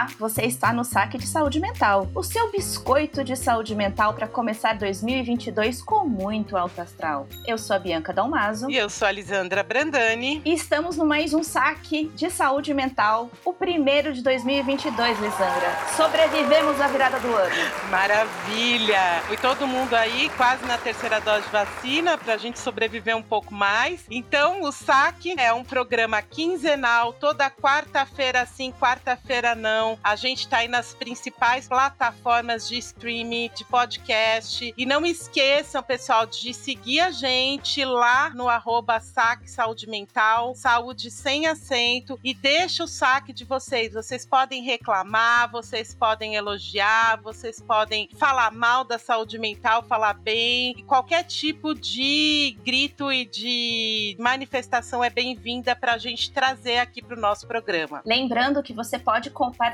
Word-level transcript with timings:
Olá, 0.00 0.08
você 0.18 0.46
está 0.46 0.72
no 0.72 0.82
Saque 0.82 1.18
de 1.18 1.26
Saúde 1.26 1.60
Mental, 1.60 2.08
o 2.14 2.22
seu 2.22 2.50
biscoito 2.50 3.22
de 3.22 3.36
saúde 3.36 3.74
mental 3.74 4.14
para 4.14 4.26
começar 4.26 4.72
2022 4.72 5.82
com 5.82 6.06
muito 6.06 6.56
alto 6.56 6.80
astral. 6.80 7.28
Eu 7.46 7.58
sou 7.58 7.76
a 7.76 7.78
Bianca 7.78 8.10
Dalmaso. 8.10 8.70
E 8.70 8.78
eu 8.78 8.88
sou 8.88 9.06
a 9.06 9.12
Lisandra 9.12 9.62
Brandani. 9.62 10.40
E 10.42 10.54
estamos 10.54 10.96
no 10.96 11.04
mais 11.04 11.34
um 11.34 11.42
Saque 11.42 12.10
de 12.14 12.30
Saúde 12.30 12.72
Mental, 12.72 13.30
o 13.44 13.52
primeiro 13.52 14.14
de 14.14 14.22
2022, 14.22 15.20
Lisandra. 15.20 15.76
Sobrevivemos 15.94 16.80
à 16.80 16.88
virada 16.88 17.20
do 17.20 17.34
ano. 17.34 17.54
Maravilha! 17.90 19.20
Foi 19.26 19.36
todo 19.36 19.66
mundo 19.66 19.92
aí, 19.92 20.30
quase 20.34 20.64
na 20.64 20.78
terceira 20.78 21.20
dose 21.20 21.44
de 21.44 21.52
vacina, 21.52 22.16
para 22.16 22.32
a 22.32 22.38
gente 22.38 22.58
sobreviver 22.58 23.14
um 23.14 23.22
pouco 23.22 23.52
mais. 23.52 24.06
Então, 24.10 24.62
o 24.62 24.72
Saque 24.72 25.34
é 25.38 25.52
um 25.52 25.62
programa 25.62 26.22
quinzenal, 26.22 27.12
toda 27.12 27.50
quarta-feira 27.50 28.46
sim, 28.46 28.72
quarta-feira 28.72 29.54
não. 29.54 29.89
A 30.02 30.16
gente 30.16 30.48
tá 30.48 30.58
aí 30.58 30.68
nas 30.68 30.94
principais 30.94 31.68
plataformas 31.68 32.68
de 32.68 32.78
streaming, 32.78 33.50
de 33.54 33.64
podcast. 33.64 34.74
E 34.76 34.86
não 34.86 35.04
esqueçam, 35.04 35.82
pessoal, 35.82 36.26
de 36.26 36.52
seguir 36.52 37.00
a 37.00 37.10
gente 37.10 37.84
lá 37.84 38.30
no 38.30 38.48
arroba 38.48 39.00
saque 39.00 39.50
saúde 39.50 39.88
mental, 39.88 40.54
saúde 40.54 41.10
sem 41.10 41.46
acento. 41.46 42.18
E 42.22 42.34
deixa 42.34 42.84
o 42.84 42.88
saque 42.88 43.32
de 43.32 43.44
vocês. 43.44 43.92
Vocês 43.92 44.26
podem 44.26 44.62
reclamar, 44.62 45.50
vocês 45.50 45.94
podem 45.94 46.34
elogiar, 46.34 47.20
vocês 47.22 47.60
podem 47.60 48.08
falar 48.18 48.50
mal 48.50 48.84
da 48.84 48.98
saúde 48.98 49.38
mental, 49.38 49.82
falar 49.82 50.14
bem. 50.14 50.74
E 50.76 50.82
qualquer 50.82 51.24
tipo 51.24 51.74
de 51.74 52.56
grito 52.64 53.12
e 53.12 53.24
de 53.24 54.16
manifestação 54.18 55.02
é 55.02 55.10
bem-vinda 55.10 55.74
para 55.74 55.94
a 55.94 55.98
gente 55.98 56.30
trazer 56.30 56.78
aqui 56.78 57.02
para 57.02 57.16
o 57.16 57.20
nosso 57.20 57.46
programa. 57.46 58.02
Lembrando 58.04 58.62
que 58.62 58.72
você 58.72 58.98
pode 58.98 59.30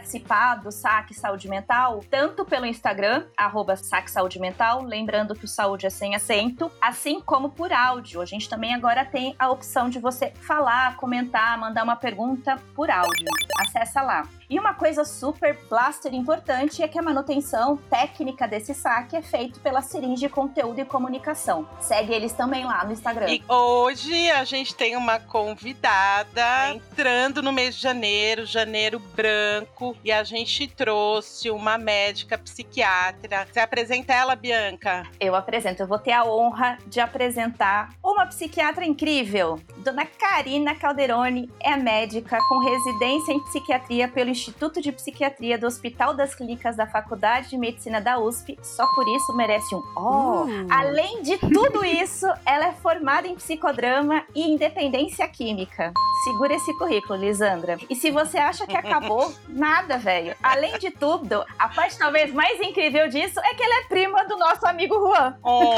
participar 0.07 0.55
do 0.57 0.71
Saque 0.71 1.13
Saúde 1.13 1.49
Mental, 1.49 2.01
tanto 2.09 2.45
pelo 2.45 2.65
Instagram, 2.65 3.27
arroba 3.37 3.75
Saque 3.75 4.09
Saúde 4.09 4.39
Mental, 4.39 4.85
lembrando 4.85 5.35
que 5.35 5.45
o 5.45 5.49
saúde 5.49 5.85
é 5.85 5.91
sem 5.91 6.15
acento, 6.15 6.71
assim 6.81 7.21
como 7.21 7.51
por 7.51 7.73
áudio. 7.73 8.21
A 8.21 8.25
gente 8.25 8.49
também 8.49 8.73
agora 8.73 9.05
tem 9.05 9.35
a 9.37 9.51
opção 9.51 9.91
de 9.91 9.99
você 9.99 10.33
falar, 10.37 10.97
comentar, 10.97 11.59
mandar 11.59 11.83
uma 11.83 11.97
pergunta 11.97 12.57
por 12.75 12.89
áudio. 12.89 13.27
Acessa 13.59 14.01
lá. 14.01 14.29
E 14.49 14.61
uma 14.61 14.75
coisa 14.75 15.05
super 15.05 15.59
blaster 15.69 16.15
importante 16.15 16.81
é 16.81 16.87
que 16.87 16.97
a 16.97 17.03
manutenção 17.03 17.77
técnica 17.77 18.47
desse 18.47 18.75
saque 18.75 19.17
é 19.17 19.23
feito 19.23 19.59
pela 19.59 19.83
Seringe 19.83 20.29
Conteúdo 20.29 20.81
e 20.81 20.85
Comunicação. 20.85 21.69
Segue 21.81 22.13
eles 22.13 22.33
também 22.33 22.65
lá 22.65 22.85
no 22.85 22.93
Instagram. 22.93 23.27
E 23.29 23.43
hoje 23.49 24.31
a 24.31 24.45
gente 24.45 24.73
tem 24.73 24.95
uma 24.97 25.19
convidada 25.19 26.73
entrando 26.73 27.43
no 27.43 27.53
mês 27.53 27.75
de 27.75 27.83
janeiro, 27.83 28.47
janeiro 28.47 29.01
branco, 29.01 29.97
e 30.05 30.13
a 30.13 30.23
gente 30.23 30.69
trouxe 30.69 31.51
uma 31.51 31.77
médica 31.77 32.39
psiquiatra. 32.39 33.49
Você 33.51 33.59
apresenta 33.59 34.15
ela, 34.15 34.37
Bianca? 34.37 35.03
Eu 35.19 35.35
apresento. 35.35 35.83
Eu 35.83 35.89
vou 35.89 35.99
ter 35.99 36.13
a 36.13 36.25
honra 36.25 36.79
de 36.87 37.01
apresentar 37.01 37.91
uma 38.01 38.27
psiquiatra 38.27 38.85
incrível. 38.85 39.61
Dona 39.79 40.07
Karina 40.07 40.75
Calderoni 40.77 41.51
é 41.61 41.77
médica 41.77 42.39
com 42.49 42.59
residência 42.59 43.33
em 43.33 43.43
psiquiatria 43.43 44.07
pelo 44.07 44.36
Instituto 44.37 44.83
de 44.83 44.93
Psiquiatria 44.93 45.59
do 45.59 45.67
Hospital 45.67 46.13
das 46.13 46.35
Clínicas 46.35 46.77
da 46.77 46.87
Faculdade 46.87 47.49
de 47.49 47.57
Medicina 47.57 48.03
da 48.03 48.19
USP. 48.19 48.59
Só 48.63 48.87
por 48.95 49.09
isso 49.09 49.35
merece 49.35 49.75
um 49.75 49.83
ó. 49.97 50.43
Oh. 50.43 50.45
Uh. 50.45 50.67
Além 50.69 51.23
de 51.23 51.39
tudo 51.39 51.83
isso, 51.87 52.27
ela 52.45 52.67
é 52.67 52.73
formada 52.73 53.27
em 53.27 53.35
psicodrama 53.35 54.23
e 54.35 54.43
independência 54.43 55.27
química. 55.27 55.93
Segura 56.25 56.55
esse 56.55 56.77
currículo, 56.77 57.19
Lisandra. 57.19 57.79
E 57.89 57.95
se 57.95 58.11
você 58.11 58.37
acha 58.37 58.67
que 58.67 58.77
acabou, 58.77 59.33
nada, 59.49 59.97
velho. 59.97 60.35
Além 60.43 60.79
de 60.79 60.91
tudo, 60.91 61.43
a 61.59 61.69
parte 61.69 61.97
talvez 61.99 62.33
mais 62.33 62.61
incrível 62.61 63.09
disso 63.09 63.41
é 63.41 63.55
que 63.55 63.63
ela 63.63 63.81
é 63.81 63.85
prima 63.85 64.25
do 64.27 64.37
nosso 64.37 64.67
amigo 64.67 64.95
Juan. 64.97 65.35
Oh, 65.43 65.75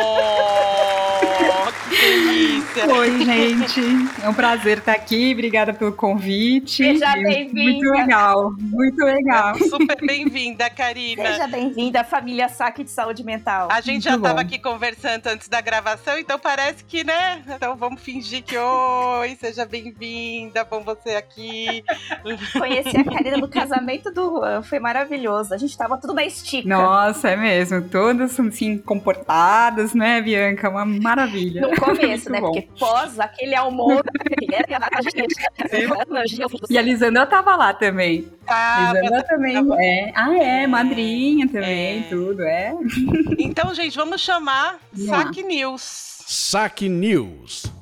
que 1.88 1.96
delícia! 1.96 2.92
Oi, 2.92 3.24
gente. 3.24 3.80
É 4.22 4.28
um 4.28 4.34
prazer 4.34 4.78
estar 4.78 4.92
aqui. 4.92 5.32
Obrigada 5.32 5.72
pelo 5.72 5.92
convite. 5.92 6.84
Seja 6.84 7.12
bem-vinda. 7.12 7.62
Muito 7.62 7.90
legal, 7.90 8.47
muito 8.58 9.04
legal. 9.04 9.54
Super 9.68 9.98
bem-vinda, 10.04 10.70
Karina. 10.70 11.26
Seja 11.32 11.46
bem-vinda 11.46 12.00
à 12.00 12.04
família 12.04 12.48
Saque 12.48 12.84
de 12.84 12.90
Saúde 12.90 13.24
Mental. 13.24 13.68
A 13.70 13.80
gente 13.80 13.94
muito 13.94 14.04
já 14.04 14.16
estava 14.16 14.40
aqui 14.40 14.58
conversando 14.58 15.26
antes 15.26 15.48
da 15.48 15.60
gravação, 15.60 16.18
então 16.18 16.38
parece 16.38 16.84
que, 16.84 17.04
né? 17.04 17.42
Então 17.48 17.76
vamos 17.76 18.00
fingir 18.00 18.42
que 18.42 18.56
oi, 18.56 19.36
seja 19.40 19.64
bem-vinda, 19.64 20.64
bom 20.64 20.80
você 20.80 21.10
aqui. 21.10 21.84
Conheci 22.52 22.96
a 22.96 23.04
Karina 23.04 23.36
no 23.36 23.48
casamento 23.48 24.10
do 24.10 24.38
Juan, 24.38 24.62
foi 24.62 24.78
maravilhoso. 24.78 25.52
A 25.52 25.56
gente 25.56 25.76
tava 25.76 25.96
tudo 25.98 26.14
na 26.14 26.24
estica. 26.24 26.68
Nossa, 26.68 27.30
é 27.30 27.36
mesmo. 27.36 27.82
Todas 27.82 28.38
assim, 28.38 28.78
comportadas, 28.78 29.94
né, 29.94 30.20
Bianca? 30.20 30.68
Uma 30.68 30.84
maravilha. 30.84 31.62
No 31.62 31.76
começo, 31.76 32.30
né? 32.30 32.40
Bom. 32.40 32.52
Porque 32.52 32.68
pós 32.78 33.18
aquele 33.18 33.54
almoço. 33.54 34.02
e 36.70 36.78
a 36.78 36.82
Lisandra 36.82 37.26
tava 37.26 37.56
lá 37.56 37.72
também. 37.74 38.37
Ah, 38.48 38.92
Lisandra 38.94 39.22
também. 39.24 39.56
É. 39.78 40.12
Ah, 40.14 40.36
é, 40.36 40.66
madrinha 40.66 41.46
também, 41.46 42.00
é. 42.00 42.02
tudo, 42.08 42.42
é. 42.42 42.74
Então, 43.38 43.74
gente, 43.74 43.96
vamos 43.96 44.20
chamar 44.20 44.78
Saque 44.94 45.42
News. 45.42 46.22
Saque 46.26 46.88
News. 46.88 47.77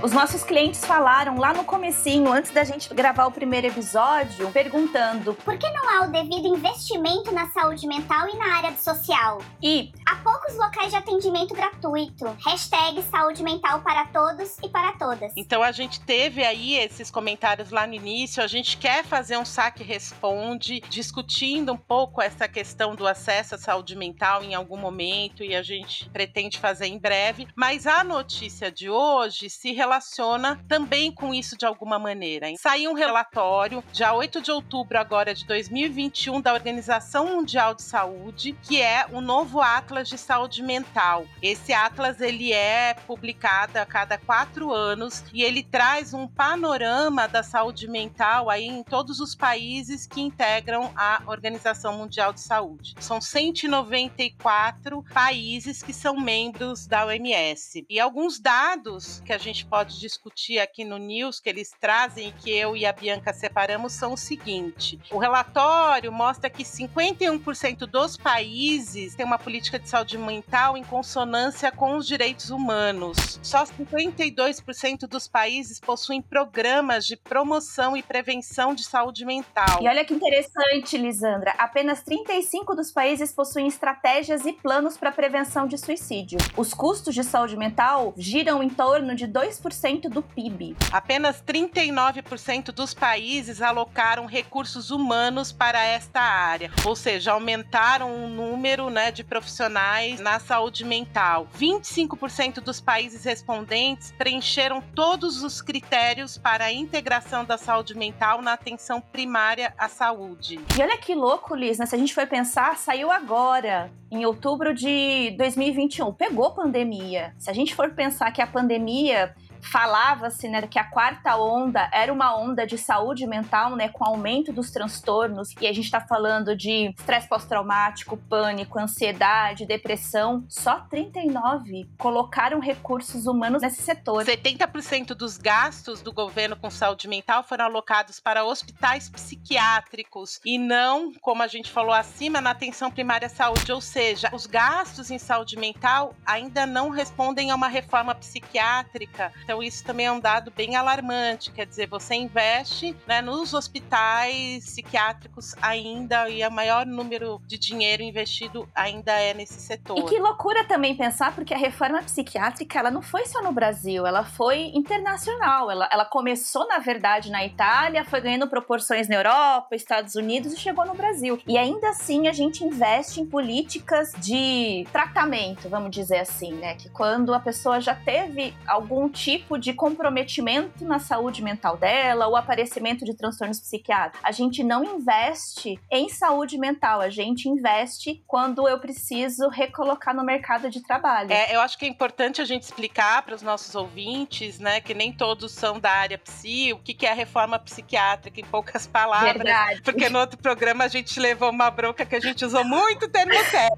Os 0.00 0.12
nossos 0.12 0.44
clientes 0.44 0.84
falaram 0.84 1.38
lá 1.38 1.52
no 1.52 1.64
comecinho, 1.64 2.32
antes 2.32 2.52
da 2.52 2.62
gente 2.62 2.94
gravar 2.94 3.26
o 3.26 3.32
primeiro 3.32 3.66
episódio, 3.66 4.48
perguntando 4.52 5.34
por 5.34 5.58
que 5.58 5.68
não 5.70 5.90
há 5.90 6.06
o 6.06 6.12
devido 6.12 6.46
investimento 6.46 7.32
na 7.32 7.50
saúde 7.50 7.84
mental 7.84 8.28
e 8.28 8.36
na 8.36 8.56
área 8.58 8.76
social? 8.76 9.42
E 9.60 9.92
há 10.06 10.14
poucos 10.16 10.54
locais 10.56 10.90
de 10.90 10.96
atendimento 10.96 11.52
gratuito. 11.52 12.26
Hashtag 12.46 13.02
saúde 13.10 13.42
mental 13.42 13.80
para 13.80 14.06
todos 14.06 14.56
e 14.62 14.68
para 14.68 14.92
todas. 14.92 15.32
Então 15.36 15.64
a 15.64 15.72
gente 15.72 16.00
teve 16.02 16.44
aí 16.44 16.76
esses 16.76 17.10
comentários 17.10 17.72
lá 17.72 17.84
no 17.84 17.94
início. 17.94 18.40
A 18.40 18.46
gente 18.46 18.76
quer 18.76 19.04
fazer 19.04 19.36
um 19.36 19.44
saque 19.44 19.82
responde, 19.82 20.80
discutindo 20.88 21.72
um 21.72 21.76
pouco 21.76 22.22
essa 22.22 22.46
questão 22.46 22.94
do 22.94 23.04
acesso 23.04 23.56
à 23.56 23.58
saúde 23.58 23.96
mental 23.96 24.44
em 24.44 24.54
algum 24.54 24.76
momento 24.76 25.42
e 25.42 25.56
a 25.56 25.62
gente 25.62 26.08
pretende 26.10 26.56
fazer 26.56 26.86
em 26.86 26.98
breve. 26.98 27.48
Mas 27.56 27.84
a 27.84 28.04
notícia 28.04 28.70
de 28.70 28.88
hoje 28.88 29.50
se 29.50 29.72
relaciona 29.72 29.87
relaciona 29.88 30.62
também 30.68 31.10
com 31.10 31.32
isso 31.32 31.56
de 31.56 31.64
alguma 31.64 31.98
maneira. 31.98 32.46
Saiu 32.58 32.90
um 32.90 32.94
relatório, 32.94 33.82
dia 33.90 34.12
8 34.12 34.42
de 34.42 34.50
outubro 34.50 34.98
agora 34.98 35.34
de 35.34 35.46
2021, 35.46 36.42
da 36.42 36.52
Organização 36.52 37.26
Mundial 37.26 37.74
de 37.74 37.82
Saúde, 37.82 38.56
que 38.62 38.82
é 38.82 39.06
o 39.10 39.22
novo 39.22 39.62
Atlas 39.62 40.08
de 40.08 40.18
Saúde 40.18 40.62
Mental. 40.62 41.26
Esse 41.40 41.72
Atlas 41.72 42.20
ele 42.20 42.52
é 42.52 42.94
publicado 43.06 43.78
a 43.78 43.86
cada 43.86 44.18
quatro 44.18 44.72
anos 44.72 45.24
e 45.32 45.42
ele 45.42 45.62
traz 45.62 46.12
um 46.12 46.28
panorama 46.28 47.26
da 47.26 47.42
saúde 47.42 47.88
mental 47.88 48.50
aí 48.50 48.66
em 48.66 48.82
todos 48.82 49.20
os 49.20 49.34
países 49.34 50.06
que 50.06 50.20
integram 50.20 50.92
a 50.94 51.22
Organização 51.26 51.96
Mundial 51.96 52.34
de 52.34 52.40
Saúde. 52.40 52.94
São 53.00 53.20
194 53.20 55.02
países 55.14 55.82
que 55.82 55.94
são 55.94 56.20
membros 56.20 56.86
da 56.86 57.06
OMS. 57.06 57.86
E 57.88 57.98
alguns 57.98 58.38
dados 58.38 59.22
que 59.24 59.32
a 59.32 59.38
gente 59.38 59.64
pode 59.64 59.77
pode 59.78 60.00
discutir 60.00 60.58
aqui 60.58 60.84
no 60.84 60.98
News, 60.98 61.38
que 61.38 61.48
eles 61.48 61.70
trazem, 61.80 62.34
que 62.40 62.50
eu 62.50 62.76
e 62.76 62.84
a 62.84 62.92
Bianca 62.92 63.32
separamos, 63.32 63.92
são 63.92 64.14
o 64.14 64.16
seguinte: 64.16 64.98
o 65.08 65.18
relatório 65.18 66.10
mostra 66.10 66.50
que 66.50 66.64
51% 66.64 67.86
dos 67.86 68.16
países 68.16 69.14
têm 69.14 69.24
uma 69.24 69.38
política 69.38 69.78
de 69.78 69.88
saúde 69.88 70.18
mental 70.18 70.76
em 70.76 70.82
consonância 70.82 71.70
com 71.70 71.96
os 71.96 72.08
direitos 72.08 72.50
humanos. 72.50 73.38
Só 73.40 73.62
52% 73.62 75.06
dos 75.06 75.28
países 75.28 75.78
possuem 75.78 76.20
programas 76.20 77.06
de 77.06 77.16
promoção 77.16 77.96
e 77.96 78.02
prevenção 78.02 78.74
de 78.74 78.82
saúde 78.82 79.24
mental. 79.24 79.78
E 79.80 79.86
olha 79.86 80.04
que 80.04 80.12
interessante, 80.12 80.98
Lisandra, 80.98 81.54
apenas 81.56 82.02
35 82.02 82.74
dos 82.74 82.90
países 82.90 83.30
possuem 83.30 83.68
estratégias 83.68 84.44
e 84.44 84.52
planos 84.52 84.96
para 84.96 85.12
prevenção 85.12 85.68
de 85.68 85.78
suicídio. 85.78 86.38
Os 86.56 86.74
custos 86.74 87.14
de 87.14 87.22
saúde 87.22 87.56
mental 87.56 88.12
giram 88.16 88.60
em 88.60 88.68
torno 88.68 89.14
de 89.14 89.28
2% 89.28 89.67
10% 89.68 90.08
do 90.08 90.22
PIB. 90.22 90.76
Apenas 90.92 91.42
39% 91.42 92.72
dos 92.72 92.94
países 92.94 93.60
alocaram 93.60 94.26
recursos 94.26 94.90
humanos 94.90 95.52
para 95.52 95.82
esta 95.82 96.20
área, 96.20 96.70
ou 96.84 96.96
seja, 96.96 97.32
aumentaram 97.32 98.24
o 98.24 98.28
número 98.28 98.90
né, 98.90 99.10
de 99.10 99.22
profissionais 99.22 100.20
na 100.20 100.38
saúde 100.38 100.84
mental. 100.84 101.48
25% 101.58 102.60
dos 102.60 102.80
países 102.80 103.24
respondentes 103.24 104.12
preencheram 104.12 104.82
todos 104.94 105.42
os 105.42 105.60
critérios 105.60 106.38
para 106.38 106.66
a 106.66 106.72
integração 106.72 107.44
da 107.44 107.58
saúde 107.58 107.96
mental 107.96 108.42
na 108.42 108.54
atenção 108.54 109.00
primária 109.00 109.74
à 109.78 109.88
saúde. 109.88 110.58
E 110.76 110.82
olha 110.82 110.96
que 110.96 111.14
louco, 111.14 111.54
Liz, 111.54 111.78
né? 111.78 111.86
Se 111.86 111.94
a 111.94 111.98
gente 111.98 112.14
for 112.14 112.26
pensar, 112.26 112.76
saiu 112.76 113.10
agora, 113.10 113.90
em 114.10 114.24
outubro 114.24 114.74
de 114.74 115.34
2021. 115.38 116.12
Pegou 116.12 116.52
pandemia. 116.52 117.34
Se 117.38 117.50
a 117.50 117.52
gente 117.52 117.74
for 117.74 117.90
pensar 117.90 118.30
que 118.32 118.42
a 118.42 118.46
pandemia 118.46 119.34
falava-se 119.60 120.48
né, 120.48 120.62
que 120.62 120.78
a 120.78 120.84
quarta 120.84 121.36
onda 121.36 121.88
era 121.92 122.12
uma 122.12 122.36
onda 122.36 122.66
de 122.66 122.78
saúde 122.78 123.26
mental, 123.26 123.76
né, 123.76 123.88
com 123.88 124.04
aumento 124.04 124.52
dos 124.52 124.70
transtornos, 124.70 125.54
e 125.60 125.66
a 125.66 125.72
gente 125.72 125.84
está 125.84 126.00
falando 126.00 126.56
de 126.56 126.94
estresse 126.98 127.28
pós-traumático, 127.28 128.16
pânico, 128.16 128.78
ansiedade, 128.78 129.66
depressão. 129.66 130.44
Só 130.48 130.80
39 130.90 131.88
colocaram 131.98 132.60
recursos 132.60 133.26
humanos 133.26 133.62
nesse 133.62 133.82
setor. 133.82 134.24
70% 134.24 135.08
dos 135.08 135.36
gastos 135.36 136.02
do 136.02 136.12
governo 136.12 136.56
com 136.56 136.70
saúde 136.70 137.08
mental 137.08 137.42
foram 137.42 137.64
alocados 137.64 138.20
para 138.20 138.44
hospitais 138.44 139.08
psiquiátricos 139.08 140.40
e 140.44 140.58
não, 140.58 141.12
como 141.20 141.42
a 141.42 141.46
gente 141.46 141.70
falou 141.70 141.92
acima, 141.92 142.40
na 142.40 142.50
atenção 142.50 142.90
primária 142.90 143.26
à 143.26 143.28
saúde. 143.28 143.72
Ou 143.72 143.80
seja, 143.80 143.97
os 144.32 144.46
gastos 144.46 145.10
em 145.10 145.18
saúde 145.18 145.56
mental 145.56 146.14
ainda 146.24 146.66
não 146.66 146.90
respondem 146.90 147.50
a 147.50 147.54
uma 147.54 147.68
reforma 147.68 148.14
psiquiátrica 148.14 149.32
então, 149.42 149.62
isso 149.62 149.84
também 149.84 150.06
é 150.06 150.12
um 150.12 150.20
dado 150.20 150.50
bem 150.50 150.76
alarmante. 150.76 151.50
Quer 151.50 151.66
dizer, 151.66 151.86
você 151.86 152.14
investe 152.14 152.96
né, 153.06 153.22
nos 153.22 153.54
hospitais 153.54 154.64
psiquiátricos 154.64 155.54
ainda 155.60 156.28
e 156.28 156.46
o 156.46 156.50
maior 156.50 156.84
número 156.86 157.40
de 157.46 157.58
dinheiro 157.58 158.02
investido 158.02 158.68
ainda 158.74 159.12
é 159.12 159.34
nesse 159.34 159.60
setor. 159.60 159.98
E 159.98 160.02
que 160.02 160.18
loucura 160.18 160.64
também 160.64 160.96
pensar, 160.96 161.34
porque 161.34 161.54
a 161.54 161.58
reforma 161.58 162.02
psiquiátrica 162.02 162.78
ela 162.78 162.90
não 162.90 163.02
foi 163.02 163.26
só 163.26 163.42
no 163.42 163.52
Brasil, 163.52 164.06
ela 164.06 164.24
foi 164.24 164.70
internacional. 164.74 165.70
Ela, 165.70 165.88
ela 165.90 166.04
começou, 166.04 166.66
na 166.68 166.78
verdade, 166.78 167.30
na 167.30 167.44
Itália, 167.44 168.04
foi 168.04 168.20
ganhando 168.20 168.48
proporções 168.48 169.08
na 169.08 169.16
Europa, 169.16 169.74
Estados 169.74 170.14
Unidos 170.14 170.52
e 170.52 170.56
chegou 170.56 170.84
no 170.86 170.94
Brasil. 170.94 171.40
E 171.46 171.56
ainda 171.56 171.90
assim 171.90 172.28
a 172.28 172.32
gente 172.32 172.64
investe 172.64 173.20
em 173.20 173.26
políticas 173.26 173.87
de 174.18 174.86
tratamento, 174.92 175.68
vamos 175.68 175.90
dizer 175.90 176.18
assim, 176.18 176.52
né? 176.52 176.74
Que 176.74 176.88
quando 176.90 177.32
a 177.32 177.40
pessoa 177.40 177.80
já 177.80 177.94
teve 177.94 178.54
algum 178.66 179.08
tipo 179.08 179.58
de 179.58 179.72
comprometimento 179.72 180.84
na 180.84 180.98
saúde 180.98 181.42
mental 181.42 181.76
dela, 181.76 182.28
o 182.28 182.36
aparecimento 182.36 183.04
de 183.04 183.14
transtornos 183.14 183.60
psiquiátricos. 183.60 184.20
A 184.22 184.30
gente 184.30 184.62
não 184.62 184.84
investe 184.84 185.80
em 185.90 186.08
saúde 186.08 186.58
mental, 186.58 187.00
a 187.00 187.08
gente 187.08 187.48
investe 187.48 188.22
quando 188.26 188.68
eu 188.68 188.78
preciso 188.78 189.48
recolocar 189.48 190.14
no 190.14 190.22
mercado 190.22 190.68
de 190.70 190.82
trabalho. 190.82 191.32
É, 191.32 191.54
eu 191.54 191.60
acho 191.60 191.78
que 191.78 191.86
é 191.86 191.88
importante 191.88 192.42
a 192.42 192.44
gente 192.44 192.62
explicar 192.62 193.22
para 193.22 193.34
os 193.34 193.42
nossos 193.42 193.74
ouvintes, 193.74 194.58
né, 194.58 194.80
que 194.80 194.92
nem 194.92 195.12
todos 195.12 195.52
são 195.52 195.80
da 195.80 195.90
área 195.90 196.18
psi, 196.18 196.72
o 196.72 196.78
que, 196.78 196.92
que 196.92 197.06
é 197.06 197.10
a 197.10 197.14
reforma 197.14 197.58
psiquiátrica, 197.58 198.40
em 198.40 198.44
poucas 198.44 198.86
palavras. 198.86 199.32
Verdade. 199.34 199.82
Porque 199.82 200.08
no 200.08 200.18
outro 200.18 200.38
programa 200.38 200.84
a 200.84 200.88
gente 200.88 201.18
levou 201.18 201.50
uma 201.50 201.70
bronca 201.70 202.04
que 202.04 202.16
a 202.16 202.20
gente 202.20 202.44
usou 202.44 202.64
muito 202.64 203.08
termo 203.08 203.32
técnico. 203.50 203.77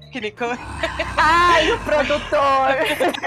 Ai, 1.17 1.71
o 1.71 1.79
produtor! 1.79 2.75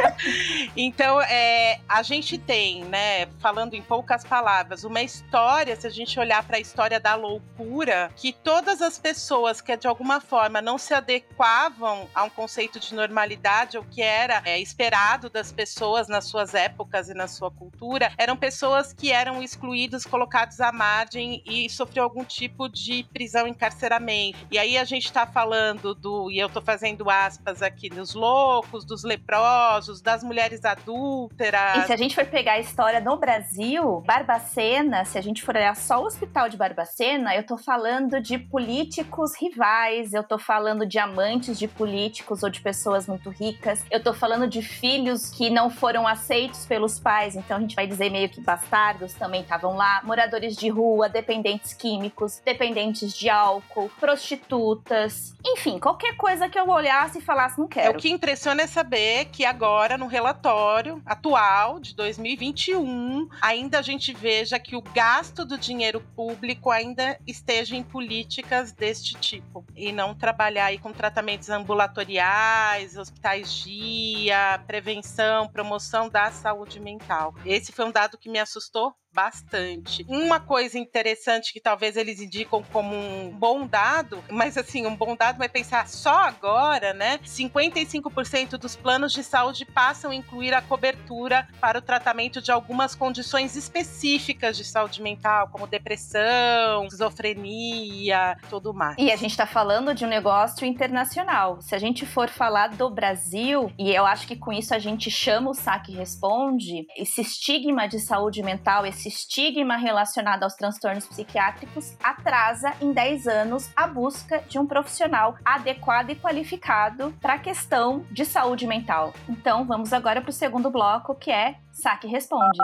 então, 0.76 1.20
é, 1.22 1.80
a 1.88 2.02
gente 2.02 2.36
tem, 2.36 2.84
né, 2.84 3.26
falando 3.38 3.74
em 3.74 3.82
poucas 3.82 4.24
palavras, 4.24 4.84
uma 4.84 5.02
história, 5.02 5.76
se 5.76 5.86
a 5.86 5.90
gente 5.90 6.18
olhar 6.18 6.42
para 6.44 6.56
a 6.56 6.60
história 6.60 6.98
da 6.98 7.14
loucura, 7.14 8.10
que 8.16 8.32
todas 8.32 8.82
as 8.82 8.98
pessoas 8.98 9.60
que 9.60 9.76
de 9.76 9.86
alguma 9.86 10.20
forma 10.20 10.60
não 10.60 10.76
se 10.78 10.92
adequavam 10.92 12.08
a 12.14 12.24
um 12.24 12.30
conceito 12.30 12.78
de 12.78 12.94
normalidade, 12.94 13.78
ou 13.78 13.84
que 13.84 14.02
era 14.02 14.42
é, 14.44 14.58
esperado 14.58 15.30
das 15.30 15.52
pessoas 15.52 16.08
nas 16.08 16.24
suas 16.24 16.54
épocas 16.54 17.08
e 17.08 17.14
na 17.14 17.28
sua 17.28 17.50
cultura, 17.50 18.12
eram 18.18 18.36
pessoas 18.36 18.92
que 18.92 19.10
eram 19.12 19.42
excluídos, 19.42 20.04
colocados 20.04 20.60
à 20.60 20.72
margem 20.72 21.42
e 21.46 21.68
sofriam 21.70 22.04
algum 22.04 22.24
tipo 22.24 22.68
de 22.68 23.04
prisão, 23.12 23.46
encarceramento. 23.46 24.38
E 24.50 24.58
aí 24.58 24.76
a 24.76 24.84
gente 24.84 25.06
está 25.06 25.26
falando 25.26 25.94
do, 25.94 26.30
e 26.30 26.38
eu 26.38 26.48
estou 26.48 26.62
fazendo 26.64 27.08
aspas 27.10 27.62
aqui, 27.62 27.88
dos 27.88 28.14
loucos, 28.14 28.84
dos 28.84 29.04
leprosos, 29.04 30.00
das 30.00 30.22
mulheres 30.22 30.64
adúlteras. 30.64 31.84
E 31.84 31.86
se 31.86 31.92
a 31.92 31.96
gente 31.96 32.14
for 32.14 32.26
pegar 32.26 32.52
a 32.52 32.60
história 32.60 33.00
no 33.00 33.16
Brasil, 33.16 34.02
Barbacena, 34.06 35.04
se 35.04 35.18
a 35.18 35.22
gente 35.22 35.42
for 35.42 35.56
olhar 35.56 35.76
só 35.76 36.02
o 36.02 36.06
hospital 36.06 36.48
de 36.48 36.56
Barbacena, 36.56 37.34
eu 37.34 37.44
tô 37.44 37.56
falando 37.56 38.20
de 38.20 38.38
políticos 38.38 39.32
rivais, 39.40 40.12
eu 40.12 40.22
tô 40.22 40.38
falando 40.38 40.86
de 40.86 40.98
amantes 40.98 41.58
de 41.58 41.68
políticos 41.68 42.42
ou 42.42 42.50
de 42.50 42.60
pessoas 42.60 43.06
muito 43.06 43.30
ricas, 43.30 43.84
eu 43.90 44.02
tô 44.02 44.12
falando 44.14 44.46
de 44.46 44.62
filhos 44.62 45.30
que 45.30 45.50
não 45.50 45.70
foram 45.70 46.06
aceitos 46.06 46.66
pelos 46.66 46.98
pais, 46.98 47.36
então 47.36 47.56
a 47.56 47.60
gente 47.60 47.76
vai 47.76 47.86
dizer 47.86 48.10
meio 48.10 48.28
que 48.28 48.40
bastardos 48.40 49.14
também 49.14 49.42
estavam 49.42 49.76
lá, 49.76 50.00
moradores 50.04 50.56
de 50.56 50.68
rua, 50.68 51.08
dependentes 51.08 51.74
químicos, 51.74 52.40
dependentes 52.44 53.12
de 53.12 53.28
álcool, 53.28 53.90
prostitutas, 54.00 55.34
enfim, 55.44 55.78
qualquer 55.78 56.16
coisa 56.16 56.48
que 56.48 56.53
eu 56.58 56.68
olhasse 56.68 57.18
e 57.18 57.22
falasse 57.22 57.58
não 57.58 57.68
quero. 57.68 57.88
É, 57.88 57.90
o 57.90 57.98
que 57.98 58.10
impressiona 58.10 58.62
é 58.62 58.66
saber 58.66 59.26
que 59.26 59.44
agora 59.44 59.98
no 59.98 60.06
relatório 60.06 61.02
atual 61.04 61.78
de 61.78 61.94
2021 61.94 63.28
ainda 63.40 63.78
a 63.78 63.82
gente 63.82 64.12
veja 64.12 64.58
que 64.58 64.76
o 64.76 64.82
gasto 64.82 65.44
do 65.44 65.58
dinheiro 65.58 66.00
público 66.14 66.70
ainda 66.70 67.18
esteja 67.26 67.76
em 67.76 67.82
políticas 67.82 68.72
deste 68.72 69.14
tipo 69.14 69.64
e 69.74 69.92
não 69.92 70.14
trabalhar 70.14 70.66
aí 70.66 70.78
com 70.78 70.92
tratamentos 70.92 71.50
ambulatoriais, 71.50 72.96
hospitais 72.96 73.52
dia, 73.52 74.60
prevenção, 74.66 75.48
promoção 75.48 76.08
da 76.08 76.30
saúde 76.30 76.80
mental. 76.80 77.34
Esse 77.44 77.72
foi 77.72 77.84
um 77.84 77.92
dado 77.92 78.18
que 78.18 78.28
me 78.28 78.38
assustou 78.38 78.94
bastante. 79.14 80.04
Uma 80.08 80.40
coisa 80.40 80.78
interessante 80.78 81.52
que 81.52 81.60
talvez 81.60 81.96
eles 81.96 82.20
indicam 82.20 82.62
como 82.72 82.94
um 82.94 83.30
bom 83.30 83.66
dado, 83.66 84.22
mas 84.30 84.58
assim, 84.58 84.86
um 84.86 84.96
bom 84.96 85.14
dado 85.14 85.38
vai 85.38 85.48
pensar 85.48 85.88
só 85.88 86.24
agora, 86.24 86.92
né? 86.92 87.18
55% 87.18 88.56
dos 88.58 88.74
planos 88.74 89.12
de 89.12 89.22
saúde 89.22 89.64
passam 89.64 90.10
a 90.10 90.14
incluir 90.14 90.52
a 90.52 90.60
cobertura 90.60 91.46
para 91.60 91.78
o 91.78 91.82
tratamento 91.82 92.42
de 92.42 92.50
algumas 92.50 92.94
condições 92.94 93.56
específicas 93.56 94.56
de 94.56 94.64
saúde 94.64 95.00
mental, 95.00 95.48
como 95.48 95.66
depressão, 95.66 96.84
esquizofrenia, 96.84 98.36
tudo 98.50 98.74
mais. 98.74 98.96
E 98.98 99.12
a 99.12 99.16
gente 99.16 99.30
está 99.30 99.46
falando 99.46 99.94
de 99.94 100.04
um 100.04 100.08
negócio 100.08 100.66
internacional. 100.66 101.60
Se 101.60 101.74
a 101.74 101.78
gente 101.78 102.04
for 102.04 102.28
falar 102.28 102.68
do 102.68 102.90
Brasil, 102.90 103.72
e 103.78 103.94
eu 103.94 104.04
acho 104.04 104.26
que 104.26 104.36
com 104.36 104.52
isso 104.52 104.74
a 104.74 104.78
gente 104.78 105.10
chama 105.10 105.50
o 105.50 105.54
saque 105.54 105.92
responde, 105.92 106.86
esse 106.96 107.20
estigma 107.20 107.86
de 107.86 108.00
saúde 108.00 108.42
mental, 108.42 108.84
esse 108.84 109.03
esse 109.04 109.08
estigma 109.08 109.76
relacionado 109.76 110.44
aos 110.44 110.54
transtornos 110.54 111.06
psiquiátricos 111.06 111.94
atrasa 112.02 112.74
em 112.80 112.92
10 112.92 113.26
anos 113.26 113.70
a 113.76 113.86
busca 113.86 114.42
de 114.48 114.58
um 114.58 114.66
profissional 114.66 115.36
adequado 115.44 116.10
e 116.10 116.16
qualificado 116.16 117.12
para 117.20 117.34
a 117.34 117.38
questão 117.38 118.04
de 118.10 118.24
saúde 118.24 118.66
mental. 118.66 119.12
Então, 119.28 119.66
vamos 119.66 119.92
agora 119.92 120.22
para 120.22 120.30
o 120.30 120.32
segundo 120.32 120.70
bloco, 120.70 121.14
que 121.14 121.30
é 121.30 121.56
Saque 121.70 122.06
Responde. 122.06 122.58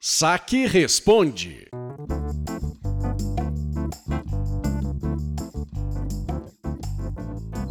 Saque 0.00 0.66
Responde. 0.66 1.68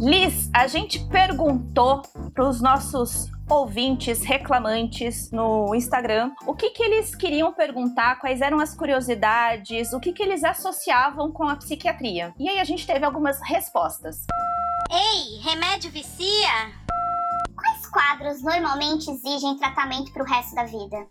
Liz, 0.00 0.50
a 0.52 0.66
gente 0.66 0.98
perguntou 1.08 2.02
para 2.34 2.48
os 2.48 2.60
nossos 2.60 3.33
ouvintes 3.48 4.22
reclamantes 4.22 5.30
no 5.30 5.74
Instagram 5.74 6.32
o 6.46 6.54
que, 6.54 6.70
que 6.70 6.82
eles 6.82 7.14
queriam 7.14 7.52
perguntar, 7.52 8.18
quais 8.18 8.40
eram 8.40 8.58
as 8.58 8.74
curiosidades, 8.74 9.92
o 9.92 10.00
que, 10.00 10.12
que 10.12 10.22
eles 10.22 10.44
associavam 10.44 11.30
com 11.30 11.48
a 11.48 11.56
psiquiatria. 11.56 12.34
E 12.38 12.48
aí 12.48 12.58
a 12.58 12.64
gente 12.64 12.86
teve 12.86 13.04
algumas 13.04 13.40
respostas. 13.42 14.26
Ei, 14.90 15.40
remédio 15.40 15.90
vicia? 15.90 16.72
Quais 17.56 17.86
quadros 17.86 18.42
normalmente 18.42 19.10
exigem 19.10 19.56
tratamento 19.56 20.12
para 20.12 20.22
o 20.22 20.26
resto 20.26 20.54
da 20.54 20.64
vida? 20.64 21.06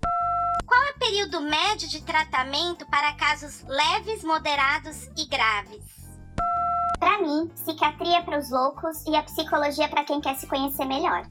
Qual 0.66 0.82
é 0.84 0.92
o 0.92 1.00
período 1.00 1.42
médio 1.42 1.88
de 1.88 2.02
tratamento 2.02 2.86
para 2.88 3.13
casos 3.13 3.63
leves, 3.68 4.24
moderados 4.24 5.10
e 5.18 5.28
graves? 5.28 5.84
Para 7.00 7.22
mim, 7.22 7.48
psiquiatria 7.54 8.20
é 8.20 8.22
para 8.22 8.40
os 8.40 8.50
loucos 8.50 9.06
e 9.06 9.16
a 9.16 9.24
psicologia 9.24 9.90
para 9.90 10.06
quem 10.06 10.22
quer 10.22 10.36
se 10.36 10.48
conhecer 10.48 10.86
melhor. 10.86 11.28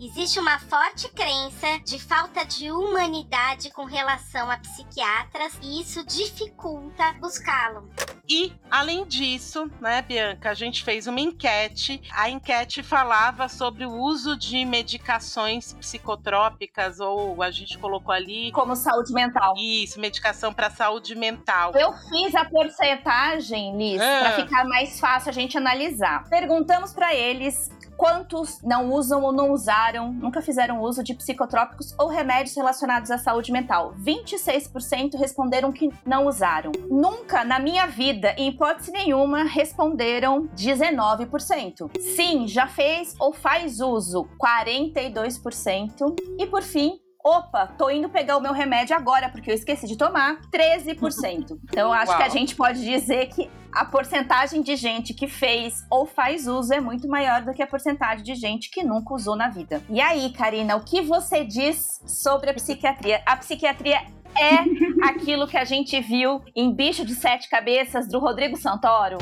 Existe 0.00 0.38
uma 0.40 0.58
forte 0.58 1.08
crença 1.10 1.78
de 1.84 1.98
falta 1.98 2.44
de 2.44 2.70
humanidade 2.70 3.70
com 3.70 3.84
relação 3.84 4.50
a 4.50 4.56
psiquiatras 4.56 5.58
e 5.62 5.80
isso 5.80 6.04
dificulta 6.04 7.12
buscá-lo. 7.20 7.88
E, 8.28 8.52
além 8.70 9.04
disso, 9.06 9.68
né, 9.80 10.02
Bianca, 10.02 10.50
a 10.50 10.54
gente 10.54 10.84
fez 10.84 11.08
uma 11.08 11.18
enquete. 11.18 12.00
A 12.12 12.30
enquete 12.30 12.80
falava 12.80 13.48
sobre 13.48 13.84
o 13.84 13.92
uso 13.92 14.36
de 14.36 14.64
medicações 14.64 15.72
psicotrópicas, 15.72 17.00
ou 17.00 17.42
a 17.42 17.50
gente 17.50 17.76
colocou 17.76 18.14
ali. 18.14 18.52
Como 18.52 18.76
saúde 18.76 19.12
mental. 19.12 19.54
Isso, 19.58 19.98
medicação 19.98 20.52
para 20.54 20.70
saúde 20.70 21.16
mental. 21.16 21.72
Eu 21.74 21.92
fiz 21.92 22.32
a 22.36 22.44
porcentagem, 22.44 23.76
Liz, 23.76 24.00
Ah. 24.00 24.20
para 24.20 24.32
ficar 24.44 24.64
mais 24.64 25.00
fácil 25.00 25.30
a 25.30 25.32
gente 25.32 25.58
analisar. 25.58 26.28
Perguntamos 26.28 26.92
para 26.92 27.12
eles 27.12 27.68
quantos 28.00 28.62
não 28.62 28.90
usam 28.90 29.22
ou 29.22 29.30
não 29.30 29.50
usaram, 29.50 30.10
nunca 30.10 30.40
fizeram 30.40 30.80
uso 30.80 31.04
de 31.04 31.12
psicotrópicos 31.12 31.94
ou 31.98 32.08
remédios 32.08 32.56
relacionados 32.56 33.10
à 33.10 33.18
saúde 33.18 33.52
mental. 33.52 33.94
26% 34.02 35.18
responderam 35.18 35.70
que 35.70 35.90
não 36.06 36.26
usaram. 36.26 36.72
Nunca 36.88 37.44
na 37.44 37.58
minha 37.58 37.86
vida, 37.86 38.34
em 38.38 38.48
hipótese 38.48 38.90
nenhuma, 38.90 39.42
responderam 39.42 40.48
19%. 40.56 41.90
Sim, 42.16 42.48
já 42.48 42.66
fez 42.66 43.14
ou 43.20 43.34
faz 43.34 43.80
uso, 43.80 44.26
42%. 44.42 46.16
E 46.38 46.46
por 46.46 46.62
fim, 46.62 46.98
Opa, 47.24 47.66
tô 47.66 47.90
indo 47.90 48.08
pegar 48.08 48.36
o 48.38 48.40
meu 48.40 48.52
remédio 48.52 48.96
agora 48.96 49.28
porque 49.28 49.50
eu 49.50 49.54
esqueci 49.54 49.86
de 49.86 49.96
tomar. 49.96 50.40
13%. 50.50 51.58
Então, 51.64 51.92
acho 51.92 52.10
Uau. 52.12 52.18
que 52.18 52.24
a 52.24 52.28
gente 52.28 52.56
pode 52.56 52.82
dizer 52.82 53.26
que 53.26 53.50
a 53.72 53.84
porcentagem 53.84 54.62
de 54.62 54.74
gente 54.74 55.12
que 55.12 55.28
fez 55.28 55.84
ou 55.90 56.06
faz 56.06 56.46
uso 56.46 56.72
é 56.72 56.80
muito 56.80 57.06
maior 57.06 57.42
do 57.42 57.52
que 57.52 57.62
a 57.62 57.66
porcentagem 57.66 58.24
de 58.24 58.34
gente 58.34 58.70
que 58.70 58.82
nunca 58.82 59.14
usou 59.14 59.36
na 59.36 59.48
vida. 59.48 59.82
E 59.90 60.00
aí, 60.00 60.32
Karina, 60.32 60.76
o 60.76 60.84
que 60.84 61.02
você 61.02 61.44
diz 61.44 62.00
sobre 62.06 62.50
a 62.50 62.54
psiquiatria? 62.54 63.22
A 63.26 63.36
psiquiatria 63.36 64.00
é 64.36 65.04
aquilo 65.06 65.46
que 65.46 65.58
a 65.58 65.64
gente 65.64 66.00
viu 66.00 66.42
em 66.56 66.74
Bicho 66.74 67.04
de 67.04 67.14
Sete 67.14 67.50
Cabeças 67.50 68.08
do 68.08 68.18
Rodrigo 68.18 68.56
Santoro? 68.56 69.18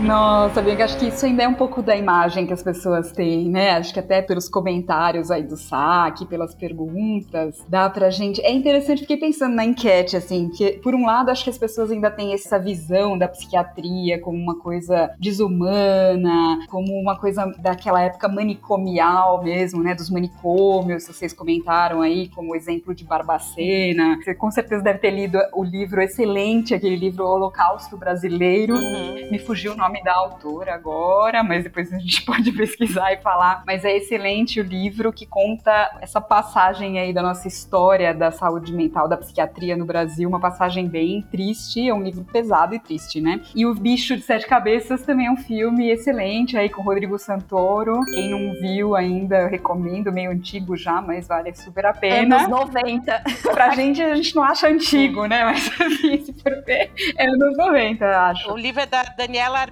Nossa, 0.00 0.60
Bianca, 0.60 0.84
acho 0.84 0.98
que 0.98 1.06
isso 1.06 1.24
ainda 1.24 1.42
é 1.42 1.48
um 1.48 1.54
pouco 1.54 1.82
da 1.82 1.96
imagem 1.96 2.46
que 2.46 2.52
as 2.52 2.62
pessoas 2.62 3.12
têm, 3.12 3.48
né? 3.48 3.70
Acho 3.70 3.94
que 3.94 3.98
até 3.98 4.20
pelos 4.20 4.48
comentários 4.48 5.30
aí 5.30 5.42
do 5.42 5.56
saque, 5.56 6.26
pelas 6.26 6.54
perguntas, 6.54 7.64
dá 7.66 7.88
pra 7.88 8.10
gente. 8.10 8.40
É 8.42 8.52
interessante, 8.52 9.00
fiquei 9.00 9.16
pensando 9.16 9.54
na 9.54 9.64
enquete, 9.64 10.16
assim, 10.16 10.50
que 10.50 10.72
por 10.82 10.94
um 10.94 11.06
lado 11.06 11.30
acho 11.30 11.42
que 11.42 11.50
as 11.50 11.58
pessoas 11.58 11.90
ainda 11.90 12.10
têm 12.10 12.34
essa 12.34 12.58
visão 12.58 13.16
da 13.16 13.26
psiquiatria 13.26 14.20
como 14.20 14.36
uma 14.36 14.58
coisa 14.58 15.10
desumana, 15.18 16.58
como 16.68 16.92
uma 17.00 17.18
coisa 17.18 17.46
daquela 17.58 18.02
época 18.02 18.28
manicomial 18.28 19.42
mesmo, 19.42 19.82
né? 19.82 19.94
Dos 19.94 20.10
manicômios, 20.10 21.06
vocês 21.06 21.32
comentaram 21.32 22.02
aí, 22.02 22.28
como 22.28 22.54
exemplo 22.54 22.94
de 22.94 23.04
Barbacena. 23.04 24.18
Você 24.22 24.34
com 24.34 24.50
certeza 24.50 24.82
deve 24.84 24.98
ter 24.98 25.10
lido 25.10 25.38
o 25.54 25.64
livro 25.64 26.02
excelente, 26.02 26.74
aquele 26.74 26.96
livro 26.96 27.24
Holocausto 27.24 27.96
Brasileiro. 27.96 28.74
Uhum. 28.74 29.30
Me 29.32 29.38
fugiu 29.38 29.72
o 29.72 29.76
nome 29.76 29.85
da 30.02 30.14
autora 30.14 30.74
agora, 30.74 31.42
mas 31.42 31.64
depois 31.64 31.92
a 31.92 31.98
gente 31.98 32.22
pode 32.26 32.52
pesquisar 32.52 33.12
e 33.12 33.18
falar. 33.18 33.62
Mas 33.66 33.84
é 33.84 33.96
excelente 33.96 34.60
o 34.60 34.64
livro 34.64 35.12
que 35.12 35.26
conta 35.26 35.98
essa 36.00 36.20
passagem 36.20 36.98
aí 36.98 37.12
da 37.12 37.22
nossa 37.22 37.48
história 37.48 38.14
da 38.14 38.30
saúde 38.30 38.72
mental, 38.72 39.08
da 39.08 39.16
psiquiatria 39.16 39.76
no 39.76 39.84
Brasil, 39.84 40.28
uma 40.28 40.40
passagem 40.40 40.86
bem 40.88 41.22
triste, 41.30 41.88
é 41.88 41.94
um 41.94 42.02
livro 42.02 42.24
pesado 42.24 42.74
e 42.74 42.78
triste, 42.78 43.20
né? 43.20 43.40
E 43.54 43.66
O 43.66 43.74
Bicho 43.74 44.16
de 44.16 44.22
Sete 44.22 44.46
Cabeças 44.46 45.02
também 45.02 45.26
é 45.26 45.30
um 45.30 45.36
filme 45.36 45.90
excelente 45.90 46.56
aí 46.56 46.68
com 46.68 46.82
Rodrigo 46.82 47.18
Santoro. 47.18 48.00
Quem 48.14 48.30
não 48.30 48.52
viu 48.60 48.94
ainda, 48.94 49.38
eu 49.42 49.48
recomendo, 49.48 50.12
meio 50.12 50.30
antigo 50.30 50.76
já, 50.76 51.00
mas 51.00 51.26
vale 51.26 51.54
super 51.54 51.86
a 51.86 51.92
pena. 51.92 52.44
Anos 52.44 52.48
90. 52.48 53.22
Pra 53.52 53.70
gente, 53.70 54.02
a 54.02 54.14
gente 54.14 54.34
não 54.34 54.42
acha 54.42 54.68
antigo, 54.68 55.26
né? 55.26 55.44
Mas 55.44 55.70
assim, 55.80 56.18
se 56.18 56.32
for 56.34 56.62
ver, 56.64 56.90
é 57.16 57.28
anos 57.28 57.56
90, 57.56 58.04
eu 58.04 58.18
acho. 58.18 58.52
O 58.52 58.56
livro 58.56 58.80
é 58.80 58.86
da 58.86 59.02
Daniela 59.02 59.66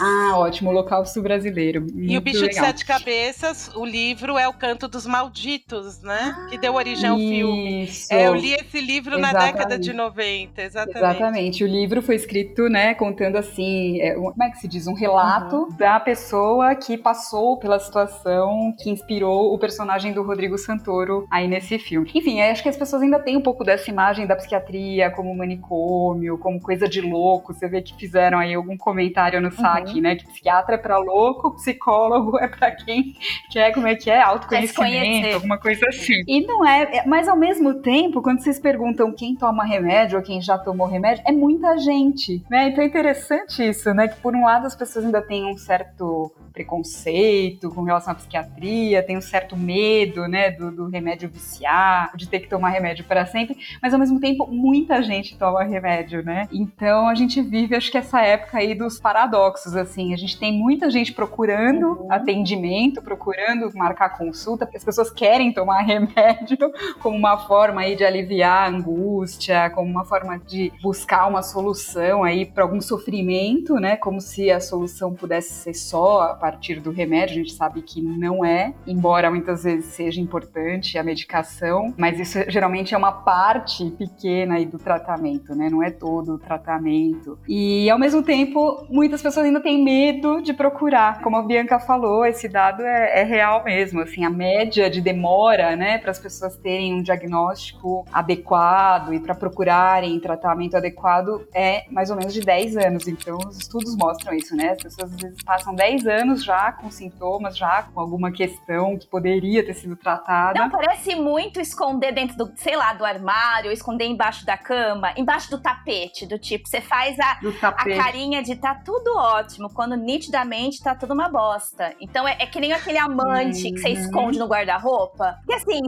Ah, 0.00 0.38
ótimo, 0.38 0.70
Holocausto 0.70 1.20
Brasileiro. 1.22 1.86
E 1.94 2.08
o 2.08 2.12
Muito 2.12 2.24
Bicho 2.24 2.38
de 2.40 2.46
legal. 2.46 2.64
Sete 2.66 2.84
Cabeças, 2.84 3.70
o 3.74 3.84
livro 3.84 4.38
é 4.38 4.48
o 4.48 4.52
Canto 4.52 4.88
dos 4.88 5.06
Malditos, 5.06 6.02
né? 6.02 6.34
que 6.50 6.58
deu 6.58 6.74
origem 6.74 7.08
ao 7.10 7.16
filme. 7.16 7.84
Isso. 7.84 8.12
É, 8.12 8.26
eu 8.26 8.34
li 8.34 8.54
esse 8.54 8.80
livro 8.80 9.18
na 9.18 9.28
Exatamente. 9.30 9.52
década 9.52 9.78
de 9.78 9.92
90, 9.92 10.62
exatamente. 10.62 10.98
Exatamente. 10.98 11.64
O 11.64 11.66
livro 11.66 12.02
foi 12.02 12.14
escrito, 12.16 12.68
né, 12.68 12.94
contando 12.94 13.36
assim, 13.36 14.00
é, 14.00 14.14
como 14.14 14.42
é 14.42 14.50
que 14.50 14.58
se 14.58 14.68
diz? 14.68 14.86
Um 14.86 14.94
relato 14.94 15.56
Uhum. 15.56 15.76
da 15.76 15.98
pessoa 16.00 16.74
que 16.74 16.96
passou 16.96 17.58
pela 17.58 17.78
situação 17.78 18.74
que 18.78 18.90
inspirou 18.90 19.52
o 19.54 19.58
personagem 19.58 20.12
do 20.12 20.22
Rodrigo 20.22 20.56
Santoro 20.58 21.26
aí 21.30 21.46
nesse 21.48 21.78
filme. 21.78 22.10
Enfim, 22.14 22.40
acho 22.40 22.62
que 22.62 22.68
as 22.68 22.76
pessoas 22.76 23.02
ainda 23.02 23.18
têm 23.18 23.36
um 23.36 23.40
pouco 23.42 23.64
dessa 23.64 23.90
imagem 23.90 24.26
da 24.26 24.36
psiquiatria 24.36 25.10
como 25.10 25.34
manicômio, 25.36 26.38
como 26.38 26.60
coisa 26.60 26.88
de 26.88 27.00
louco. 27.00 27.52
Você 27.52 27.68
vê 27.68 27.82
que 27.82 27.94
fizeram 27.96 28.38
aí 28.38 28.54
algum 28.54 28.76
comentário 28.76 29.40
no 29.40 29.47
saque, 29.52 30.00
né? 30.00 30.16
Que 30.16 30.26
psiquiatra 30.26 30.74
é 30.74 30.78
pra 30.78 30.98
louco, 30.98 31.54
psicólogo 31.56 32.38
é 32.38 32.48
pra 32.48 32.70
quem 32.72 33.14
quer, 33.50 33.72
como 33.72 33.86
é 33.86 33.94
que 33.94 34.10
é? 34.10 34.20
Autoconhecimento, 34.20 35.34
alguma 35.34 35.58
coisa 35.58 35.86
assim. 35.88 36.22
E 36.26 36.46
não 36.46 36.66
é, 36.66 36.98
é- 36.98 37.06
mas 37.06 37.28
ao 37.28 37.36
mesmo 37.36 37.74
tempo, 37.74 38.22
quando 38.22 38.40
vocês 38.40 38.58
perguntam 38.58 39.12
quem 39.12 39.34
toma 39.36 39.64
remédio 39.64 40.18
ou 40.18 40.24
quem 40.24 40.40
já 40.40 40.58
tomou 40.58 40.86
remédio, 40.86 41.22
é 41.26 41.32
muita 41.32 41.78
gente, 41.78 42.42
né? 42.50 42.68
Então 42.68 42.82
é 42.82 42.86
interessante 42.86 43.66
isso, 43.66 43.92
né? 43.94 44.08
Que 44.08 44.16
por 44.20 44.34
um 44.34 44.44
lado 44.44 44.66
as 44.66 44.74
pessoas 44.76 45.04
ainda 45.04 45.22
têm 45.22 45.44
um 45.44 45.56
certo 45.56 46.32
preconceito 46.52 47.70
com 47.70 47.82
relação 47.82 48.12
à 48.12 48.16
psiquiatria, 48.16 49.02
tem 49.02 49.16
um 49.16 49.20
certo 49.20 49.56
medo, 49.56 50.26
né, 50.26 50.50
do, 50.50 50.70
do 50.70 50.88
remédio 50.88 51.28
viciar, 51.28 52.10
de 52.16 52.28
ter 52.28 52.40
que 52.40 52.48
tomar 52.48 52.70
remédio 52.70 53.04
para 53.04 53.24
sempre, 53.26 53.56
mas 53.82 53.92
ao 53.92 54.00
mesmo 54.00 54.18
tempo 54.20 54.46
muita 54.50 55.02
gente 55.02 55.36
toma 55.36 55.62
remédio, 55.62 56.22
né? 56.24 56.48
Então 56.52 57.08
a 57.08 57.14
gente 57.14 57.40
vive, 57.40 57.76
acho 57.76 57.90
que 57.90 57.98
essa 57.98 58.20
época 58.22 58.58
aí 58.58 58.74
dos 58.74 58.98
paradoxos, 58.98 59.37
assim, 59.46 60.12
a 60.12 60.16
gente 60.16 60.38
tem 60.38 60.52
muita 60.52 60.90
gente 60.90 61.12
procurando 61.12 61.88
Uhum. 61.88 62.12
atendimento, 62.12 63.00
procurando 63.02 63.70
marcar 63.74 64.10
consulta, 64.16 64.64
porque 64.66 64.76
as 64.76 64.84
pessoas 64.84 65.10
querem 65.10 65.52
tomar 65.52 65.80
remédio 65.86 66.58
como 67.00 67.16
uma 67.16 67.38
forma 67.38 67.80
aí 67.82 67.96
de 67.96 68.04
aliviar 68.04 68.64
a 68.64 68.68
angústia, 68.68 69.70
como 69.70 69.90
uma 69.90 70.04
forma 70.04 70.38
de 70.38 70.72
buscar 70.82 71.26
uma 71.26 71.42
solução 71.42 72.24
aí 72.24 72.44
para 72.44 72.62
algum 72.64 72.80
sofrimento, 72.80 73.74
né? 73.74 73.96
Como 73.96 74.20
se 74.20 74.50
a 74.50 74.60
solução 74.60 75.14
pudesse 75.14 75.52
ser 75.52 75.74
só 75.74 76.22
a 76.22 76.34
partir 76.34 76.80
do 76.80 76.90
remédio. 76.90 77.34
A 77.34 77.38
gente 77.38 77.52
sabe 77.52 77.82
que 77.82 78.00
não 78.02 78.44
é, 78.44 78.74
embora 78.86 79.30
muitas 79.30 79.64
vezes 79.64 79.86
seja 79.86 80.20
importante 80.20 80.98
a 80.98 81.02
medicação, 81.02 81.92
mas 81.96 82.18
isso 82.20 82.38
geralmente 82.50 82.94
é 82.94 82.98
uma 82.98 83.12
parte 83.12 83.90
pequena 83.92 84.54
aí 84.56 84.66
do 84.66 84.78
tratamento, 84.78 85.54
né? 85.54 85.68
Não 85.70 85.82
é 85.82 85.90
todo 85.90 86.34
o 86.34 86.38
tratamento. 86.38 87.38
E 87.48 87.88
ao 87.90 87.98
mesmo 87.98 88.22
tempo, 88.22 88.86
muitas 88.88 89.20
pessoas 89.22 89.27
ainda 89.36 89.60
têm 89.60 89.82
medo 89.82 90.40
de 90.40 90.52
procurar. 90.52 91.20
Como 91.20 91.36
a 91.36 91.42
Bianca 91.42 91.78
falou, 91.78 92.24
esse 92.24 92.48
dado 92.48 92.82
é, 92.82 93.20
é 93.20 93.22
real 93.24 93.64
mesmo. 93.64 94.00
Assim, 94.00 94.24
a 94.24 94.30
média 94.30 94.88
de 94.88 95.00
demora, 95.00 95.76
né, 95.76 95.98
para 95.98 96.10
as 96.10 96.18
pessoas 96.18 96.56
terem 96.56 96.94
um 96.94 97.02
diagnóstico 97.02 98.06
adequado 98.12 99.12
e 99.12 99.20
para 99.20 99.34
procurarem 99.34 100.18
tratamento 100.20 100.76
adequado 100.76 101.46
é 101.54 101.84
mais 101.90 102.10
ou 102.10 102.16
menos 102.16 102.32
de 102.32 102.40
10 102.40 102.76
anos. 102.76 103.08
Então, 103.08 103.38
os 103.38 103.58
estudos 103.58 103.96
mostram 103.96 104.34
isso, 104.34 104.54
né? 104.54 104.70
As 104.70 104.82
pessoas 104.82 105.12
às 105.12 105.20
vezes 105.20 105.42
passam 105.42 105.74
10 105.74 106.06
anos 106.06 106.44
já 106.44 106.72
com 106.72 106.90
sintomas, 106.90 107.56
já 107.56 107.82
com 107.82 108.00
alguma 108.00 108.30
questão 108.30 108.96
que 108.96 109.06
poderia 109.06 109.64
ter 109.64 109.74
sido 109.74 109.96
tratada. 109.96 110.58
Não 110.58 110.70
parece 110.70 111.14
muito 111.16 111.60
esconder 111.60 112.12
dentro 112.12 112.36
do, 112.36 112.52
sei 112.56 112.76
lá, 112.76 112.92
do 112.92 113.04
armário, 113.04 113.72
esconder 113.72 114.06
embaixo 114.06 114.44
da 114.44 114.56
cama, 114.56 115.12
embaixo 115.16 115.50
do 115.50 115.60
tapete, 115.60 116.26
do 116.26 116.38
tipo, 116.38 116.68
você 116.68 116.80
faz 116.80 117.18
a, 117.18 117.38
a 117.62 117.84
carinha 117.84 118.42
de 118.42 118.56
tá 118.56 118.74
tudo 118.74 119.17
ótimo, 119.18 119.68
quando 119.74 119.96
nitidamente 119.96 120.82
tá 120.82 120.94
tudo 120.94 121.12
uma 121.14 121.28
bosta. 121.28 121.94
Então 122.00 122.26
é, 122.26 122.36
é 122.40 122.46
que 122.46 122.60
nem 122.60 122.72
aquele 122.72 122.98
amante 122.98 123.70
que 123.72 123.78
você 123.78 123.88
Uhum. 123.88 123.94
esconde 123.94 124.38
no 124.38 124.46
guarda-roupa. 124.46 125.38
E 125.48 125.54
assim, 125.54 125.80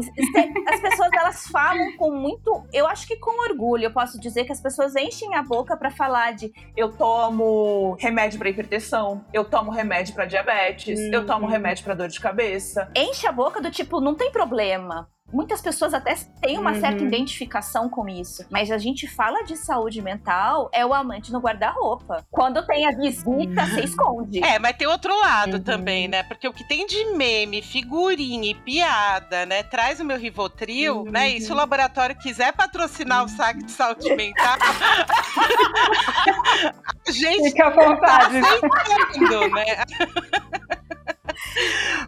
as 0.68 0.80
pessoas 0.80 1.10
elas 1.12 1.46
falam 1.48 1.96
com 1.96 2.10
muito, 2.10 2.64
eu 2.72 2.86
acho 2.86 3.06
que 3.06 3.16
com 3.16 3.42
orgulho, 3.50 3.84
eu 3.84 3.92
posso 3.92 4.18
dizer 4.20 4.44
que 4.44 4.52
as 4.52 4.60
pessoas 4.60 4.94
enchem 4.96 5.34
a 5.34 5.42
boca 5.42 5.76
pra 5.76 5.90
falar 5.90 6.32
de 6.34 6.52
Eu 6.76 6.92
tomo 6.92 7.96
remédio 7.98 8.38
pra 8.38 8.48
hipertensão, 8.50 9.24
eu 9.32 9.44
tomo 9.44 9.70
remédio 9.70 10.14
pra 10.14 10.24
diabetes, 10.24 10.98
eu 11.12 11.24
tomo 11.26 11.46
remédio 11.46 11.84
pra 11.84 11.94
dor 11.94 12.08
de 12.08 12.20
cabeça. 12.20 12.90
enche 12.96 13.26
a 13.26 13.32
boca 13.32 13.60
do 13.60 13.70
tipo, 13.70 14.00
não 14.00 14.14
tem 14.14 14.30
problema. 14.30 15.08
Muitas 15.32 15.60
pessoas 15.60 15.94
até 15.94 16.14
têm 16.40 16.58
uma 16.58 16.72
Uhum. 16.72 16.80
certa 16.80 17.04
identificação 17.04 17.88
com 17.88 18.08
isso. 18.08 18.44
Mas 18.50 18.70
a 18.70 18.78
gente 18.78 19.06
fala 19.06 19.42
de 19.44 19.56
saúde 19.56 20.02
mental, 20.02 20.68
é 20.72 20.84
o 20.84 20.92
amante 20.92 21.32
no 21.32 21.38
guarda-roupa. 21.40 22.24
Quando 22.30 22.64
tem 22.66 22.86
a 22.86 22.90
visita, 22.90 23.66
você 23.66 23.80
esconde. 23.82 24.44
É, 24.44 24.58
mas 24.58 24.76
tem 24.76 24.86
outro 24.86 25.18
lado 25.20 25.56
Uhum. 25.58 25.62
também, 25.62 26.08
né? 26.08 26.22
Porque 26.22 26.48
o 26.48 26.52
que 26.52 26.66
tem 26.66 26.86
de 26.86 27.04
meme, 27.16 27.62
figurinha 27.62 28.50
e 28.50 28.54
piada, 28.54 29.46
né? 29.46 29.62
Traz 29.62 30.00
o 30.00 30.04
meu 30.04 30.18
Rivotril, 30.18 30.98
Uhum. 31.02 31.10
né? 31.10 31.30
E 31.30 31.40
se 31.40 31.52
o 31.52 31.54
laboratório 31.54 32.16
quiser 32.16 32.52
patrocinar 32.52 33.24
o 33.24 33.28
saque 33.28 33.64
de 33.64 33.70
saúde 33.72 34.14
mental, 34.14 34.56
a 37.06 37.10
gente 37.12 37.50
Fica 37.50 37.66
à 37.66 37.70
vontade. 37.70 38.40
tá 38.40 38.82
aceitando, 38.82 39.48
né? 39.54 39.64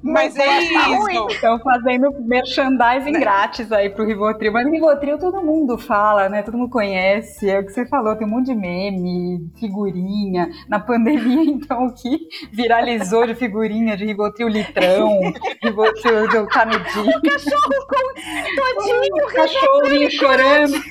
Mas 0.03 0.37
é 0.37 0.63
isso. 0.63 1.27
Estão 1.31 1.59
fazendo 1.61 2.11
merchandising 2.21 3.13
né? 3.13 3.21
grátis 3.21 3.71
aí 3.71 3.89
pro 3.89 4.05
Rivotril. 4.05 4.53
Mas 4.53 4.67
o 4.67 4.71
Rivotril 4.71 5.19
todo 5.19 5.43
mundo 5.43 5.79
fala, 5.79 6.29
né? 6.29 6.43
Todo 6.43 6.59
mundo 6.59 6.71
conhece. 6.71 7.49
É 7.49 7.61
o 7.61 7.65
que 7.65 7.73
você 7.73 7.87
falou, 7.87 8.17
tem 8.17 8.27
um 8.27 8.31
monte 8.31 8.47
de 8.47 8.55
meme, 8.55 9.51
figurinha. 9.59 10.51
Na 10.69 10.81
pandemia, 10.81 11.45
então, 11.51 11.87
o 11.87 11.95
que 11.95 12.29
viralizou 12.53 13.27
de 13.27 13.35
figurinha 13.35 13.97
de 13.97 14.05
Rivotril 14.05 14.49
litrão, 14.49 15.21
Rivotril 15.63 16.29
do 16.29 16.47
canudinho. 16.47 17.19
O 17.19 17.23
cachorro 17.23 17.87
com 17.89 18.83
todinho, 18.83 19.25
o 19.25 19.33
cachorrinho 19.33 20.11
chorando. 20.11 20.83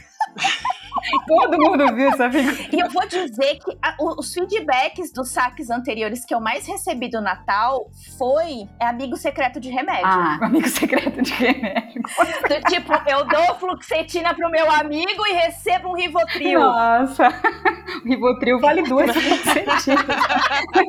Todo 1.28 1.58
mundo 1.58 1.96
viu 1.96 2.10
essa 2.10 2.30
figura. 2.30 2.56
E 2.72 2.80
eu 2.80 2.90
vou 2.90 3.08
dizer 3.08 3.60
que 3.60 3.78
a, 3.82 3.96
os 4.18 4.34
feedbacks 4.34 5.12
dos 5.14 5.30
saques 5.30 5.70
anteriores 5.70 6.26
que 6.26 6.34
eu 6.34 6.40
mais 6.40 6.68
recebi 6.68 7.10
do 7.10 7.22
Natal 7.22 7.90
foi 8.18 8.68
amigo 8.80 9.16
secreto 9.18 9.60
de 9.60 9.70
remédio. 9.70 10.06
Ah, 10.06 10.40
amigo 10.42 10.68
secreto 10.68 11.22
de 11.22 11.34
remédio. 11.34 12.02
Do, 12.02 12.70
tipo, 12.70 12.94
eu 13.10 13.26
dou 13.26 13.56
fluxetina 13.56 14.34
pro 14.34 14.50
meu 14.50 14.70
amigo 14.72 15.26
e 15.28 15.34
recebo 15.34 15.90
um 15.90 15.96
Rivotril. 15.96 16.60
Nossa, 16.60 17.30
o 18.04 18.08
Rivotril 18.08 18.60
vale 18.60 18.84
duas 18.84 19.12
fluxetinas. 19.16 19.88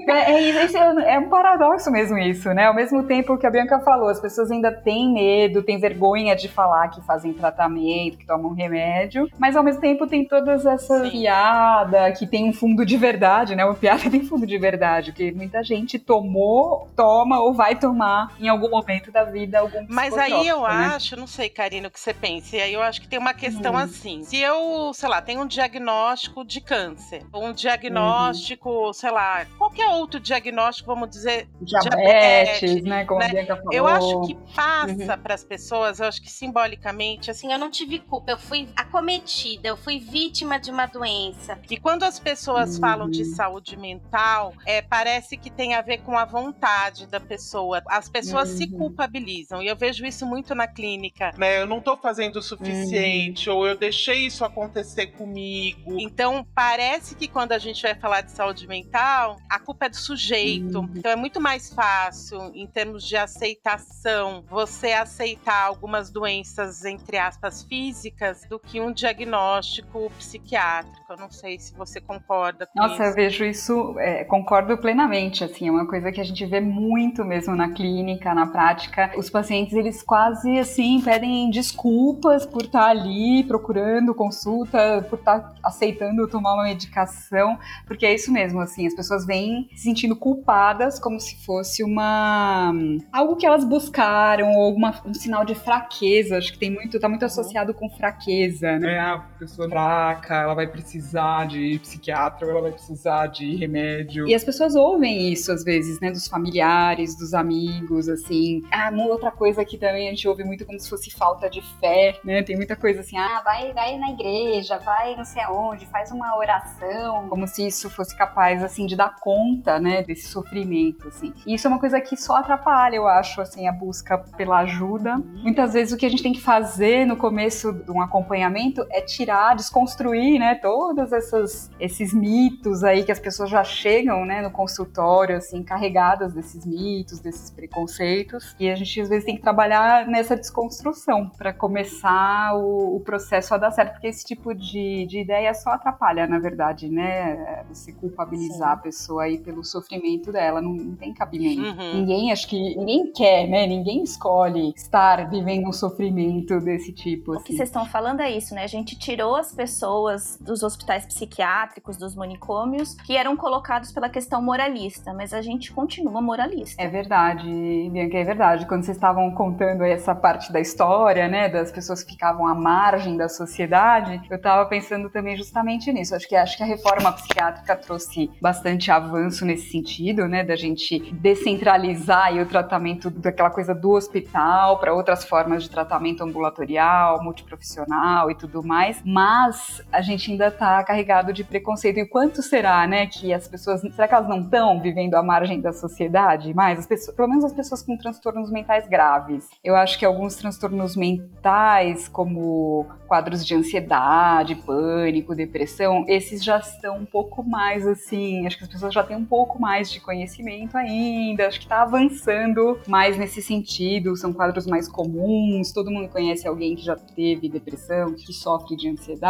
é, 0.09 0.33
é, 0.33 0.65
é, 0.65 1.15
é 1.15 1.19
um 1.19 1.29
paradoxo 1.29 1.91
mesmo 1.91 2.19
isso, 2.19 2.53
né? 2.53 2.67
Ao 2.67 2.75
mesmo 2.75 3.05
tempo 3.05 3.37
que 3.39 3.47
a 3.47 3.51
Bianca 3.51 3.81
falou, 3.81 4.09
as 4.09 4.21
pessoas 4.21 4.51
ainda 4.51 4.73
têm 4.73 5.13
medo, 5.13 5.63
têm 5.63 5.79
vergonha 5.79 6.35
de 6.35 6.49
falar 6.49 6.89
que 6.89 7.01
fazem 7.03 7.33
tratamento, 7.33 8.19
que 8.19 8.27
tomam 8.27 8.53
remédio, 8.53 9.29
mas 9.39 9.57
ao 9.57 9.63
mesmo 9.63 9.81
tempo 9.81 9.92
tempo 9.93 10.07
tem 10.07 10.25
todas 10.25 10.65
essas 10.65 11.11
piadas 11.11 12.19
que 12.19 12.27
tem 12.27 12.49
um 12.49 12.53
fundo 12.53 12.85
de 12.85 12.97
verdade, 12.97 13.55
né? 13.55 13.65
O 13.65 13.75
piada 13.75 14.03
tem 14.11 14.25
fundo 14.25 14.47
de 14.47 14.59
verdade, 14.59 15.13
que 15.13 15.31
muita 15.33 15.63
gente 15.63 15.99
tomou, 15.99 16.89
toma 16.97 17.41
ou 17.41 17.53
vai 17.53 17.77
tomar 17.77 18.35
em 18.41 18.49
algum 18.49 18.71
momento 18.71 19.11
da 19.11 19.25
vida 19.25 19.61
algum 19.61 19.87
Mas 19.89 20.17
aí 20.17 20.49
eu 20.49 20.63
né? 20.63 20.69
acho, 20.69 21.17
não 21.17 21.27
sei, 21.27 21.49
Karina, 21.49 21.89
o 21.89 21.91
que 21.91 22.01
você 22.01 22.15
pensa, 22.15 22.57
e 22.57 22.63
aí 22.63 22.73
eu 22.73 22.83
acho 22.83 23.01
que 23.01 23.09
tem 23.09 23.19
uma 23.19 23.35
questão 23.35 23.75
hum. 23.75 23.79
assim. 23.79 24.23
Se 24.25 24.39
eu, 24.39 24.93
sei 24.95 25.09
lá, 25.09 25.21
tenho 25.21 25.43
um 25.43 25.47
diagnóstico 25.47 26.45
de 26.45 26.61
câncer, 26.61 27.23
um 27.35 27.53
diagnóstico, 27.53 28.87
uhum. 28.87 28.93
sei 28.93 29.11
lá, 29.11 29.47
qualquer 29.59 29.89
outro 29.89 30.19
diagnóstico, 30.19 30.87
vamos 30.93 31.11
dizer, 31.11 31.49
diabetes, 31.61 32.61
diabetes 32.61 32.85
né? 32.85 33.05
Como 33.05 33.21
né? 33.21 33.27
a 33.27 33.29
Bianca 33.29 33.57
falou. 33.57 33.73
Eu 33.73 33.87
acho 33.87 34.21
que 34.23 34.35
passa 34.55 35.15
uhum. 35.15 35.23
para 35.23 35.35
as 35.35 35.45
pessoas, 35.45 36.01
eu 36.01 36.07
acho 36.07 36.23
que 36.23 36.31
simbolicamente, 36.31 37.31
assim, 37.31 37.53
eu 37.53 37.59
não 37.59 37.71
tive 37.71 37.99
culpa, 37.99 38.33
eu 38.33 38.39
fui 38.39 38.69
acometida, 38.77 39.69
eu 39.69 39.77
fui 39.83 39.99
vítima 39.99 40.59
de 40.59 40.71
uma 40.71 40.87
doença. 40.87 41.59
E 41.69 41.77
quando 41.77 42.05
as 42.05 42.19
pessoas 42.19 42.75
uhum. 42.75 42.81
falam 42.81 43.11
de 43.11 43.23
uhum. 43.23 43.35
saúde 43.35 43.77
mental, 43.77 44.55
é, 44.65 44.81
parece 44.81 45.37
que 45.37 45.51
tem 45.51 45.75
a 45.75 45.81
ver 45.81 45.99
com 45.99 46.17
a 46.17 46.25
vontade 46.25 47.07
da 47.07 47.21
pessoa. 47.21 47.83
As 47.87 48.09
pessoas 48.09 48.51
uhum. 48.51 48.57
se 48.57 48.67
culpabilizam. 48.69 49.63
E 49.63 49.67
eu 49.67 49.77
vejo 49.77 50.07
isso 50.07 50.25
muito 50.25 50.55
na 50.55 50.67
clínica. 50.67 51.33
Né, 51.37 51.61
eu 51.61 51.67
não 51.67 51.81
tô 51.81 51.97
fazendo 51.97 52.37
o 52.37 52.43
suficiente, 52.43 53.51
uhum. 53.51 53.57
ou 53.57 53.67
eu 53.67 53.77
deixei 53.77 54.27
isso 54.27 54.45
acontecer 54.45 55.09
comigo. 55.09 55.97
Então, 55.99 56.47
parece 56.55 57.15
que 57.15 57.27
quando 57.27 57.53
a 57.53 57.59
gente 57.59 57.83
vai 57.83 57.95
falar 57.95 58.21
de 58.23 58.33
saúde 58.33 58.67
mental, 58.67 59.37
a 59.49 59.59
culpa 59.59 59.87
é 59.87 59.89
do 59.89 59.97
sujeito. 59.97 60.79
Uhum. 60.79 60.91
Então, 60.97 61.11
é 61.11 61.17
muito 61.17 61.41
mais 61.41 61.73
fácil, 61.73 62.53
em 62.55 62.67
termos 62.67 63.07
de 63.07 63.17
aceitação, 63.17 64.45
você 64.49 64.93
aceitar 64.93 65.65
algumas 65.65 66.11
doenças, 66.11 66.85
entre 66.85 67.19
aspas, 67.19 67.63
físicas, 67.65 68.43
do 68.49 68.59
que 68.59 68.81
um 68.81 68.93
diagnóstico 68.93 69.72
diagnóstico 69.73 70.11
psiquiátrico. 70.19 71.13
Eu 71.13 71.17
não 71.17 71.31
sei 71.31 71.59
se 71.59 71.75
você 71.75 72.01
concorda 72.01 72.67
com 72.67 72.79
Nossa, 72.79 72.95
isso. 72.95 73.03
eu 73.03 73.15
vejo 73.15 73.45
isso, 73.45 73.95
é, 73.99 74.25
concordo 74.25 74.77
plenamente, 74.77 75.45
assim, 75.45 75.69
é 75.69 75.71
uma 75.71 75.87
coisa 75.87 76.13
que 76.13 76.21
a 76.21 76.25
gente 76.25 76.45
vê 76.45 76.61
muito 76.61 77.25
mesmo 77.25 77.55
na 77.55 77.71
clínica, 77.71 78.35
na 78.35 78.47
prática. 78.47 79.13
Os 79.17 79.31
pacientes, 79.31 79.75
eles 79.75 80.03
quase, 80.03 80.59
assim, 80.59 81.01
pedem 81.01 81.51
desculpas 81.51 82.45
por 82.45 82.63
estar 82.63 82.87
ali 82.87 83.45
procurando 83.45 84.15
consulta, 84.15 85.07
por 85.09 85.19
estar 85.19 85.55
aceitando 85.63 86.29
tomar 86.29 86.55
uma 86.55 86.65
medicação, 86.65 87.59
porque 87.87 88.05
é 88.05 88.15
isso 88.15 88.33
mesmo, 88.33 88.61
assim, 88.61 88.87
as 88.87 88.95
pessoas 88.95 89.25
vêm 89.25 89.69
se 89.75 89.85
sentindo 89.85 90.17
culpadas 90.17 90.99
como 90.99 91.21
se 91.21 91.37
fosse 91.45 91.83
uma... 91.83 92.73
algo 93.13 93.37
que 93.37 93.47
elas 93.47 93.65
buscaram, 93.65 94.53
ou 94.53 94.63
alguma, 94.65 94.95
um 95.05 95.15
sinal 95.15 95.45
de 95.45 95.55
fraqueza, 95.55 96.39
acho 96.39 96.53
que 96.53 96.59
tem 96.59 96.71
muito, 96.71 96.99
tá 96.99 97.09
muito 97.09 97.25
associado 97.25 97.75
com 97.75 97.89
fraqueza, 97.91 98.79
né? 98.79 98.95
É, 98.95 99.01
a 99.01 99.19
pessoa 99.39 99.62
pessoa 99.62 99.62
fraca, 99.69 100.35
ela 100.35 100.55
vai 100.55 100.67
precisar 100.67 101.47
de 101.47 101.79
psiquiatra, 101.81 102.49
ela 102.49 102.63
vai 102.63 102.73
precisar 102.73 103.27
de 103.29 103.57
remédio. 103.57 104.27
E 104.29 104.35
as 104.35 104.45
pessoas 104.45 104.75
ouvem 104.75 105.33
isso 105.33 105.53
às 105.53 105.65
vezes, 105.65 106.01
né, 106.01 106.11
dos 106.11 106.29
familiares, 106.29 107.17
dos 107.17 107.35
amigos, 107.35 108.09
assim. 108.09 108.63
Ah, 108.71 108.91
uma 108.93 109.07
outra 109.07 109.31
coisa 109.31 109.65
que 109.65 109.79
também 109.79 110.09
a 110.09 110.11
gente 110.11 110.27
ouve 110.29 110.45
muito 110.45 110.65
como 110.65 110.79
se 110.79 110.89
fosse 110.89 111.11
falta 111.11 111.49
de 111.49 111.63
fé, 111.79 112.19
né? 112.25 112.43
Tem 112.43 112.57
muita 112.57 112.77
coisa 112.77 113.01
assim, 113.01 113.17
ah, 113.17 113.43
vai, 113.45 113.73
vai 113.73 113.97
na 113.99 114.11
igreja, 114.11 114.79
vai 114.79 115.17
não 115.17 115.25
sei 115.25 115.43
aonde, 115.43 115.87
faz 115.87 116.11
uma 116.11 116.37
oração, 116.37 117.29
como 117.29 117.47
se 117.47 117.67
isso 117.67 117.91
fosse 117.91 118.17
capaz 118.17 118.63
assim 118.63 118.87
de 118.87 118.97
dar 118.97 119.17
conta, 119.17 119.79
né, 119.79 120.03
desse 120.03 120.29
sofrimento, 120.29 121.09
assim. 121.09 121.33
E 121.47 121.55
isso 121.55 121.67
é 121.67 121.71
uma 121.71 121.79
coisa 121.79 122.01
que 122.01 122.17
só 122.17 122.37
atrapalha, 122.37 122.97
eu 122.97 123.07
acho, 123.07 123.41
assim, 123.41 123.69
a 123.69 123.73
busca 123.73 124.19
pela 124.19 124.61
ajuda. 124.61 125.17
Muitas 125.19 125.73
vezes 125.73 125.93
o 125.93 125.97
que 125.97 126.07
a 126.07 126.09
gente 126.09 126.23
tem 126.23 126.33
que 126.33 126.41
fazer 126.41 127.07
no 127.07 127.17
começo 127.17 127.73
de 127.73 127.91
um 127.91 128.01
acompanhamento 128.01 128.87
é 128.91 129.01
tirar 129.01 129.52
desconstruir, 129.55 130.39
né, 130.39 130.55
todos 130.55 131.13
essas, 131.13 131.71
esses 131.79 132.13
mitos 132.13 132.83
aí 132.85 133.05
que 133.05 133.13
as 133.13 133.19
pessoas 133.19 133.51
já 133.51 133.65
chegam, 133.65 134.25
né, 134.25 134.43
no 134.43 134.51
consultório, 134.51 135.37
assim, 135.37 135.63
carregadas 135.63 136.33
desses 136.33 136.65
mitos, 136.65 137.21
desses 137.21 137.51
preconceitos. 137.51 138.55
E 138.59 138.71
a 138.71 138.75
gente 138.75 139.01
às 139.01 139.09
vezes 139.09 139.25
tem 139.25 139.37
que 139.37 139.43
trabalhar 139.43 140.07
nessa 140.07 140.37
desconstrução 140.37 141.29
para 141.29 141.53
começar 141.53 142.57
o, 142.57 142.97
o, 142.97 143.01
processo 143.01 143.55
a 143.55 143.59
dar 143.59 143.71
certo, 143.71 143.93
porque 143.93 144.07
esse 144.07 144.25
tipo 144.25 144.55
de, 144.55 145.07
de 145.07 145.21
ideia 145.21 145.53
só 145.55 145.71
atrapalha, 145.71 146.27
na 146.27 146.39
verdade, 146.39 146.89
né? 146.89 147.65
Você 147.69 147.93
culpabilizar 147.93 148.69
Sim. 148.69 148.75
a 148.75 148.77
pessoa 148.77 149.23
aí 149.25 149.39
pelo 149.39 149.65
sofrimento 149.65 150.33
dela, 150.33 150.61
não, 150.61 150.73
não 150.73 150.97
tem 150.97 151.13
cabimento. 151.13 151.63
Uhum. 151.63 151.95
Ninguém, 151.95 152.33
acho 152.33 152.49
que 152.49 152.77
ninguém 152.77 153.13
quer, 153.13 153.47
né? 153.47 153.67
Ninguém 153.67 154.03
escolhe 154.03 154.73
estar 154.77 155.29
vivendo 155.29 155.69
um 155.69 155.73
sofrimento 155.73 156.61
desse 156.61 156.93
tipo. 156.93 157.33
Assim. 157.33 157.41
O 157.41 157.45
que 157.45 157.53
assim. 157.53 157.57
vocês 157.57 157.69
estão 157.69 157.87
falando 157.87 158.21
é 158.21 158.31
isso, 158.31 158.55
né? 158.55 158.65
A 158.65 158.69
gente 158.69 158.99
tirou 158.99 159.42
as 159.43 159.53
pessoas 159.53 160.39
dos 160.41 160.63
hospitais 160.63 161.05
psiquiátricos, 161.05 161.97
dos 161.97 162.15
manicômios, 162.15 162.95
que 162.95 163.17
eram 163.17 163.37
colocados 163.37 163.91
pela 163.91 164.09
questão 164.09 164.41
moralista, 164.41 165.13
mas 165.13 165.35
a 165.35 165.43
gente 165.43 165.73
continua 165.73 166.23
moralista. 166.23 166.81
É 166.81 166.87
verdade, 166.87 167.45
Bianca, 167.91 168.17
é 168.17 168.25
verdade. 168.25 168.67
Quando 168.67 168.85
vocês 168.85 168.97
estavam 168.97 169.31
contando 169.33 169.83
essa 169.83 170.15
parte 170.15 170.53
da 170.53 170.61
história, 170.61 171.27
né, 171.27 171.49
das 171.49 171.73
pessoas 171.73 172.05
que 172.05 172.13
ficavam 172.13 172.47
à 172.47 172.55
margem 172.55 173.17
da 173.17 173.29
sociedade, 173.29 174.23
eu 174.31 174.37
estava 174.37 174.65
pensando 174.67 175.11
também 175.11 175.37
justamente 175.37 175.93
nisso. 175.93 176.15
Acho 176.15 176.29
que 176.29 176.37
acho 176.37 176.57
que 176.57 176.63
a 176.63 176.67
reforma 176.67 177.11
psiquiátrica 177.13 177.75
trouxe 177.75 178.31
bastante 178.41 178.91
avanço 178.93 179.45
nesse 179.45 179.71
sentido, 179.71 180.29
né, 180.29 180.45
da 180.45 180.55
gente 180.55 181.13
descentralizar 181.15 182.33
o 182.37 182.47
tratamento 182.47 183.11
daquela 183.11 183.51
coisa 183.51 183.75
do 183.75 183.91
hospital 183.91 184.79
para 184.79 184.95
outras 184.95 185.25
formas 185.25 185.65
de 185.65 185.71
tratamento 185.71 186.23
ambulatorial, 186.23 187.23
multiprofissional 187.25 188.31
e 188.31 188.37
tudo 188.37 188.63
mais. 188.63 189.03
Mas 189.05 189.32
mas 189.33 189.83
a 189.91 190.03
gente 190.03 190.31
ainda 190.31 190.49
está 190.49 190.85
carregado 190.85 191.33
de 191.33 191.43
preconceito. 191.43 191.99
E 191.99 192.07
quanto 192.07 192.43
será, 192.43 192.87
né, 192.87 193.07
que 193.07 193.33
as 193.33 193.49
pessoas, 193.49 193.81
será 193.81 194.07
que 194.07 194.15
elas 194.15 194.29
não 194.29 194.43
estão 194.43 194.79
vivendo 194.79 195.15
à 195.15 195.23
margem 195.23 195.59
da 195.59 195.73
sociedade? 195.73 196.53
Mais, 196.53 196.81
as 196.81 196.87
pessoas, 196.87 197.17
pelo 197.17 197.29
menos 197.29 197.43
as 197.43 197.53
pessoas 197.55 197.83
com 197.83 197.97
transtornos 197.97 198.51
mentais 198.51 198.87
graves. 198.87 199.49
Eu 199.65 199.75
acho 199.75 199.99
que 199.99 200.05
alguns 200.05 200.37
transtornos 200.37 200.95
mentais, 200.95 202.09
como 202.09 202.87
quadros 203.09 203.45
de 203.45 203.55
ansiedade, 203.55 204.55
pânico, 204.55 205.35
depressão, 205.35 206.05
esses 206.09 206.45
já 206.45 206.59
estão 206.59 206.99
um 206.99 207.07
pouco 207.07 207.43
mais 207.43 207.87
assim, 207.87 208.47
acho 208.47 208.59
que 208.59 208.65
as 208.65 208.71
pessoas 208.71 208.93
já 208.93 209.03
têm 209.03 209.17
um 209.17 209.25
pouco 209.25 209.61
mais 209.61 209.91
de 209.91 210.01
conhecimento 210.01 210.77
ainda, 210.77 211.47
acho 211.47 211.59
que 211.59 211.67
está 211.67 211.83
avançando 211.83 212.79
mais 212.87 213.17
nesse 213.17 213.43
sentido, 213.43 214.17
são 214.17 214.33
quadros 214.33 214.67
mais 214.67 214.89
comuns, 214.89 215.73
todo 215.73 215.91
mundo 215.91 216.09
conhece 216.09 216.47
alguém 216.47 216.75
que 216.75 216.83
já 216.83 216.97
teve 216.97 217.49
depressão, 217.49 218.15
que 218.15 218.33
sofre 218.33 218.77
de 218.77 218.89
ansiedade, 218.89 219.22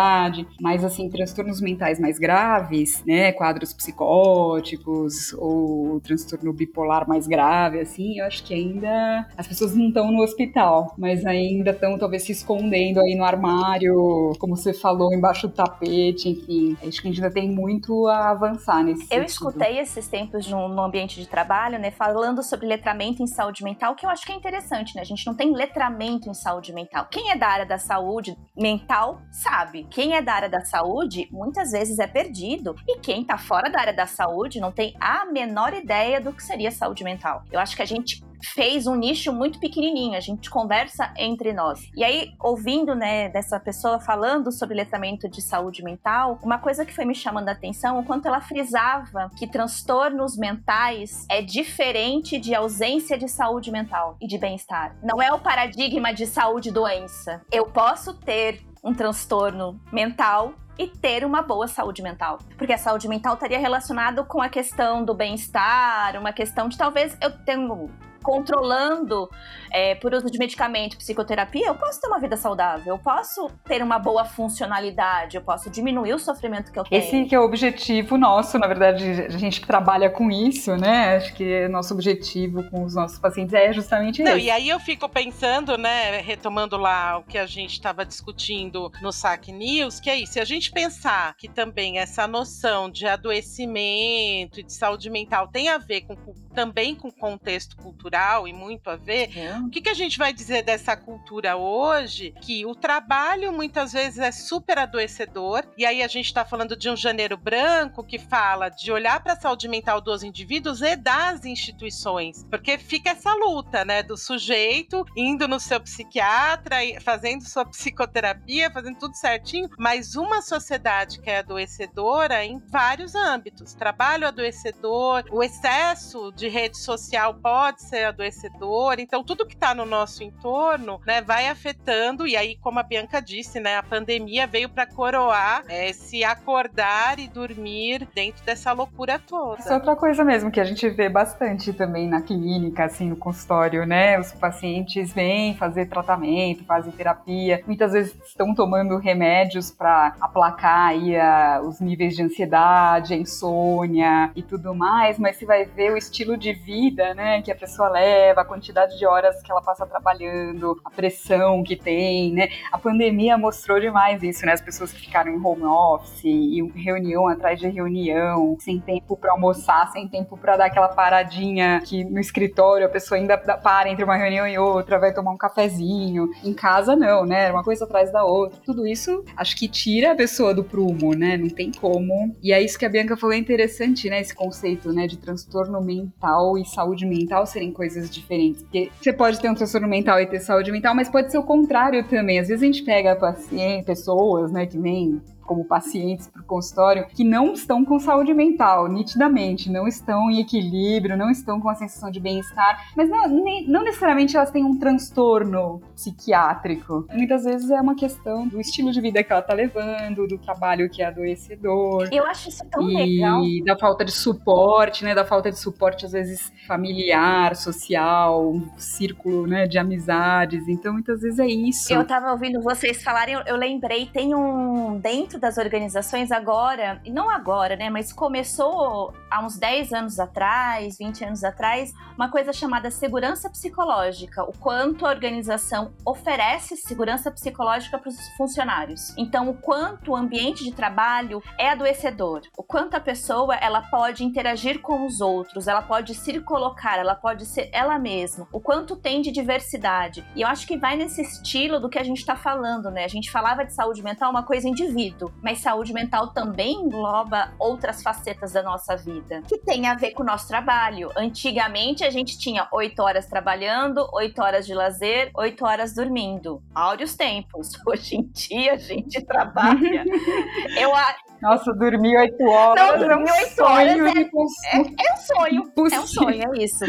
mas 0.61 0.85
assim, 0.85 1.09
transtornos 1.09 1.61
mentais 1.61 1.99
mais 1.99 2.19
graves, 2.19 3.03
né, 3.07 3.33
quadros 3.33 3.73
psicóticos 3.73 5.33
ou 5.35 6.01
transtorno 6.01 6.53
bipolar 6.53 7.09
mais 7.09 7.27
grave, 7.27 7.81
assim, 7.81 8.19
eu 8.19 8.27
acho 8.27 8.45
que 8.45 8.55
ainda 8.55 9.27
as 9.37 9.47
pessoas 9.47 9.75
não 9.75 9.89
estão 9.89 10.11
no 10.11 10.23
hospital, 10.23 10.95
mas 10.99 11.25
ainda 11.25 11.71
estão 11.71 11.99
talvez 11.99 12.23
se 12.23 12.33
escondendo 12.33 13.01
aí 13.01 13.15
no 13.15 13.25
armário 13.25 14.33
como 14.39 14.57
você 14.57 14.73
falou, 14.73 15.13
embaixo 15.13 15.49
do 15.49 15.55
tapete, 15.55 16.29
enfim. 16.29 16.77
Acho 16.87 17.01
que 17.01 17.09
a 17.09 17.11
gente 17.11 17.23
ainda 17.23 17.33
tem 17.33 17.51
muito 17.51 18.07
a 18.07 18.31
avançar 18.31 18.83
nesse 18.83 19.03
Eu 19.03 19.07
sentido. 19.07 19.27
escutei 19.27 19.79
esses 19.79 20.09
tempos 20.09 20.49
no, 20.49 20.69
no 20.69 20.83
ambiente 20.83 21.21
de 21.21 21.27
trabalho, 21.29 21.79
né, 21.79 21.91
falando 21.91 22.43
sobre 22.43 22.67
letramento 22.67 23.23
em 23.23 23.27
saúde 23.27 23.63
mental, 23.63 23.95
que 23.95 24.05
eu 24.07 24.11
acho 24.11 24.25
que 24.25 24.33
é 24.33 24.35
interessante, 24.35 24.95
né? 24.95 25.03
A 25.03 25.05
gente 25.05 25.27
não 25.27 25.35
tem 25.35 25.53
letramento 25.55 26.29
em 26.29 26.35
saúde 26.35 26.73
mental. 26.73 27.07
Quem 27.11 27.31
é 27.31 27.37
da 27.37 27.49
área 27.49 27.67
da 27.67 27.79
saúde 27.79 28.37
mental 28.57 29.21
sabe. 29.31 29.82
Quem 29.91 30.15
é 30.17 30.23
da 30.23 30.35
área 30.35 30.49
da 30.49 30.61
saúde 30.61 31.29
muitas 31.31 31.73
vezes 31.73 31.99
é 31.99 32.07
perdido. 32.07 32.75
E 32.87 32.99
quem 32.99 33.25
tá 33.25 33.39
fora 33.39 33.71
da 33.71 33.81
área 33.81 33.93
da 33.93 34.07
saúde 34.07 34.61
não 34.61 34.73
tem 34.73 34.95
a 35.01 35.25
menor 35.27 35.75
ideia 35.75 36.21
do 36.21 36.33
que 36.33 36.43
seria 36.43 36.71
saúde 36.71 37.05
mental. 37.05 37.45
Eu 37.51 37.61
acho 37.61 37.77
que 37.77 37.83
a 37.83 37.87
gente 37.87 38.23
fez 38.55 38.87
um 38.87 38.95
nicho 38.95 39.33
muito 39.33 39.59
pequenininho, 39.59 40.17
a 40.17 40.21
gente 40.21 40.51
conversa 40.51 41.13
entre 41.17 41.53
nós. 41.53 41.81
E 41.97 42.03
aí, 42.03 42.33
ouvindo, 42.41 42.95
né, 42.95 43.29
dessa 43.29 43.59
pessoa 43.61 44.01
falando 44.01 44.51
sobre 44.51 44.75
letramento 44.75 45.29
de 45.29 45.41
saúde 45.41 45.83
mental, 45.83 46.39
uma 46.43 46.59
coisa 46.59 46.85
que 46.85 46.95
foi 46.95 47.05
me 47.05 47.15
chamando 47.15 47.49
a 47.49 47.53
atenção, 47.53 47.99
o 47.99 48.05
quanto 48.05 48.27
ela 48.27 48.41
frisava 48.41 49.31
que 49.37 49.47
transtornos 49.47 50.37
mentais 50.37 51.25
é 51.31 51.41
diferente 51.41 52.39
de 52.39 52.55
ausência 52.55 53.17
de 53.17 53.29
saúde 53.29 53.71
mental 53.71 54.17
e 54.21 54.27
de 54.27 54.39
bem-estar. 54.39 54.97
Não 55.03 55.23
é 55.23 55.33
o 55.33 55.39
paradigma 55.39 56.13
de 56.13 56.27
saúde 56.27 56.71
doença. 56.71 57.41
Eu 57.51 57.67
posso 57.67 58.15
ter 58.15 58.61
um 58.83 58.93
transtorno 58.93 59.81
mental 59.93 60.55
e 60.79 60.87
ter 60.87 61.25
uma 61.25 61.43
boa 61.43 61.69
saúde 61.69 62.03
mental. 62.03 62.39
Porque 62.57 62.73
a 62.73 62.79
saúde 62.79 63.07
mental 63.09 63.35
estaria 63.35 63.59
relacionado 63.59 64.25
com 64.25 64.41
a 64.41 64.49
questão 64.49 65.05
do 65.05 65.15
bem-estar, 65.15 66.19
uma 66.19 66.33
questão 66.33 66.69
de 66.69 66.77
talvez 66.77 67.17
eu 67.21 67.31
tenho 67.45 67.91
controlando 68.23 69.29
é, 69.73 69.95
por 69.95 70.15
uso 70.15 70.31
de 70.31 70.39
medicamento, 70.39 70.97
psicoterapia, 70.97 71.67
eu 71.67 71.75
posso 71.75 72.01
ter 72.01 72.07
uma 72.07 72.21
vida 72.21 72.37
saudável, 72.37 72.95
eu 72.95 72.99
posso 72.99 73.51
ter 73.67 73.83
uma 73.83 73.99
boa 73.99 74.25
funcionalidade, 74.25 75.37
eu 75.37 75.43
posso 75.43 75.71
diminuir 75.71 76.15
o 76.15 76.19
sofrimento 76.19 76.71
que 76.71 76.79
eu 76.79 76.85
tenho. 76.85 77.03
Esse 77.03 77.25
que 77.25 77.35
é 77.35 77.41
o 77.41 77.45
objetivo 77.45 78.17
nosso, 78.19 78.59
na 78.59 78.67
verdade, 78.67 79.23
a 79.23 79.39
gente 79.39 79.61
que 79.61 79.67
trabalha 79.67 80.11
com 80.11 80.31
isso, 80.31 80.77
né? 80.77 81.17
Acho 81.17 81.35
que 81.35 81.67
nosso 81.69 81.95
objetivo 81.95 82.63
com 82.71 82.85
os 82.85 82.95
nossos 82.95 83.19
pacientes 83.19 83.55
é 83.55 83.73
justamente 83.73 84.23
Não, 84.23 84.37
esse. 84.37 84.47
e 84.47 84.51
aí 84.51 84.69
eu 84.69 84.79
fico 84.79 85.09
pensando, 85.09 85.77
né, 85.79 86.21
retomando 86.21 86.77
lá 86.77 87.19
o 87.19 87.23
que 87.23 87.39
a 87.39 87.47
gente 87.47 87.73
estava 87.73 88.05
discutindo 88.05 88.91
no 89.01 89.11
SAC 89.11 89.49
News, 89.53 90.01
que 90.01 90.11
é 90.11 90.17
isso, 90.17 90.35
se 90.35 90.41
a 90.41 90.45
gente 90.45 90.71
pensar 90.71 91.35
que 91.37 91.49
também 91.49 91.99
essa 91.99 92.27
noção 92.27 92.91
de 92.91 93.07
adoecimento 93.07 94.61
e 94.61 94.63
de 94.63 94.73
saúde 94.73 95.09
mental 95.11 95.49
tem 95.49 95.69
a 95.69 95.79
ver 95.79 96.03
com, 96.03 96.17
também 96.55 96.95
com 96.95 97.11
contexto 97.11 97.77
cultural 97.77 98.12
e 98.47 98.53
muito 98.53 98.91
a 98.91 98.97
ver, 98.97 99.31
o 99.65 99.71
que, 99.71 99.81
que 99.81 99.89
a 99.89 99.95
gente 99.95 100.19
vai 100.19 100.33
dizer 100.33 100.63
dessa 100.63 100.97
cultura 100.97 101.57
hoje? 101.57 102.35
Que 102.43 102.67
o 102.67 102.75
trabalho 102.75 103.53
muitas 103.53 103.93
vezes 103.93 104.19
é 104.19 104.31
super 104.31 104.79
adoecedor, 104.79 105.65
e 105.79 105.87
aí 105.87 106.03
a 106.03 106.09
gente 106.09 106.27
está 106.27 106.45
falando 106.45 106.77
de 106.77 106.91
um 106.91 106.97
janeiro 106.97 107.37
branco 107.37 108.05
que 108.05 108.19
fala 108.19 108.69
de 108.69 108.93
olhar 108.93 109.23
para 109.23 109.33
a 109.33 109.41
saúde 109.41 109.69
mental 109.69 110.01
dos 110.01 110.23
indivíduos 110.23 110.83
e 110.83 110.97
das 110.97 111.45
instituições, 111.45 112.45
porque 112.51 112.77
fica 112.79 113.11
essa 113.11 113.33
luta, 113.35 113.85
né, 113.85 114.03
do 114.03 114.17
sujeito 114.17 115.05
indo 115.17 115.49
no 115.49 115.59
seu 115.59 115.81
psiquiatra, 115.81 116.77
fazendo 117.01 117.45
sua 117.45 117.65
psicoterapia, 117.65 118.71
fazendo 118.71 118.99
tudo 118.99 119.15
certinho, 119.15 119.69
mas 119.79 120.17
uma 120.17 120.43
sociedade 120.43 121.21
que 121.21 121.31
é 121.31 121.39
adoecedora 121.39 122.45
em 122.45 122.59
vários 122.59 123.15
âmbitos. 123.15 123.75
Trabalho 123.75 124.27
adoecedor, 124.27 125.25
o 125.31 125.43
excesso 125.43 126.33
de 126.33 126.49
rede 126.49 126.79
social 126.79 127.35
pode 127.35 127.83
ser 127.83 128.02
adoecedor, 128.05 128.97
então 128.99 129.23
tudo 129.25 129.47
que 129.47 129.55
está 129.55 129.75
no 129.75 129.85
nosso 129.85 130.23
entorno, 130.23 131.01
né, 131.07 131.21
vai 131.23 131.49
afetando 131.49 132.27
e 132.27 132.37
aí, 132.37 132.57
como 132.57 132.79
a 132.79 132.83
Bianca 132.83 133.21
disse, 133.21 133.61
né, 133.61 133.77
a 133.77 133.83
pandemia 133.83 134.47
veio 134.47 134.69
para 134.69 134.87
coroar 134.87 135.65
é, 135.69 135.93
se 135.93 136.25
acordar 136.25 137.19
e 137.19 137.29
dormir 137.29 138.09
dentro 138.15 138.45
dessa 138.45 138.73
loucura 138.73 139.19
toda. 139.19 139.61
Isso 139.61 139.69
é 139.71 139.75
outra 139.75 139.97
coisa 139.97 140.25
mesmo 140.25 140.51
que 140.51 140.61
a 140.61 140.65
gente 140.65 140.89
vê 140.89 141.09
bastante 141.09 141.73
também 141.73 142.09
na 142.09 142.21
clínica, 142.23 142.85
assim, 142.85 143.09
no 143.09 143.17
consultório, 143.17 143.87
né? 143.87 144.19
Os 144.19 144.33
pacientes 144.33 145.13
vêm 145.13 145.55
fazer 145.57 145.87
tratamento, 145.87 146.65
fazem 146.65 146.93
terapia, 146.93 147.63
muitas 147.67 147.93
vezes 147.93 148.15
estão 148.27 148.55
tomando 148.55 148.97
remédios 148.97 149.71
para 149.71 150.15
aplacar 150.21 150.89
aí 150.89 151.17
a, 151.17 151.61
os 151.63 151.81
níveis 151.81 152.15
de 152.15 152.23
ansiedade, 152.23 153.15
insônia 153.15 154.31
e 154.35 154.43
tudo 154.43 154.75
mais, 154.75 155.19
mas 155.19 155.37
você 155.37 155.47
vai 155.47 155.65
ver 155.65 155.93
o 155.93 155.97
estilo 155.97 156.37
de 156.37 156.53
vida, 156.53 157.15
né, 157.15 157.43
que 157.43 157.51
a 157.51 157.57
pessoa 157.57 157.89
leva, 157.93 158.41
a 158.41 158.45
quantidade 158.45 158.99
de 158.99 159.07
horas 159.07 159.41
que 159.43 159.51
ela 159.51 159.63
passa 159.63 159.87
trabalhando, 159.87 160.81
a 160.85 160.91
pressão 160.91 161.63
que 161.63 161.77
tem, 161.77 162.33
né? 162.33 162.49
A 162.73 162.79
pandemia 162.79 163.39
mostrou 163.39 163.79
demais 163.79 164.23
isso, 164.23 164.45
né? 164.47 164.53
As 164.53 164.61
pessoas 164.61 164.93
que 164.93 165.01
ficaram 165.01 165.31
em 165.31 165.41
home 165.41 165.65
office 165.65 166.25
e 166.25 166.63
reunião 166.75 167.29
atrás 167.29 167.59
de 167.59 167.69
reunião, 167.69 168.57
sem 168.59 168.81
tempo 168.81 169.17
para 169.17 169.33
almoçar, 169.33 169.91
sem 169.93 170.09
tempo 170.09 170.37
para 170.37 170.57
dar 170.57 170.67
aquela 170.67 170.89
paradinha 170.89 171.81
que 171.85 172.05
no 172.05 172.19
escritório 172.19 172.87
a 172.87 172.89
pessoa 172.89 173.19
ainda 173.19 173.37
para 173.37 173.91
entre 173.91 174.05
uma 174.05 174.17
reunião 174.17 174.47
e 174.47 174.59
outra, 174.59 174.99
vai 174.99 175.13
tomar 175.13 175.33
um 175.33 175.37
cafezinho. 175.37 176.29
Em 176.43 176.55
casa 176.55 176.97
não, 176.97 177.25
né? 177.25 177.51
Uma 177.51 177.63
coisa 177.63 177.85
atrás 177.85 178.11
da 178.13 178.25
outra. 178.25 178.59
Tudo 178.65 178.87
isso 178.87 179.25
acho 179.37 179.57
que 179.57 179.69
tira 179.69 180.13
a 180.13 180.17
pessoa 180.17 180.55
do 180.55 180.65
prumo, 180.65 181.15
né? 181.15 181.37
Não 181.37 181.49
tem 181.49 181.71
como. 181.73 182.35
E 182.43 182.53
é 182.53 182.61
isso 182.63 182.79
que 182.79 182.87
a 182.87 182.89
Bianca 182.89 183.17
falou 183.17 183.35
é 183.35 183.39
interessante, 183.39 184.09
né? 184.09 184.21
Esse 184.21 184.35
conceito, 184.35 184.93
né, 184.93 185.07
de 185.07 185.19
transtorno 185.19 185.81
mental 185.81 186.57
e 186.59 186.65
saúde 186.65 187.07
mental 187.07 187.47
serem 187.47 187.73
diferentes. 188.11 188.63
Porque 188.63 188.91
você 189.01 189.13
pode 189.13 189.41
ter 189.41 189.51
um 189.51 189.55
transtorno 189.55 189.89
mental 189.89 190.21
e 190.21 190.27
ter 190.27 190.41
saúde 190.41 190.71
mental, 190.71 190.95
mas 190.95 191.09
pode 191.09 191.31
ser 191.31 191.39
o 191.39 191.43
contrário 191.43 192.05
também. 192.05 192.39
Às 192.39 192.49
vezes 192.49 192.63
a 192.63 192.67
gente 192.67 192.83
pega 192.83 193.17
paciente, 193.17 193.85
pessoas, 193.85 194.53
né, 194.53 194.67
que 194.67 194.79
vêm 194.79 195.21
como 195.43 195.65
pacientes 195.65 196.29
para 196.29 196.43
o 196.43 196.45
consultório 196.45 197.07
que 197.09 197.25
não 197.25 197.53
estão 197.53 197.85
com 197.85 197.99
saúde 197.99 198.33
mental, 198.35 198.89
nitidamente, 198.89 199.71
não 199.71 199.87
estão 199.87 200.31
em 200.31 200.41
equilíbrio, 200.41 201.17
não 201.17 201.31
estão 201.31 201.61
com 201.61 201.69
a 201.69 201.75
sensação 201.75 202.11
de 202.11 202.21
bem-estar, 202.21 202.91
mas 202.97 203.09
não, 203.09 203.29
nem- 203.29 203.67
não 203.69 203.83
necessariamente 203.85 204.37
elas 204.37 204.51
têm 204.51 204.65
um 204.65 204.79
transtorno 204.79 205.81
psiquiátrico. 205.95 207.07
Muitas 207.13 207.45
vezes 207.45 207.71
é 207.71 207.81
uma 207.81 207.95
questão 207.95 208.47
do 208.47 208.61
estilo 208.61 208.93
de 208.93 209.01
vida 209.01 209.23
que 209.23 209.33
ela 209.33 209.41
está 209.41 209.55
levando, 209.55 210.27
do 210.27 210.39
trabalho 210.39 210.89
que 210.89 211.03
é 211.03 211.07
adoecedor. 211.07 212.09
Eu 212.13 212.25
acho 212.27 212.49
isso 212.49 212.65
tão 212.71 212.89
e 212.91 212.95
legal. 212.95 213.41
da 213.65 213.79
falta 213.79 214.05
de 214.05 214.13
suporte, 214.13 215.05
né? 215.05 215.15
Da 215.15 215.25
falta 215.25 215.51
de 215.51 215.59
suporte, 215.59 216.07
às 216.07 216.13
vezes, 216.13 216.53
familiar, 216.67 217.57
social, 217.57 218.51
um 218.53 218.69
círculo 218.77 219.47
né, 219.47 219.67
de 219.67 219.79
amizades. 219.79 220.67
Então, 220.69 220.93
muitas 220.93 221.21
vezes 221.23 221.39
é 221.39 221.47
isso. 221.47 221.93
Eu 221.93 222.05
tava 222.07 222.31
ouvindo 222.33 222.61
vocês 222.61 223.03
falarem, 223.03 223.35
eu, 223.35 223.43
eu 223.47 223.57
lembrei, 223.57 224.07
tem 224.07 224.35
um 224.35 224.99
dentro 224.99 225.32
das 225.39 225.59
organizações 225.59 226.31
agora, 226.31 227.01
e 227.05 227.11
não 227.11 227.31
agora, 227.31 227.77
né, 227.77 227.91
mas 227.91 228.13
começou 228.13 229.13
há 229.31 229.45
uns 229.45 229.57
10 229.57 229.93
anos 229.93 230.19
atrás, 230.19 230.97
20 230.99 231.25
anos 231.25 231.45
atrás, 231.45 231.93
uma 232.17 232.31
coisa 232.31 232.53
chamada 232.53 232.91
segurança 232.91 233.49
psicológica, 233.49 234.43
o 234.45 234.53
quanto 234.59 235.07
a 235.07 235.11
organização 235.11 235.93
oferece 236.05 236.77
segurança 236.77 237.31
psicológica 237.31 237.99
para 237.99 238.09
os 238.09 238.19
funcionários. 238.37 239.15
Então, 239.17 239.49
o 239.49 239.55
quanto 239.55 240.13
o 240.13 240.17
ambiente 240.17 240.65
de 240.65 240.73
trabalho 240.73 241.43
é 241.59 241.71
adoecedor, 241.71 242.43
o 242.57 242.63
quanto 242.63 242.95
a 242.95 243.01
pessoa 243.01 243.55
ela 243.57 243.83
pode 243.83 244.25
interagir 244.25 244.81
com 244.81 245.07
os 245.07 245.21
outros, 245.21 245.69
ela 245.69 245.83
pode 245.83 246.15
se 246.15 246.41
colocar, 246.41 246.99
ela 246.99 247.15
pode 247.15 247.47
ser 247.47 247.69
ela 247.73 247.99
mesma, 247.99 248.47
o 248.53 248.61
quanto 248.61 248.97
tem 248.97 249.21
de 249.21 249.31
diversidade. 249.31 250.25
E 250.35 250.43
eu 250.43 250.49
acho 250.49 250.67
que 250.67 250.77
vai 250.77 250.97
nesse 250.97 251.23
estilo 251.23 251.79
do 251.79 251.89
que 251.89 251.99
a 251.99 252.03
gente 252.03 252.19
está 252.19 252.37
falando, 252.37 252.91
né? 252.91 253.05
A 253.05 253.09
gente 253.09 253.31
falava 253.31 253.65
de 253.65 253.73
saúde 253.73 254.03
mental 254.03 254.31
uma 254.31 254.43
coisa 254.43 254.69
indivíduo, 254.69 255.22
mas 255.43 255.59
saúde 255.61 255.93
mental 255.93 256.29
também 256.29 256.73
engloba 256.75 257.53
outras 257.59 258.03
facetas 258.03 258.53
da 258.53 258.63
nossa 258.63 258.97
vida, 258.97 259.43
que 259.49 259.59
tem 259.59 259.87
a 259.87 259.95
ver 259.95 260.13
com 260.13 260.23
o 260.23 260.27
nosso 260.27 260.49
trabalho. 260.49 261.11
Antigamente 261.17 262.05
a 262.05 262.11
gente 262.11 262.39
tinha 262.39 262.67
oito 262.73 263.03
horas 263.03 263.27
trabalhando, 263.27 264.09
oito 264.15 264.41
horas 264.43 264.67
de 264.67 264.75
lazer, 264.75 265.31
oito 265.37 265.65
horas 265.67 265.95
dormindo. 265.95 266.63
Áureos 266.75 267.15
tempos. 267.15 267.71
Hoje 267.87 268.17
em 268.17 268.23
dia 268.33 268.73
a 268.75 268.77
gente 268.79 269.21
trabalha. 269.25 270.05
eu, 270.79 270.95
a- 270.95 271.15
Nossa, 271.41 271.73
dormir 271.75 272.17
oito 272.17 272.43
horas 272.45 272.83
Não, 272.83 272.95
é 272.95 272.97
um 272.97 272.99
dormir 273.09 273.31
oito 273.33 273.55
sonho 273.55 273.69
horas 274.05 274.13
de 274.15 274.25
cons- 274.31 274.53
é 274.73 274.79
um 275.13 275.17
sonho. 275.17 275.57
É 275.57 275.61
um 275.61 275.63
Impossível. 275.67 276.07
sonho, 276.07 276.53
é 276.55 276.65
isso. 276.65 276.85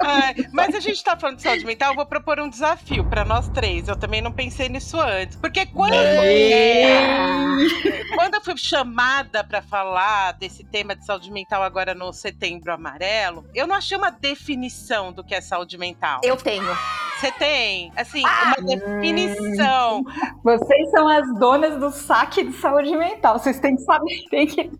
Ai, 0.00 0.34
mas 0.52 0.74
a 0.74 0.80
gente 0.80 1.02
tá 1.02 1.16
falando 1.16 1.36
de 1.36 1.42
saúde 1.42 1.64
mental, 1.64 1.90
eu 1.92 1.96
vou 1.96 2.06
propor 2.06 2.40
um 2.40 2.48
desafio 2.48 3.04
pra 3.08 3.24
nós 3.24 3.48
três. 3.48 3.88
Eu 3.88 3.96
também 3.96 4.20
não 4.20 4.32
pensei 4.32 4.68
nisso 4.68 5.00
antes. 5.00 5.36
Porque 5.36 5.66
quando, 5.66 5.94
quando 8.14 8.34
eu 8.34 8.40
fui 8.40 8.56
chamada 8.56 9.42
pra 9.44 9.62
falar 9.62 10.32
desse 10.32 10.64
tema 10.64 10.94
de 10.94 11.04
saúde 11.04 11.30
mental 11.30 11.62
agora 11.62 11.94
no 11.94 12.12
Setembro 12.12 12.72
Amarelo, 12.72 13.44
eu 13.54 13.66
não 13.66 13.74
achei 13.74 13.96
uma 13.96 14.10
definição 14.10 15.12
do 15.12 15.24
que 15.24 15.34
é 15.34 15.40
saúde 15.40 15.78
mental. 15.78 16.20
Eu 16.22 16.36
tenho. 16.36 16.66
Você 17.18 17.32
tem, 17.32 17.90
assim, 17.96 18.22
uma 18.22 18.56
definição. 18.66 20.02
Vocês 20.44 20.90
são 20.90 21.08
as 21.08 21.26
donas 21.38 21.78
do 21.80 21.90
saque 21.90 22.44
de 22.44 22.52
saúde 22.58 22.94
mental. 22.96 23.38
Vocês 23.38 23.58
têm 23.58 23.74
que 23.76 23.82
saber, 23.82 24.22
tem 24.30 24.46
que. 24.46 24.70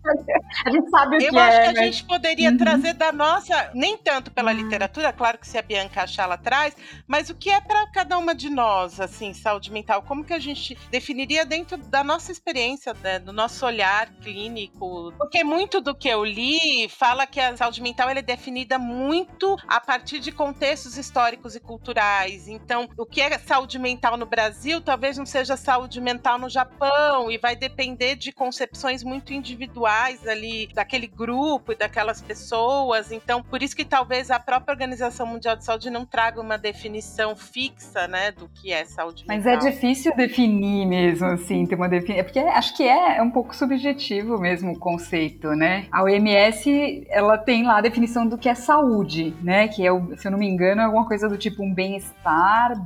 A 0.65 0.69
gente 0.69 0.89
sabe 0.89 1.17
o 1.17 1.21
Eu 1.21 1.31
que 1.31 1.37
acho 1.39 1.57
é, 1.57 1.61
que 1.63 1.69
a 1.69 1.73
mas- 1.81 1.95
gente 1.95 2.03
poderia 2.05 2.51
Uhum. 2.51 2.57
trazer 2.57 2.93
da 2.93 3.11
nossa, 3.11 3.71
nem 3.73 3.97
tanto 3.97 4.29
pela 4.31 4.51
literatura, 4.53 5.11
claro 5.11 5.37
que 5.37 5.47
se 5.47 5.57
a 5.57 5.61
Bianca 5.61 6.03
achar 6.03 6.23
ela 6.23 6.37
traz, 6.37 6.75
mas 7.07 7.29
o 7.29 7.35
que 7.35 7.49
é 7.49 7.59
para 7.59 7.87
cada 7.91 8.17
uma 8.17 8.35
de 8.35 8.49
nós, 8.49 8.99
assim, 8.99 9.33
saúde 9.33 9.71
mental? 9.71 10.01
Como 10.03 10.23
que 10.23 10.33
a 10.33 10.39
gente 10.39 10.77
definiria 10.91 11.43
dentro 11.45 11.77
da 11.77 12.03
nossa 12.03 12.31
experiência, 12.31 12.93
né, 13.01 13.17
do 13.19 13.33
nosso 13.33 13.65
olhar 13.65 14.09
clínico? 14.21 15.11
Porque 15.17 15.43
muito 15.43 15.81
do 15.81 15.95
que 15.95 16.07
eu 16.07 16.23
li 16.23 16.87
fala 16.89 17.25
que 17.25 17.39
a 17.39 17.55
saúde 17.57 17.81
mental 17.81 18.09
ela 18.09 18.19
é 18.19 18.21
definida 18.21 18.77
muito 18.77 19.55
a 19.67 19.79
partir 19.81 20.19
de 20.19 20.31
contextos 20.31 20.97
históricos 20.97 21.55
e 21.55 21.59
culturais. 21.59 22.26
Então, 22.27 22.87
o 22.97 23.05
que 23.05 23.21
é 23.21 23.37
saúde 23.37 23.79
mental 23.79 24.17
no 24.17 24.25
Brasil 24.25 24.81
talvez 24.81 25.17
não 25.17 25.25
seja 25.25 25.55
saúde 25.55 26.01
mental 26.01 26.37
no 26.37 26.49
Japão 26.49 27.31
e 27.31 27.37
vai 27.37 27.55
depender 27.55 28.15
de 28.15 28.31
concepções 28.31 29.03
muito 29.03 29.33
individuais 29.33 30.27
ali 30.27 30.69
daquele 30.73 31.07
grupo 31.07 31.71
e 31.71 31.75
daquelas 31.75 32.21
pessoas. 32.21 33.11
Então, 33.11 33.41
por 33.41 33.61
isso 33.61 33.75
que 33.75 33.85
talvez 33.85 34.29
a 34.29 34.39
própria 34.39 34.73
Organização 34.73 35.25
Mundial 35.25 35.55
de 35.55 35.63
Saúde 35.63 35.89
não 35.89 36.05
traga 36.05 36.41
uma 36.41 36.57
definição 36.57 37.35
fixa, 37.35 38.07
né, 38.07 38.31
do 38.31 38.49
que 38.49 38.71
é 38.71 38.85
saúde 38.85 39.23
Mas 39.27 39.45
é 39.45 39.51
mental. 39.51 39.69
difícil 39.69 40.15
definir 40.15 40.85
mesmo, 40.85 41.27
assim, 41.27 41.65
ter 41.65 41.75
uma 41.75 41.89
definição. 41.89 42.23
Porque 42.23 42.39
acho 42.39 42.75
que 42.75 42.83
é, 42.83 43.17
é 43.17 43.21
um 43.21 43.31
pouco 43.31 43.55
subjetivo 43.55 44.37
mesmo 44.39 44.73
o 44.73 44.79
conceito, 44.79 45.49
né? 45.51 45.87
A 45.91 46.03
OMS, 46.03 47.05
ela 47.09 47.37
tem 47.37 47.63
lá 47.63 47.77
a 47.77 47.81
definição 47.81 48.27
do 48.27 48.37
que 48.37 48.49
é 48.49 48.55
saúde, 48.55 49.33
né? 49.41 49.67
Que 49.67 49.87
é, 49.87 49.91
se 50.17 50.27
eu 50.27 50.31
não 50.31 50.37
me 50.37 50.47
engano, 50.47 50.81
é 50.81 50.85
alguma 50.85 51.07
coisa 51.07 51.27
do 51.29 51.37
tipo 51.37 51.63
um 51.63 51.73
bem-estar 51.73 52.16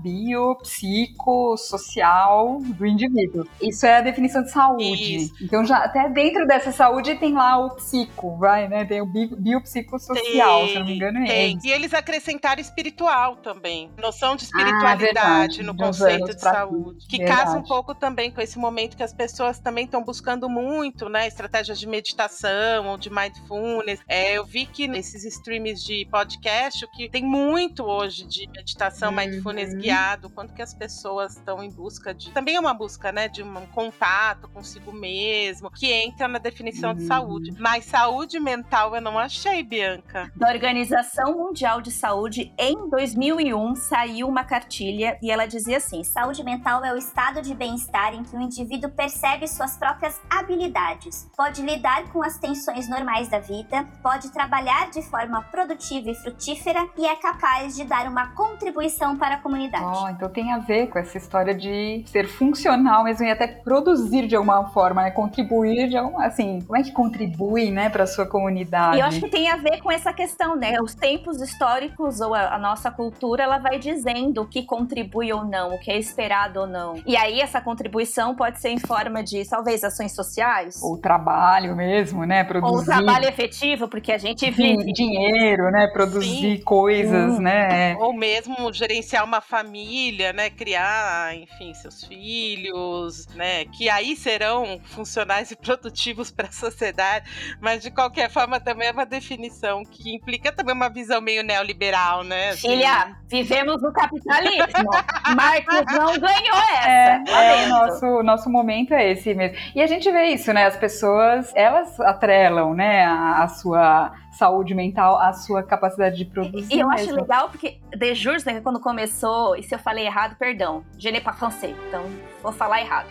bio, 0.02 0.56
psico, 0.56 1.56
social 1.58 2.60
do 2.62 2.86
indivíduo. 2.86 3.46
Isso 3.62 3.86
é 3.86 3.98
a 3.98 4.02
definição 4.02 4.44
de 4.44 4.52
saúde. 4.52 5.16
Isso. 5.16 5.34
Então, 5.42 5.66
já 5.66 5.78
até 5.78 6.10
dentro 6.10 6.46
dessa 6.48 6.72
saúde 6.72 7.16
tem 7.16 7.34
lá 7.34 7.58
o 7.58 7.76
psico, 7.76 8.38
vai, 8.38 8.68
né? 8.68 8.86
Tem 8.86 9.02
o 9.02 9.06
bi- 9.06 9.36
biopsicossocial, 9.36 10.68
se 10.68 10.76
não 10.76 10.86
me 10.86 10.96
engano, 10.96 11.20
é 11.24 11.26
tem. 11.28 11.60
E 11.64 11.72
eles 11.72 11.94
acrescentaram 11.94 12.62
espiritual 12.62 13.36
também. 13.38 13.90
Noção 13.98 14.36
de 14.36 14.44
Ah, 14.44 14.46
espiritualidade 14.46 15.58
verdade. 15.58 15.64
no 15.64 15.74
uns 15.74 15.78
conceito 15.78 16.36
de 16.36 16.42
saúde. 16.42 17.08
Que 17.08 17.18
Verdade. 17.18 17.42
casa 17.44 17.58
um 17.58 17.64
pouco 17.64 17.94
também 17.96 18.32
com 18.32 18.42
esse 18.42 18.58
momento 18.58 18.96
que 18.98 19.04
as 19.04 19.14
pessoas 19.14 19.60
também 19.60 19.86
estão 19.86 20.04
buscando 20.04 20.50
muito, 20.50 21.10
né? 21.10 21.28
Estratégias 21.28 21.80
de 21.80 21.88
meditação 21.88 22.88
ou 22.88 22.98
de 22.98 23.10
mindfulness. 23.10 24.00
É, 24.08 24.38
eu 24.38 24.46
vi 24.46 24.66
que 24.66 24.88
nesses 24.88 25.24
streams 25.26 25.84
de 25.84 26.06
podcast, 26.12 26.86
o 26.86 26.92
que 26.92 27.10
tem 27.10 27.24
muito 27.24 27.84
hoje 27.84 28.26
de 28.26 28.48
meditação, 28.50 29.12
mindfulness 29.32 29.74
Uhum. 29.74 29.80
guiado, 29.80 30.30
quanto 30.30 30.54
que 30.54 30.62
as 30.62 30.74
pessoas 30.74 31.38
estão 31.38 31.64
em 31.64 31.70
busca 31.72 32.14
de. 32.14 32.32
Também 32.32 32.56
é 32.56 32.60
uma 32.60 32.74
busca, 32.74 33.12
né? 33.12 33.28
De 33.28 33.44
um 33.44 33.66
contato 33.68 34.48
consigo 34.50 34.92
mesmo, 34.92 35.70
que 35.72 35.92
entra 35.92 36.28
na 36.28 36.40
definição 36.40 36.94
de 36.94 37.02
Uhum. 37.02 37.08
saúde. 37.08 37.52
Mas 37.60 37.86
saúde 37.86 38.40
mental 38.40 38.96
eu 38.96 39.02
não 39.02 39.18
achei, 39.18 39.64
Bianca. 39.64 40.32
Da 40.36 40.50
Organização 40.50 41.38
Mundial 41.38 41.82
de 41.82 41.92
Saúde, 41.92 42.54
em 42.58 42.90
2001, 42.90 43.76
saiu 43.76 44.28
uma 44.28 44.44
cartilha 44.44 45.18
e 45.22 45.32
ela 45.32 45.46
dizia 45.46 45.78
assim: 45.78 46.04
Saúde 46.04 46.44
mental 46.44 46.84
é 46.84 46.94
o 46.94 46.98
estado 46.98 47.42
de 47.42 47.54
bem-estar 47.54 48.14
em 48.14 48.24
que 48.24 48.36
o 48.36 48.42
indivíduo 48.42 48.90
percebe 48.92 49.48
suas 49.48 49.78
próprias 49.78 50.20
habilidades, 50.30 51.30
pode 51.36 51.62
lidar 51.62 52.12
com 52.12 52.24
as 52.24 52.38
tensões 52.38 52.90
normais 52.90 53.30
da 53.30 53.40
vida, 53.40 53.84
pode 54.04 54.32
trabalhar 54.32 54.90
de 54.90 55.02
forma 55.04 55.42
produtiva 55.44 56.10
e 56.10 56.16
frutífera 56.16 56.88
e 56.98 57.06
é 57.06 57.16
capaz 57.16 57.76
de 57.76 57.84
dar 57.84 58.08
uma 58.08 58.28
contribuição 58.36 59.18
para 59.22 59.36
a 59.36 59.38
comunidade. 59.38 59.86
Oh, 59.86 60.10
então 60.10 60.28
tem 60.30 60.52
a 60.52 60.58
ver 60.58 60.88
com 60.88 60.98
essa 60.98 61.16
história 61.16 61.54
de 61.54 62.04
ser 62.08 62.28
funcional 62.28 63.04
mesmo 63.04 63.24
e 63.24 63.30
até 63.30 63.46
produzir 63.46 64.26
de 64.26 64.36
alguma 64.36 64.70
forma, 64.70 65.04
né? 65.04 65.12
Contribuir 65.12 65.90
de 65.90 65.96
alguma, 65.96 66.26
assim, 66.26 66.60
como 66.66 66.76
é 66.76 66.82
que 66.82 66.92
contribui, 66.92 67.70
né, 67.70 67.88
para 67.88 68.08
sua 68.08 68.26
comunidade? 68.26 68.98
E 68.98 69.00
eu 69.00 69.06
acho 69.06 69.20
que 69.20 69.30
tem 69.30 69.48
a 69.48 69.58
ver 69.58 69.80
com 69.80 69.92
essa 69.92 70.12
questão, 70.12 70.56
né? 70.56 70.82
Os 70.82 70.96
tempos 70.96 71.40
históricos 71.40 72.20
ou 72.20 72.34
a, 72.34 72.56
a 72.56 72.58
nossa 72.58 72.90
cultura, 72.90 73.44
ela 73.44 73.60
vai 73.60 73.78
dizendo 73.78 74.42
o 74.42 74.48
que 74.48 74.64
contribui 74.64 75.32
ou 75.32 75.46
não, 75.46 75.76
o 75.76 75.80
que 75.80 75.92
é 75.92 76.00
esperado 76.00 76.62
ou 76.62 76.68
não. 76.68 76.96
E 77.06 77.16
aí 77.16 77.42
essa 77.42 77.62
contribuição 77.62 78.34
pode 78.34 78.60
ser 78.60 78.70
em 78.70 78.80
forma 78.80 79.22
de 79.24 79.48
talvez 79.48 79.84
ações 79.84 80.16
sociais 80.16 80.82
Ou 80.82 80.98
trabalho 80.98 81.76
mesmo, 81.76 82.26
né? 82.26 82.44
Produzir 82.44 82.76
ou 82.76 82.84
trabalho 82.84 83.28
efetivo, 83.28 83.88
porque 83.88 84.12
a 84.12 84.18
gente 84.18 84.50
vive. 84.50 84.92
dinheiro, 84.92 85.70
né? 85.70 85.88
Produzir 85.94 86.64
coisas, 86.64 87.38
Hum. 87.38 87.42
né? 87.42 87.96
Ou 88.00 88.14
mesmo 88.16 88.74
gerenciar 88.74 89.01
uma 89.24 89.42
família, 89.42 90.32
né? 90.34 90.50
Criar, 90.50 91.36
enfim, 91.36 91.74
seus 91.74 92.04
filhos, 92.04 93.28
né? 93.36 93.66
Que 93.66 93.90
aí 93.90 94.16
serão 94.16 94.80
funcionais 94.84 95.52
e 95.52 95.56
produtivos 95.56 96.32
para 96.32 96.48
a 96.48 96.52
sociedade. 96.52 97.30
Mas 97.60 97.82
de 97.82 97.92
qualquer 97.92 98.30
forma 98.30 98.60
também 98.60 98.88
é 98.88 98.92
uma 98.92 99.06
definição 99.06 99.84
que 99.84 100.14
implica 100.16 100.52
também 100.52 100.76
uma 100.76 100.90
visão 100.90 101.22
meio 101.22 101.44
neoliberal, 101.44 102.24
né? 102.24 102.52
assim. 102.52 102.70
Filha, 102.70 103.16
vivemos 103.28 103.82
no 103.82 103.92
capitalismo. 103.92 104.90
Marcos 105.36 105.86
não 105.92 106.20
ganhou 106.20 106.58
essa. 106.74 106.90
É, 106.90 107.64
é 107.64 107.66
o 107.66 107.70
nosso, 107.70 108.24
nosso 108.24 108.50
momento 108.50 108.94
é 108.94 109.12
esse 109.12 109.34
mesmo. 109.34 109.58
E 109.76 109.82
a 109.82 109.88
gente 109.88 110.10
vê 110.12 110.26
isso, 110.28 110.54
né? 110.54 110.66
As 110.66 110.78
pessoas, 110.78 111.52
elas 111.56 112.00
atrelam, 112.00 112.74
né, 112.74 113.04
a, 113.04 113.44
a 113.44 113.48
sua 113.48 114.14
saúde 114.32 114.74
mental, 114.74 115.18
a 115.18 115.34
sua 115.34 115.62
capacidade 115.62 116.18
de 116.18 116.26
produzir. 116.26 116.74
E 116.74 116.80
eu 116.80 116.90
acho 116.90 117.06
mesmo. 117.06 117.22
legal 117.22 117.50
porque 117.50 117.80
De 117.96 118.16
Jures, 118.16 118.46
né, 118.46 118.62
quando 118.62 118.80
começou, 118.80 119.56
e 119.56 119.64
se 119.64 119.76
eu 119.76 119.80
falei 119.80 120.06
errado, 120.06 120.36
perdão, 120.38 120.84
je 120.98 121.12
n'ai 121.12 121.22
pas 121.22 121.38
français, 121.38 121.76
então 121.88 122.04
vou 122.42 122.52
falar 122.52 122.82
errado. 122.82 123.08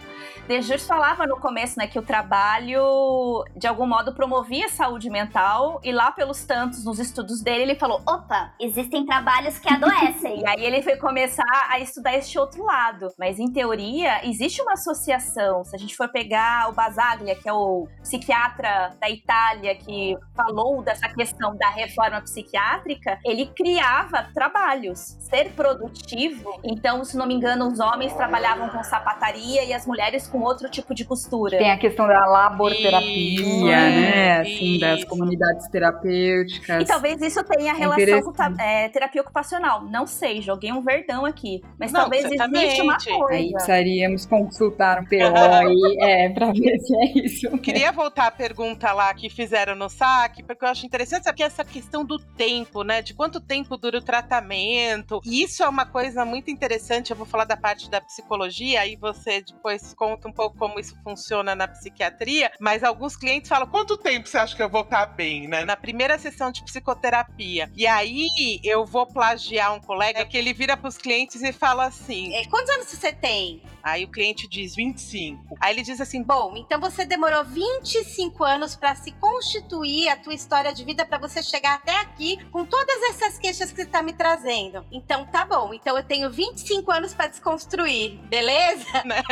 De 0.51 0.61
Jures 0.63 0.85
falava 0.85 1.29
no 1.29 1.37
começo, 1.37 1.79
né, 1.79 1.87
que 1.87 1.97
o 1.97 2.03
trabalho, 2.03 3.45
de 3.57 3.69
algum 3.69 3.87
modo, 3.87 4.13
promovia 4.13 4.67
a 4.67 4.69
saúde 4.69 5.09
mental, 5.09 5.81
e 5.85 5.93
lá 5.93 6.11
pelos 6.11 6.45
tantos, 6.45 6.85
nos 6.85 6.99
estudos 6.99 7.41
dele, 7.41 7.63
ele 7.63 7.75
falou, 7.77 8.03
Opa, 8.05 8.53
existem 8.59 9.07
trabalhos 9.07 9.61
que 9.61 9.73
adoecem. 9.73 10.41
e 10.43 10.49
aí 10.49 10.65
ele 10.65 10.83
foi 10.83 10.97
começar 10.97 11.69
a 11.69 11.79
estudar 11.79 12.17
este 12.17 12.37
outro 12.37 12.65
lado. 12.65 13.13
Mas 13.17 13.39
em 13.39 13.47
teoria, 13.53 14.27
existe 14.27 14.61
uma 14.61 14.73
associação. 14.73 15.63
Se 15.63 15.77
a 15.77 15.79
gente 15.79 15.97
for 15.97 16.09
pegar 16.09 16.69
o 16.69 16.73
Basaglia, 16.73 17.37
que 17.37 17.49
é 17.49 17.53
o 17.53 17.87
psiquiatra 18.03 18.97
da 19.01 19.09
Itália 19.09 19.77
que 19.77 20.19
falou 20.35 20.83
dessa 20.83 21.09
questão 21.11 21.57
da 21.57 21.71
reforma 21.71 22.21
psiquiátrica, 22.23 23.21
ele 23.25 23.47
criava 23.47 24.27
trabalhos. 24.35 25.17
Ser 25.21 25.53
produtivo. 25.53 26.59
Então, 26.65 27.05
se 27.05 27.17
não 27.17 27.25
me 27.25 27.35
engano, 27.35 27.69
os 27.69 27.79
homens 27.79 28.13
trabalhavam 28.15 28.69
com 28.71 28.83
sapataria 28.83 29.63
e 29.63 29.73
as 29.73 29.87
mulheres 29.87 30.27
com 30.27 30.40
outro 30.43 30.69
tipo 30.71 30.95
de 30.95 31.05
costura. 31.05 31.59
Tem 31.59 31.71
a 31.71 31.79
questão 31.79 32.07
da 32.07 32.27
laborterapia, 32.27 33.41
Isso, 33.41 33.65
né? 33.67 34.41
Assim, 34.41 34.79
das 34.79 35.05
comunidades 35.05 35.69
terapêuticas. 35.69 36.83
E 36.83 36.85
talvez 36.85 37.21
isso 37.21 37.43
tenha 37.45 37.73
relação 37.75 38.23
com 38.23 38.61
é, 38.61 38.89
terapia 38.89 39.23
ocupacional. 39.23 39.85
Não 39.85 40.07
sei, 40.07 40.41
joguei 40.41 40.73
um 40.73 40.83
verdão 40.83 41.25
aqui. 41.25 41.63
Mas 41.79 41.93
Não, 41.93 42.01
talvez 42.01 42.25
exista 42.25 42.83
uma 42.83 42.97
coisa. 42.97 43.35
Aí 43.35 43.53
precisaríamos 43.53 44.27
consultar 44.27 45.01
um 45.01 45.05
PO 45.05 45.37
aí, 45.37 45.97
é, 46.01 46.29
pra 46.29 46.53
ver 46.53 46.79
se 46.79 46.97
é 46.97 47.25
isso. 47.25 47.59
Queria 47.59 47.93
voltar 47.93 48.27
à 48.27 48.31
pergunta 48.31 48.93
lá 48.93 49.13
que 49.15 49.29
fizeram 49.29 49.75
no 49.75 49.89
saque, 49.89 50.43
porque 50.43 50.65
eu 50.65 50.69
acho 50.69 50.87
interessante 50.87 51.25
saber 51.25 51.43
essa 51.45 51.65
questão 51.65 52.05
do 52.05 52.19
tempo, 52.19 52.83
né? 52.83 53.03
De 53.03 53.15
quanto 53.15 53.41
tempo 53.41 53.77
dura 53.77 53.99
o 53.99 54.03
tratamento. 54.03 55.21
E 55.25 55.43
isso 55.43 55.63
é 55.63 55.69
uma 55.69 55.87
coisa 55.87 56.25
muito 56.25 56.51
interessante. 56.51 57.11
Eu 57.11 57.17
vou 57.17 57.27
falar 57.27 57.45
da 57.45 57.57
parte 57.57 57.91
da 57.91 58.01
psicologia, 58.01 58.81
aí 58.81 58.97
você 58.97 59.43
depois 59.43 59.95
conta 59.95 60.29
um 60.31 60.33
pouco 60.33 60.57
como 60.57 60.79
isso 60.79 60.97
funciona 61.03 61.55
na 61.55 61.69
psiquiatria. 61.69 62.51
Mas 62.59 62.83
alguns 62.83 63.17
clientes 63.17 63.49
falam: 63.49 63.67
quanto 63.67 63.97
tempo 63.97 64.29
você 64.29 64.39
acha 64.39 64.57
que 64.57 64.63
eu 64.63 64.69
vou 64.71 64.83
estar 64.83 65.07
bem, 65.07 65.47
né? 65.47 65.65
Na 65.65 65.77
primeira 65.77 66.19
sessão 66.19 66.51
de 66.51 66.65
psicoterapia. 66.65 67.71
E 67.77 67.87
aí 67.87 68.29
eu 68.65 68.87
vou 68.87 69.07
plagiar 69.07 69.75
um 69.75 69.81
colega 69.81 70.25
que 70.25 70.39
ele 70.39 70.53
vira 70.53 70.77
pros 70.77 70.97
clientes 70.97 71.43
e 71.43 71.53
fala 71.53 71.87
assim: 71.87 72.35
É, 72.35 72.45
Quantos 72.47 72.71
anos 72.71 72.87
você 72.87 73.13
tem? 73.13 73.63
Aí 73.83 74.05
o 74.05 74.09
cliente 74.09 74.49
diz 74.49 74.75
25. 74.75 75.57
Aí 75.61 75.75
ele 75.75 75.83
diz 75.83 76.01
assim: 76.01 76.23
Bom, 76.23 76.55
então 76.57 76.81
você 76.81 77.05
demorou 77.05 77.45
25 77.45 78.45
anos 78.45 78.75
para 78.75 78.95
se 78.95 79.13
constituir 79.13 80.09
a 80.09 80.17
tua 80.17 80.35
história 80.35 80.73
de 80.73 80.85
vida 80.85 81.05
para 81.05 81.19
você 81.19 81.43
chegar 81.43 81.75
até 81.75 81.99
aqui 82.01 82.39
com 82.51 82.65
todas 82.65 83.03
essas 83.11 83.39
queixas 83.39 83.71
que 83.71 83.83
você 83.83 83.87
tá 83.87 84.03
me 84.03 84.13
trazendo. 84.13 84.85
Então 84.91 85.25
tá 85.27 85.45
bom. 85.45 85.73
Então 85.75 85.97
eu 85.97 86.03
tenho 86.03 86.31
25 86.31 86.91
anos 86.91 87.15
para 87.15 87.29
desconstruir, 87.29 88.19
beleza? 88.29 89.03
né? 89.05 89.23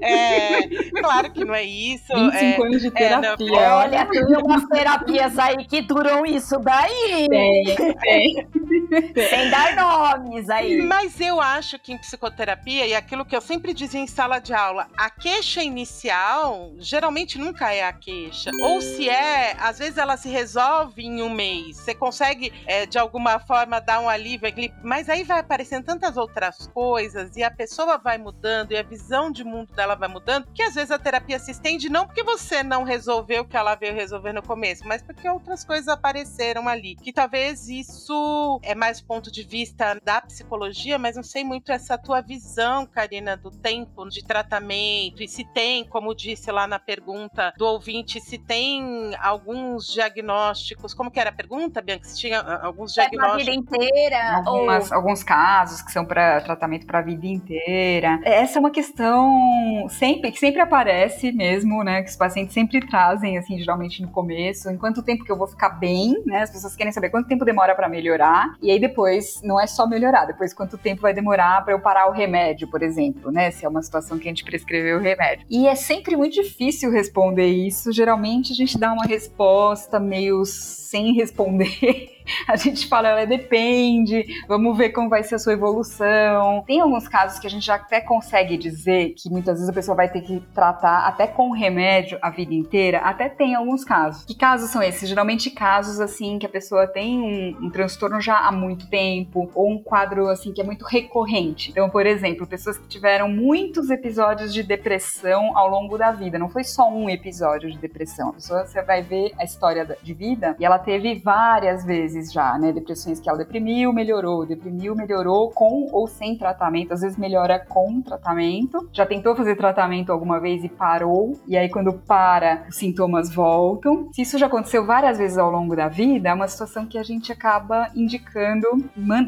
É, 0.00 0.68
claro 1.00 1.32
que 1.32 1.44
não 1.44 1.54
é 1.54 1.64
isso. 1.64 2.06
25 2.08 2.34
é, 2.34 2.66
anos 2.66 2.82
de 2.82 2.88
é, 2.88 3.10
não, 3.10 3.20
terapia. 3.20 3.74
Olha, 3.74 4.06
tem 4.06 4.22
umas 4.36 4.64
terapias 4.66 5.38
aí 5.38 5.66
que 5.66 5.82
duram 5.82 6.24
isso 6.24 6.58
daí. 6.58 7.26
Tem, 7.28 7.76
tem. 8.00 8.48
Sem 9.28 9.50
dar 9.50 9.76
nomes 9.76 10.48
aí. 10.48 10.82
Mas 10.82 11.20
eu 11.20 11.40
acho 11.40 11.78
que 11.78 11.92
em 11.92 11.98
psicoterapia, 11.98 12.86
e 12.86 12.94
aquilo 12.94 13.24
que 13.24 13.36
eu 13.36 13.40
sempre 13.40 13.72
dizia 13.72 14.00
em 14.00 14.06
sala 14.06 14.38
de 14.38 14.52
aula, 14.52 14.88
a 14.96 15.10
queixa 15.10 15.62
inicial 15.62 16.72
geralmente 16.78 17.38
nunca 17.38 17.72
é 17.72 17.84
a 17.84 17.92
queixa. 17.92 18.50
Ou 18.62 18.80
se 18.80 19.08
é, 19.08 19.56
às 19.58 19.78
vezes 19.78 19.98
ela 19.98 20.16
se 20.16 20.28
resolve 20.28 21.04
em 21.04 21.22
um 21.22 21.30
mês. 21.30 21.76
Você 21.76 21.94
consegue, 21.94 22.52
é, 22.66 22.86
de 22.86 22.98
alguma 22.98 23.38
forma, 23.38 23.80
dar 23.80 24.00
um 24.00 24.08
alívio, 24.08 24.48
mas 24.82 25.08
aí 25.08 25.24
vai 25.24 25.40
aparecendo 25.40 25.84
tantas 25.84 26.16
outras 26.16 26.66
coisas 26.68 27.36
e 27.36 27.42
a 27.42 27.50
pessoa 27.50 27.98
vai 27.98 28.18
mudando 28.18 28.72
e 28.72 28.76
a 28.76 28.82
visão 28.82 29.30
de 29.30 29.44
mundo 29.44 29.72
dela 29.72 29.94
vai 29.94 30.08
mudando, 30.08 30.48
que 30.54 30.62
às 30.62 30.74
vezes 30.74 30.90
a 30.90 30.98
terapia 30.98 31.38
se 31.38 31.50
estende 31.50 31.88
não 31.88 32.06
porque 32.06 32.22
você 32.22 32.62
não 32.62 32.84
resolveu 32.84 33.42
o 33.42 33.44
que 33.44 33.56
ela 33.56 33.74
veio 33.74 33.94
resolver 33.94 34.32
no 34.32 34.42
começo, 34.42 34.86
mas 34.86 35.02
porque 35.02 35.28
outras 35.28 35.64
coisas 35.64 35.88
apareceram 35.88 36.68
ali. 36.68 36.94
Que 36.96 37.12
talvez 37.12 37.68
isso 37.68 38.57
é 38.62 38.74
mais 38.74 39.00
ponto 39.00 39.30
de 39.30 39.42
vista 39.42 40.00
da 40.04 40.20
psicologia, 40.20 40.98
mas 40.98 41.16
não 41.16 41.22
sei 41.22 41.44
muito 41.44 41.72
essa 41.72 41.96
tua 41.96 42.20
visão, 42.20 42.86
Karina, 42.86 43.36
do 43.36 43.50
tempo 43.50 44.08
de 44.08 44.24
tratamento 44.24 45.22
e 45.22 45.28
se 45.28 45.44
tem, 45.44 45.84
como 45.84 46.14
disse 46.14 46.50
lá 46.50 46.66
na 46.66 46.78
pergunta 46.78 47.52
do 47.56 47.66
ouvinte, 47.66 48.20
se 48.20 48.38
tem 48.38 49.12
alguns 49.20 49.86
diagnósticos. 49.86 50.94
Como 50.94 51.10
que 51.10 51.20
era 51.20 51.30
a 51.30 51.32
pergunta, 51.32 51.80
Bianca? 51.80 52.04
Se 52.04 52.18
tinha 52.18 52.40
ah, 52.40 52.66
alguns 52.66 52.92
diagnósticos. 52.94 53.42
É 53.42 53.50
vida 53.50 53.56
inteira. 53.56 54.42
Algumas, 54.44 54.90
ou... 54.90 54.96
Alguns 54.96 55.22
casos 55.22 55.82
que 55.82 55.92
são 55.92 56.04
para 56.04 56.40
tratamento 56.40 56.86
para 56.86 56.98
a 56.98 57.02
vida 57.02 57.26
inteira. 57.26 58.20
Essa 58.24 58.58
é 58.58 58.60
uma 58.60 58.70
questão 58.70 59.86
sempre 59.88 60.32
que 60.32 60.38
sempre 60.38 60.60
aparece 60.60 61.32
mesmo, 61.32 61.82
né? 61.82 62.02
Que 62.02 62.10
os 62.10 62.16
pacientes 62.16 62.54
sempre 62.54 62.80
trazem, 62.86 63.38
assim, 63.38 63.58
geralmente 63.58 64.02
no 64.02 64.08
começo. 64.08 64.70
Em 64.70 64.76
quanto 64.76 65.02
tempo 65.02 65.24
que 65.24 65.32
eu 65.32 65.36
vou 65.36 65.46
ficar 65.46 65.70
bem, 65.70 66.22
né? 66.26 66.42
As 66.42 66.50
pessoas 66.50 66.76
querem 66.76 66.92
saber 66.92 67.10
quanto 67.10 67.28
tempo 67.28 67.44
demora 67.44 67.74
para 67.74 67.88
melhorar. 67.88 68.47
E 68.62 68.70
aí 68.70 68.80
depois, 68.80 69.40
não 69.42 69.60
é 69.60 69.66
só 69.66 69.86
melhorar, 69.86 70.26
depois 70.26 70.52
quanto 70.54 70.78
tempo 70.78 71.02
vai 71.02 71.14
demorar 71.14 71.64
para 71.64 71.74
eu 71.74 71.80
parar 71.80 72.08
o 72.08 72.12
remédio, 72.12 72.68
por 72.68 72.82
exemplo, 72.82 73.30
né? 73.30 73.50
Se 73.50 73.64
é 73.64 73.68
uma 73.68 73.82
situação 73.82 74.18
que 74.18 74.28
a 74.28 74.30
gente 74.30 74.44
prescreveu 74.44 74.98
o 74.98 75.00
remédio. 75.00 75.46
E 75.50 75.66
é 75.66 75.74
sempre 75.74 76.16
muito 76.16 76.34
difícil 76.34 76.90
responder 76.90 77.46
isso. 77.46 77.92
Geralmente 77.92 78.52
a 78.52 78.56
gente 78.56 78.78
dá 78.78 78.92
uma 78.92 79.04
resposta 79.04 79.98
meio 80.00 80.44
sem 80.44 81.14
responder. 81.14 82.16
a 82.46 82.56
gente 82.56 82.86
fala, 82.86 83.08
ela 83.08 83.26
depende, 83.26 84.24
vamos 84.46 84.76
ver 84.76 84.90
como 84.90 85.08
vai 85.08 85.22
ser 85.22 85.36
a 85.36 85.38
sua 85.38 85.52
evolução. 85.52 86.62
Tem 86.66 86.80
alguns 86.80 87.08
casos 87.08 87.38
que 87.38 87.46
a 87.46 87.50
gente 87.50 87.64
já 87.64 87.76
até 87.76 88.00
consegue 88.00 88.56
dizer 88.56 89.14
que 89.16 89.30
muitas 89.30 89.54
vezes 89.54 89.68
a 89.68 89.72
pessoa 89.72 89.96
vai 89.96 90.08
ter 90.08 90.20
que 90.20 90.40
tratar 90.54 91.06
até 91.06 91.26
com 91.26 91.50
remédio 91.50 92.18
a 92.22 92.30
vida 92.30 92.54
inteira, 92.54 92.98
até 92.98 93.28
tem 93.28 93.54
alguns 93.54 93.84
casos. 93.84 94.24
Que 94.24 94.34
casos 94.34 94.70
são 94.70 94.82
esses? 94.82 95.08
Geralmente 95.08 95.50
casos 95.50 96.00
assim 96.00 96.38
que 96.38 96.46
a 96.46 96.48
pessoa 96.48 96.86
tem 96.86 97.20
um, 97.20 97.66
um 97.66 97.70
transtorno 97.70 98.20
já 98.20 98.38
há 98.38 98.52
muito 98.52 98.88
tempo, 98.88 99.50
ou 99.54 99.70
um 99.70 99.82
quadro 99.82 100.28
assim 100.28 100.52
que 100.52 100.60
é 100.60 100.64
muito 100.64 100.84
recorrente. 100.84 101.70
Então, 101.70 101.88
por 101.88 102.06
exemplo, 102.06 102.46
pessoas 102.46 102.78
que 102.78 102.88
tiveram 102.88 103.28
muitos 103.28 103.90
episódios 103.90 104.52
de 104.52 104.62
depressão 104.62 105.56
ao 105.56 105.68
longo 105.68 105.96
da 105.96 106.12
vida, 106.12 106.38
não 106.38 106.48
foi 106.48 106.64
só 106.64 106.88
um 106.90 107.08
episódio 107.08 107.70
de 107.70 107.78
depressão. 107.78 108.30
A 108.30 108.32
pessoa, 108.34 108.66
você 108.66 108.82
vai 108.82 109.02
ver 109.02 109.32
a 109.38 109.44
história 109.44 109.96
de 110.02 110.14
vida 110.14 110.56
e 110.58 110.64
ela 110.64 110.78
teve 110.78 111.16
várias 111.16 111.84
vezes 111.84 112.17
vezes 112.18 112.32
já, 112.32 112.58
né? 112.58 112.72
Depressões 112.72 113.20
que 113.20 113.28
ela 113.28 113.38
deprimiu, 113.38 113.92
melhorou, 113.92 114.44
deprimiu, 114.44 114.94
melhorou 114.94 115.50
com 115.50 115.88
ou 115.92 116.06
sem 116.06 116.36
tratamento, 116.36 116.92
às 116.92 117.00
vezes 117.00 117.16
melhora 117.16 117.58
com 117.58 118.02
tratamento. 118.02 118.88
Já 118.92 119.06
tentou 119.06 119.36
fazer 119.36 119.56
tratamento 119.56 120.12
alguma 120.12 120.40
vez 120.40 120.64
e 120.64 120.68
parou, 120.68 121.38
e 121.46 121.56
aí 121.56 121.68
quando 121.68 121.92
para, 121.92 122.64
os 122.68 122.76
sintomas 122.76 123.32
voltam. 123.32 124.08
Se 124.12 124.22
isso 124.22 124.38
já 124.38 124.46
aconteceu 124.46 124.84
várias 124.84 125.18
vezes 125.18 125.38
ao 125.38 125.50
longo 125.50 125.76
da 125.76 125.88
vida, 125.88 126.28
é 126.28 126.34
uma 126.34 126.48
situação 126.48 126.86
que 126.86 126.98
a 126.98 127.02
gente 127.02 127.32
acaba 127.32 127.90
indicando 127.94 128.66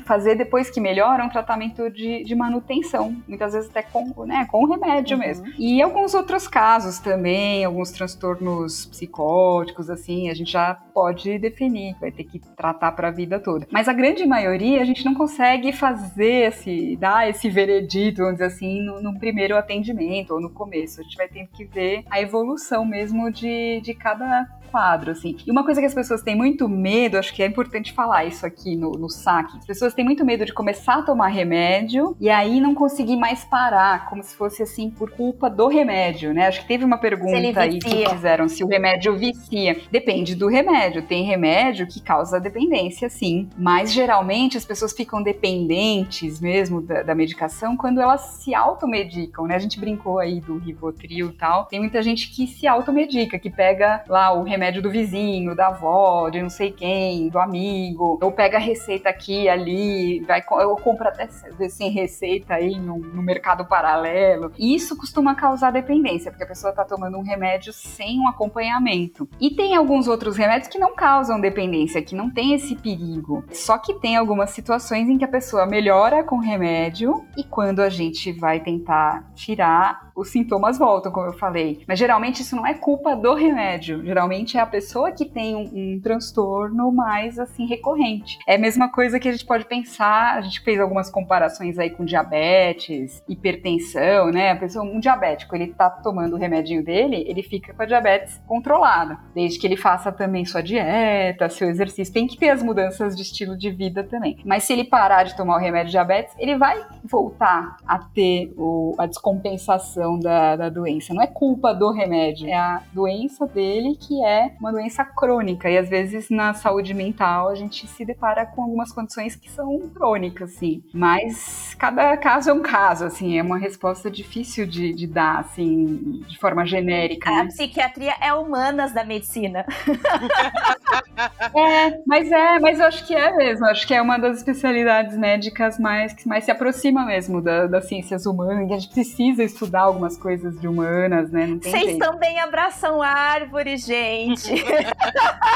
fazer 0.05 0.35
depois 0.35 0.70
que 0.70 0.81
melhora 0.81 1.24
um 1.24 1.29
tratamento 1.29 1.90
de, 1.90 2.24
de 2.24 2.35
manutenção, 2.35 3.16
muitas 3.26 3.53
vezes 3.53 3.70
até 3.70 3.83
com, 3.83 4.24
né, 4.24 4.46
com 4.50 4.64
remédio 4.64 5.16
uhum. 5.16 5.22
mesmo. 5.22 5.46
E 5.59 5.83
alguns 5.83 6.14
outros 6.14 6.48
casos 6.48 6.98
também, 6.98 7.64
alguns 7.64 7.90
transtornos 7.90 8.87
psicóticos, 8.87 9.90
assim, 9.90 10.29
a 10.31 10.35
gente 10.35 10.53
já 10.53 10.74
pode 10.74 11.38
definir, 11.38 11.96
vai 12.00 12.11
ter 12.11 12.24
que 12.24 12.38
tratar 12.57 12.80
para 12.81 13.09
a 13.09 13.11
vida 13.11 13.40
toda. 13.40 13.66
Mas 13.71 13.88
a 13.88 13.93
grande 13.93 14.25
maioria 14.25 14.81
a 14.81 14.85
gente 14.85 15.05
não 15.05 15.14
consegue 15.14 15.73
fazer 15.73 16.49
esse, 16.49 16.97
dar 16.97 17.29
esse 17.29 17.49
veredito, 17.51 18.19
vamos 18.19 18.35
dizer 18.35 18.47
assim, 18.47 18.83
no, 18.83 19.03
no 19.03 19.19
primeiro 19.19 19.57
atendimento 19.57 20.33
ou 20.33 20.40
no 20.40 20.51
começo. 20.51 21.01
A 21.01 21.05
gente 21.05 21.16
vai 21.16 21.29
ter 21.29 21.49
que 21.53 21.64
ver 21.64 22.05
a 22.11 22.21
evolução 22.21 22.85
mesmo 22.85 23.31
de, 23.31 23.81
de 23.81 23.95
cada 23.95 24.47
quadro, 24.70 25.11
assim. 25.11 25.37
E 25.46 25.50
uma 25.50 25.64
coisa 25.64 25.80
que 25.80 25.87
as 25.87 25.94
pessoas 25.94 26.22
têm 26.22 26.37
muito 26.37 26.68
medo, 26.68 27.18
acho 27.18 27.35
que 27.35 27.42
é 27.42 27.46
importante 27.46 27.92
falar 27.92 28.24
isso 28.24 28.46
aqui 28.46 28.76
no, 28.76 28.92
no 28.92 29.09
saque. 29.09 29.59
As 29.59 29.66
pessoas 29.66 29.94
têm 29.94 30.04
muito 30.04 30.24
medo 30.24 30.44
de 30.44 30.52
começar 30.52 30.98
a 30.98 31.02
tomar 31.02 31.28
remédio 31.28 32.16
e 32.20 32.30
aí 32.30 32.61
não 32.61 32.74
conseguir 32.74 33.16
mais 33.16 33.44
parar, 33.44 34.09
como 34.09 34.22
se 34.22 34.35
fosse 34.35 34.62
assim 34.62 34.90
por 34.90 35.11
culpa 35.11 35.50
do 35.50 35.68
remédio, 35.68 36.33
né? 36.33 36.46
Acho 36.46 36.61
que 36.62 36.68
teve 36.68 36.85
uma 36.85 36.98
pergunta 36.98 37.61
aí 37.61 37.78
que 37.78 38.09
fizeram 38.09 38.48
se 38.48 38.62
o 38.62 38.66
remédio 38.66 39.16
vicia. 39.16 39.80
Depende 39.90 40.35
do 40.35 40.48
remédio. 40.48 41.02
Tem 41.02 41.24
remédio 41.24 41.87
que 41.87 42.00
causa 42.00 42.40
dependência, 42.40 43.09
sim. 43.09 43.48
Mas 43.59 43.92
geralmente 43.92 44.56
as 44.56 44.64
pessoas 44.64 44.92
ficam 44.92 45.22
dependentes 45.22 46.40
mesmo 46.40 46.80
da, 46.80 47.02
da 47.02 47.14
medicação 47.14 47.76
quando 47.76 48.00
elas 48.00 48.20
se 48.20 48.54
automedicam, 48.54 49.46
né? 49.46 49.56
A 49.56 49.59
gente 49.59 49.78
brincou 49.80 50.18
aí 50.18 50.40
do 50.40 50.59
Rivotril 50.59 51.30
e 51.30 51.33
tal. 51.33 51.66
Tem 51.66 51.80
muita 51.80 52.02
gente 52.02 52.30
que 52.30 52.46
se 52.46 52.66
automedica, 52.66 53.38
que 53.38 53.50
pega 53.50 54.04
lá 54.09 54.33
o 54.33 54.42
remédio 54.42 54.60
remédio 54.61 54.83
do 54.83 54.90
vizinho, 54.90 55.57
da 55.57 55.68
avó, 55.68 56.29
de 56.29 56.42
não 56.42 56.51
sei 56.51 56.70
quem, 56.70 57.31
do 57.31 57.38
amigo, 57.38 58.18
ou 58.20 58.31
pega 58.31 58.59
receita 58.59 59.09
aqui 59.09 59.49
ali, 59.49 60.20
vai, 60.20 60.44
eu 60.61 60.77
compro 60.77 61.09
até 61.09 61.27
sem 61.70 61.90
receita 61.90 62.55
aí 62.55 62.79
no, 62.79 62.99
no 62.99 63.23
mercado 63.23 63.64
paralelo. 63.64 64.53
Isso 64.59 64.94
costuma 64.99 65.35
causar 65.35 65.70
dependência, 65.70 66.31
porque 66.31 66.44
a 66.44 66.46
pessoa 66.46 66.70
está 66.70 66.85
tomando 66.85 67.16
um 67.16 67.23
remédio 67.23 67.73
sem 67.73 68.20
um 68.20 68.29
acompanhamento. 68.29 69.27
E 69.40 69.51
tem 69.51 69.75
alguns 69.75 70.07
outros 70.07 70.37
remédios 70.37 70.68
que 70.68 70.79
não 70.79 70.94
causam 70.94 71.40
dependência, 71.40 72.03
que 72.03 72.14
não 72.14 72.29
tem 72.29 72.53
esse 72.53 72.77
perigo. 72.77 73.42
Só 73.53 73.79
que 73.79 73.94
tem 73.94 74.16
algumas 74.16 74.51
situações 74.51 75.09
em 75.09 75.16
que 75.16 75.25
a 75.25 75.29
pessoa 75.29 75.64
melhora 75.64 76.23
com 76.23 76.37
o 76.37 76.40
remédio 76.40 77.25
e 77.35 77.42
quando 77.44 77.81
a 77.81 77.88
gente 77.88 78.31
vai 78.31 78.61
tentar 78.61 79.33
tirar, 79.35 80.11
os 80.14 80.29
sintomas 80.29 80.77
voltam, 80.79 81.11
como 81.11 81.27
eu 81.29 81.33
falei. 81.33 81.83
Mas 81.88 81.99
geralmente 81.99 82.42
isso 82.42 82.55
não 82.55 82.66
é 82.66 82.75
culpa 82.75 83.16
do 83.16 83.33
remédio. 83.35 84.05
Geralmente 84.05 84.49
geralmente 84.50 84.56
é 84.56 84.60
a 84.60 84.66
pessoa 84.66 85.12
que 85.12 85.24
tem 85.24 85.54
um, 85.54 85.70
um, 85.72 86.00
transtorno 86.00 86.90
mais 86.92 87.38
assim 87.38 87.66
recorrente. 87.66 88.38
É 88.46 88.56
a 88.56 88.58
mesma 88.58 88.90
coisa 88.90 89.20
que 89.20 89.28
a 89.28 89.32
gente 89.32 89.44
pode 89.44 89.64
pensar, 89.64 90.36
a 90.36 90.40
gente 90.40 90.60
fez 90.60 90.80
algumas 90.80 91.10
comparações 91.10 91.78
aí 91.78 91.90
com 91.90 92.04
diabetes, 92.04 93.22
hipertensão, 93.28 94.30
né? 94.30 94.50
A 94.50 94.56
pessoa, 94.56 94.84
um 94.84 94.98
diabético, 94.98 95.54
ele 95.54 95.68
tá 95.68 95.88
tomando 95.88 96.34
o 96.34 96.38
remedinho 96.38 96.84
dele, 96.84 97.24
ele 97.26 97.42
fica 97.42 97.72
com 97.72 97.82
a 97.82 97.86
diabetes 97.86 98.40
controlada, 98.46 99.18
desde 99.34 99.58
que 99.58 99.66
ele 99.66 99.76
faça 99.76 100.10
também 100.10 100.44
sua 100.44 100.62
dieta, 100.62 101.48
seu 101.48 101.68
exercício, 101.68 102.12
tem 102.12 102.26
que 102.26 102.36
ter 102.36 102.50
as 102.50 102.62
mudanças 102.62 103.16
de 103.16 103.22
estilo 103.22 103.56
de 103.56 103.70
vida 103.70 104.02
também. 104.04 104.38
Mas 104.44 104.64
se 104.64 104.72
ele 104.72 104.84
parar 104.84 105.24
de 105.24 105.36
tomar 105.36 105.56
o 105.56 105.60
remédio 105.60 105.86
de 105.86 105.92
diabetes, 105.92 106.34
ele 106.38 106.56
vai 106.56 106.80
voltar 107.04 107.76
a 107.86 107.98
ter 107.98 108.52
o, 108.56 108.94
a 108.98 109.06
descompensação 109.06 110.18
da, 110.18 110.56
da 110.56 110.68
doença. 110.68 111.14
Não 111.14 111.22
é 111.22 111.26
culpa 111.26 111.72
do 111.72 111.90
remédio, 111.90 112.48
é 112.48 112.54
a 112.54 112.82
doença 112.92 113.46
dele 113.46 113.96
que 113.96 114.24
é 114.24 114.39
é 114.40 114.57
uma 114.59 114.72
doença 114.72 115.05
crônica. 115.05 115.68
E 115.70 115.76
às 115.76 115.88
vezes 115.88 116.31
na 116.31 116.55
saúde 116.55 116.94
mental 116.94 117.48
a 117.48 117.55
gente 117.55 117.87
se 117.87 118.05
depara 118.05 118.46
com 118.46 118.62
algumas 118.62 118.92
condições 118.92 119.37
que 119.37 119.50
são 119.50 119.79
crônicas, 119.94 120.55
assim. 120.55 120.83
Mas 120.92 121.74
cada 121.79 122.16
caso 122.16 122.50
é 122.50 122.53
um 122.53 122.62
caso, 122.62 123.05
assim, 123.05 123.38
é 123.38 123.42
uma 123.42 123.59
resposta 123.59 124.11
difícil 124.11 124.66
de, 124.66 124.92
de 124.92 125.07
dar, 125.07 125.40
assim, 125.40 126.22
de 126.29 126.38
forma 126.38 126.64
genérica. 126.66 127.31
A 127.31 127.44
né? 127.44 127.46
psiquiatria 127.46 128.14
é 128.20 128.33
humanas 128.33 128.92
da 128.92 129.05
medicina. 129.05 129.64
é, 131.55 131.98
mas 132.07 132.31
é, 132.31 132.59
mas 132.59 132.81
eu 132.81 132.87
acho 132.87 133.07
que 133.07 133.14
é 133.14 133.37
mesmo. 133.37 133.66
Acho 133.66 133.87
que 133.87 133.94
é 133.94 134.00
uma 134.00 134.18
das 134.18 134.38
especialidades 134.38 135.16
médicas 135.16 135.79
mais 135.79 136.12
que 136.12 136.29
mais 136.29 136.44
se 136.44 136.50
aproxima 136.50 137.05
mesmo 137.05 137.40
da, 137.40 137.66
das 137.66 137.88
ciências 137.88 138.26
humanas, 138.26 138.70
a 138.70 138.79
gente 138.79 138.92
precisa 138.92 139.42
estudar 139.42 139.83
algumas 139.83 140.16
coisas 140.16 140.61
de 140.61 140.68
humanas, 140.68 141.31
né? 141.31 141.59
Vocês 141.61 141.96
também 141.98 142.38
abraçam 142.40 143.03
árvores, 143.03 143.85
gente 143.85 144.30
gente. 144.35 144.64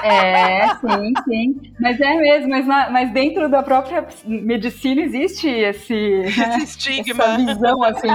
É, 0.05 0.69
sim, 0.75 1.13
sim. 1.25 1.73
Mas 1.81 1.99
é 1.99 2.15
mesmo, 2.15 2.51
mas, 2.51 2.67
na, 2.67 2.91
mas 2.91 3.11
dentro 3.11 3.49
da 3.49 3.63
própria 3.63 4.07
medicina 4.27 5.01
existe 5.01 5.49
esse, 5.49 5.95
esse 5.95 6.41
né, 6.41 6.59
estigma. 6.59 7.25
Essa 7.25 7.37
visão, 7.39 7.83
assim, 7.83 8.09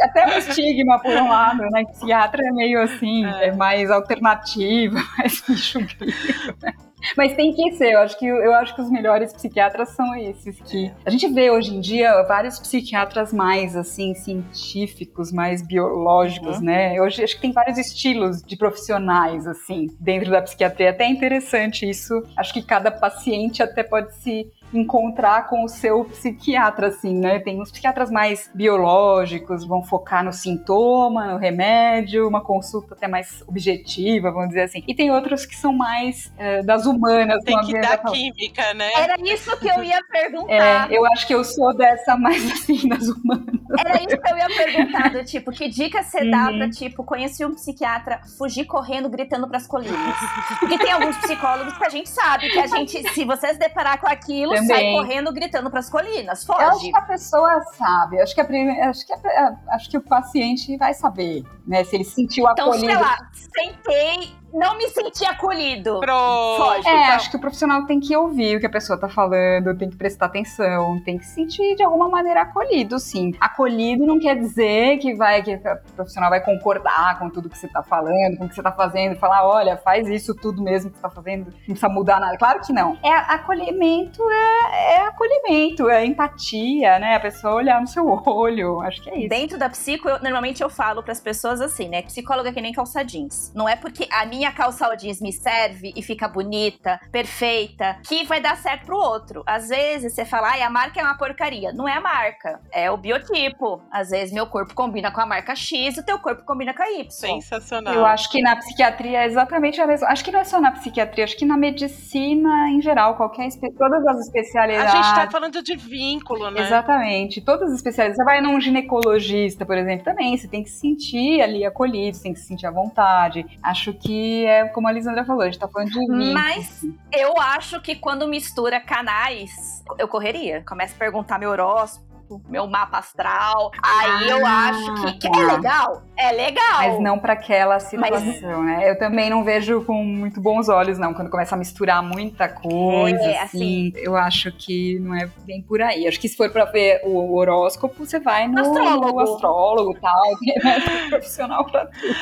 até 0.00 0.26
o 0.26 0.38
estigma 0.38 1.00
por 1.00 1.10
um 1.10 1.28
lado, 1.28 1.62
né? 1.72 1.84
Psiquiatra 1.86 2.46
é 2.46 2.52
meio 2.52 2.80
assim, 2.80 3.26
é, 3.26 3.48
é 3.48 3.52
mais 3.52 3.90
alternativa, 3.90 5.02
mais 5.18 5.40
bicho 5.40 5.80
grilo, 5.80 6.56
né? 6.62 6.74
Mas 7.16 7.34
tem 7.34 7.52
que 7.52 7.72
ser, 7.72 7.92
eu 7.92 8.00
acho 8.00 8.18
que, 8.18 8.26
eu 8.26 8.54
acho 8.54 8.74
que 8.74 8.80
os 8.80 8.90
melhores 8.90 9.32
psiquiatras 9.32 9.90
são 9.90 10.14
esses 10.14 10.60
que. 10.60 10.90
A 11.04 11.10
gente 11.10 11.28
vê 11.28 11.50
hoje 11.50 11.74
em 11.74 11.80
dia 11.80 12.22
vários 12.22 12.58
psiquiatras 12.58 13.32
mais, 13.32 13.76
assim, 13.76 14.14
científicos, 14.14 15.32
mais 15.32 15.66
biológicos, 15.66 16.58
uhum. 16.58 16.64
né? 16.64 17.00
Hoje 17.00 17.22
acho 17.22 17.36
que 17.36 17.42
tem 17.42 17.52
vários 17.52 17.78
estilos 17.78 18.42
de 18.42 18.56
profissionais, 18.56 19.46
assim, 19.46 19.88
dentro 19.98 20.30
da 20.30 20.42
psiquiatria. 20.42 20.88
É 20.88 20.90
até 20.90 21.06
interessante 21.06 21.88
isso. 21.88 22.22
Acho 22.36 22.52
que 22.52 22.62
cada 22.62 22.90
paciente 22.90 23.62
até 23.62 23.82
pode 23.82 24.14
se 24.16 24.50
encontrar 24.72 25.48
com 25.48 25.64
o 25.64 25.68
seu 25.68 26.04
psiquiatra, 26.04 26.88
assim, 26.88 27.14
né? 27.18 27.38
Tem 27.38 27.60
uns 27.60 27.70
psiquiatras 27.70 28.10
mais 28.10 28.50
biológicos, 28.54 29.64
vão 29.64 29.82
focar 29.82 30.24
no 30.24 30.32
sintoma, 30.32 31.32
no 31.32 31.38
remédio, 31.38 32.28
uma 32.28 32.40
consulta 32.40 32.94
até 32.94 33.08
mais 33.08 33.42
objetiva, 33.46 34.30
vamos 34.30 34.48
dizer 34.48 34.62
assim. 34.62 34.82
E 34.86 34.94
tem 34.94 35.10
outros 35.10 35.44
que 35.44 35.56
são 35.56 35.72
mais 35.72 36.32
é, 36.38 36.62
das 36.62 36.86
humanas. 36.86 37.42
Tem 37.44 37.60
que 37.60 37.80
dar 37.80 37.98
química, 37.98 38.74
né? 38.74 38.90
Era 38.96 39.14
isso 39.20 39.56
que 39.58 39.68
eu 39.68 39.82
ia 39.82 40.00
perguntar. 40.10 40.90
É, 40.90 40.96
eu 40.96 41.04
acho 41.06 41.26
que 41.26 41.34
eu 41.34 41.44
sou 41.44 41.76
dessa 41.76 42.16
mais 42.16 42.44
assim, 42.52 42.88
das 42.88 43.08
humanas. 43.08 43.59
Era 43.78 44.02
isso 44.02 44.16
que 44.16 44.32
eu 44.32 44.36
ia 44.36 44.46
perguntar, 44.46 45.10
do 45.10 45.24
tipo, 45.24 45.52
que 45.52 45.68
dica 45.68 46.02
você 46.02 46.22
uhum. 46.22 46.30
dá 46.30 46.52
pra, 46.52 46.70
tipo, 46.70 47.04
conhecer 47.04 47.44
um 47.44 47.54
psiquiatra, 47.54 48.20
fugir 48.38 48.64
correndo, 48.64 49.08
gritando 49.08 49.48
pras 49.48 49.66
colinas? 49.66 50.16
Porque 50.58 50.78
tem 50.78 50.92
alguns 50.92 51.16
psicólogos 51.18 51.76
que 51.76 51.84
a 51.84 51.88
gente 51.88 52.08
sabe 52.08 52.50
que 52.50 52.58
a 52.58 52.66
gente, 52.66 53.08
se 53.10 53.24
você 53.24 53.48
se 53.48 53.58
deparar 53.58 54.00
com 54.00 54.08
aquilo, 54.08 54.54
Também. 54.54 54.68
sai 54.68 54.92
correndo, 54.92 55.32
gritando 55.32 55.70
pras 55.70 55.88
colinas. 55.88 56.44
Foge. 56.44 56.62
Eu 56.62 56.68
acho 56.68 56.90
que 56.90 56.96
a 56.96 57.02
pessoa 57.02 57.62
sabe. 57.76 58.20
Acho 58.20 58.34
que, 58.34 58.40
a 58.40 58.44
primeira, 58.44 58.90
acho, 58.90 59.06
que 59.06 59.12
a, 59.12 59.56
acho 59.70 59.90
que 59.90 59.96
o 59.96 60.02
paciente 60.02 60.76
vai 60.76 60.94
saber, 60.94 61.44
né? 61.66 61.84
Se 61.84 61.96
ele 61.96 62.04
sentiu 62.04 62.46
acolhido. 62.46 62.84
Então, 62.84 62.88
sei 62.88 62.96
lá, 62.96 63.30
sentei 63.32 64.39
não 64.52 64.76
me 64.76 64.88
senti 64.88 65.24
acolhido. 65.24 66.00
Pronto. 66.00 66.62
Foge, 66.62 66.88
é, 66.88 67.02
então. 67.02 67.14
acho 67.14 67.30
que 67.30 67.36
o 67.36 67.40
profissional 67.40 67.86
tem 67.86 68.00
que 68.00 68.16
ouvir 68.16 68.56
o 68.56 68.60
que 68.60 68.66
a 68.66 68.70
pessoa 68.70 68.98
tá 68.98 69.08
falando, 69.08 69.76
tem 69.76 69.88
que 69.88 69.96
prestar 69.96 70.26
atenção, 70.26 71.00
tem 71.04 71.18
que 71.18 71.24
se 71.24 71.34
sentir 71.34 71.76
de 71.76 71.82
alguma 71.82 72.08
maneira 72.08 72.42
acolhido, 72.42 72.98
sim. 72.98 73.32
Acolhido 73.40 74.06
não 74.06 74.18
quer 74.18 74.36
dizer 74.36 74.98
que 74.98 75.14
vai 75.14 75.42
que 75.42 75.54
o 75.54 75.92
profissional 75.94 76.30
vai 76.30 76.40
concordar 76.40 77.18
com 77.18 77.30
tudo 77.30 77.48
que 77.48 77.58
você 77.58 77.68
tá 77.68 77.82
falando, 77.82 78.36
com 78.36 78.44
o 78.44 78.48
que 78.48 78.54
você 78.54 78.62
tá 78.62 78.72
fazendo, 78.72 79.16
falar, 79.16 79.46
olha, 79.46 79.76
faz 79.76 80.08
isso 80.08 80.34
tudo 80.34 80.62
mesmo 80.62 80.90
que 80.90 80.96
você 80.96 81.02
tá 81.02 81.10
fazendo, 81.10 81.46
não 81.46 81.52
precisa 81.52 81.88
mudar 81.88 82.20
nada. 82.20 82.36
Claro 82.36 82.60
que 82.60 82.72
não. 82.72 82.98
É 83.02 83.12
acolhimento, 83.12 84.22
é, 84.30 84.94
é 84.94 85.06
acolhimento, 85.06 85.88
é 85.88 86.04
empatia, 86.04 86.98
né? 86.98 87.16
A 87.16 87.20
pessoa 87.20 87.54
olhar 87.54 87.80
no 87.80 87.86
seu 87.86 88.06
olho, 88.06 88.80
acho 88.80 89.02
que 89.02 89.10
é 89.10 89.18
isso. 89.18 89.28
Dentro 89.28 89.58
da 89.58 89.68
psico, 89.68 90.08
eu, 90.08 90.20
normalmente 90.20 90.62
eu 90.62 90.70
falo 90.70 91.02
para 91.02 91.12
as 91.12 91.20
pessoas 91.20 91.60
assim, 91.60 91.88
né? 91.88 92.02
Psicóloga 92.02 92.48
é 92.48 92.52
que 92.52 92.60
nem 92.60 92.72
calça 92.72 93.04
jeans. 93.04 93.52
Não 93.54 93.68
é 93.68 93.76
porque 93.76 94.08
a 94.10 94.26
minha 94.26 94.39
minha 94.40 94.52
calça 94.52 94.88
jeans 94.96 95.20
me 95.20 95.32
serve 95.32 95.92
e 95.94 96.00
fica 96.02 96.26
bonita, 96.26 96.98
perfeita, 97.12 97.98
que 98.08 98.24
vai 98.24 98.40
dar 98.40 98.56
certo 98.56 98.86
pro 98.86 98.96
outro. 98.96 99.42
Às 99.46 99.68
vezes 99.68 100.14
você 100.14 100.24
fala, 100.24 100.52
ai, 100.52 100.62
a 100.62 100.70
marca 100.70 100.98
é 100.98 101.04
uma 101.04 101.16
porcaria. 101.16 101.74
Não 101.74 101.86
é 101.86 101.92
a 101.92 102.00
marca, 102.00 102.58
é 102.72 102.90
o 102.90 102.96
biotipo. 102.96 103.82
Às 103.92 104.08
vezes 104.08 104.32
meu 104.32 104.46
corpo 104.46 104.74
combina 104.74 105.10
com 105.10 105.20
a 105.20 105.26
marca 105.26 105.54
X 105.54 105.98
e 105.98 106.00
o 106.00 106.02
teu 106.02 106.18
corpo 106.18 106.42
combina 106.44 106.72
com 106.72 106.82
a 106.82 106.90
Y. 106.90 107.10
Sensacional. 107.10 107.92
Eu 107.92 108.06
acho 108.06 108.30
que 108.30 108.40
na 108.40 108.56
psiquiatria 108.56 109.24
é 109.24 109.26
exatamente 109.26 109.78
a 109.78 109.86
mesma. 109.86 110.08
Acho 110.08 110.24
que 110.24 110.32
não 110.32 110.40
é 110.40 110.44
só 110.44 110.58
na 110.58 110.72
psiquiatria, 110.72 111.24
acho 111.24 111.36
que 111.36 111.44
na 111.44 111.58
medicina 111.58 112.70
em 112.70 112.80
geral, 112.80 113.16
qualquer 113.16 113.50
todas 113.76 114.06
as 114.06 114.20
especialidades. 114.20 114.94
A 114.94 115.02
gente 115.02 115.14
tá 115.14 115.30
falando 115.30 115.62
de 115.62 115.76
vínculo, 115.76 116.50
né? 116.50 116.62
Exatamente. 116.62 117.42
Todas 117.42 117.68
as 117.70 117.76
especialidades. 117.76 118.16
Você 118.16 118.24
vai 118.24 118.40
num 118.40 118.58
ginecologista, 118.58 119.66
por 119.66 119.76
exemplo, 119.76 120.04
também, 120.04 120.34
você 120.34 120.48
tem 120.48 120.62
que 120.62 120.70
se 120.70 120.78
sentir 120.78 121.42
ali 121.42 121.62
acolhido, 121.62 122.16
você 122.16 122.22
tem 122.22 122.32
que 122.32 122.40
se 122.40 122.46
sentir 122.46 122.66
à 122.66 122.70
vontade. 122.70 123.44
Acho 123.62 123.92
que 123.92 124.29
é 124.44 124.68
como 124.68 124.88
a 124.88 124.92
Lisandra 124.92 125.24
falou, 125.24 125.42
a 125.42 125.46
gente 125.46 125.58
tá 125.58 125.68
falando 125.68 125.90
de 125.90 125.98
vinho. 125.98 126.34
Mas 126.34 126.84
eu 127.12 127.38
acho 127.38 127.80
que 127.80 127.94
quando 127.94 128.26
mistura 128.26 128.80
canais, 128.80 129.84
eu 129.98 130.08
correria. 130.08 130.62
Começa 130.66 130.94
a 130.94 130.98
perguntar 130.98 131.38
meu 131.38 131.50
horóscopo 131.50 132.09
meu 132.48 132.66
mapa 132.66 132.98
astral. 132.98 133.70
Aí 133.82 134.30
ah, 134.30 134.38
eu 134.38 134.46
acho 134.46 134.94
que, 134.94 135.12
que 135.18 135.30
tá. 135.30 135.40
é 135.40 135.44
legal. 135.44 136.02
É 136.16 136.32
legal. 136.32 136.78
Mas 136.78 137.00
não 137.00 137.18
para 137.18 137.32
aquela 137.32 137.78
situação, 137.80 138.62
Mas... 138.62 138.66
né? 138.66 138.90
Eu 138.90 138.98
também 138.98 139.30
não 139.30 139.42
vejo 139.42 139.84
com 139.84 140.04
muito 140.04 140.40
bons 140.40 140.68
olhos, 140.68 140.98
não. 140.98 141.14
Quando 141.14 141.30
começa 141.30 141.54
a 141.54 141.58
misturar 141.58 142.02
muita 142.02 142.48
coisa, 142.48 143.18
é, 143.18 143.42
assim, 143.42 143.60
assim, 143.60 143.92
eu 143.96 144.16
acho 144.16 144.52
que 144.52 144.98
não 145.00 145.14
é 145.14 145.28
bem 145.44 145.62
por 145.62 145.80
aí. 145.80 146.06
Acho 146.06 146.20
que 146.20 146.28
se 146.28 146.36
for 146.36 146.50
para 146.50 146.64
ver 146.66 147.00
o 147.04 147.34
horóscopo, 147.34 148.04
você 148.04 148.18
vai 148.18 148.46
no 148.48 148.60
astrólogo, 148.60 149.20
astrólogo 149.20 149.92
e 149.96 150.00
tal. 150.00 150.20
Né? 150.60 151.08
profissional 151.08 151.64
pra 151.64 151.86
tudo. 151.86 152.14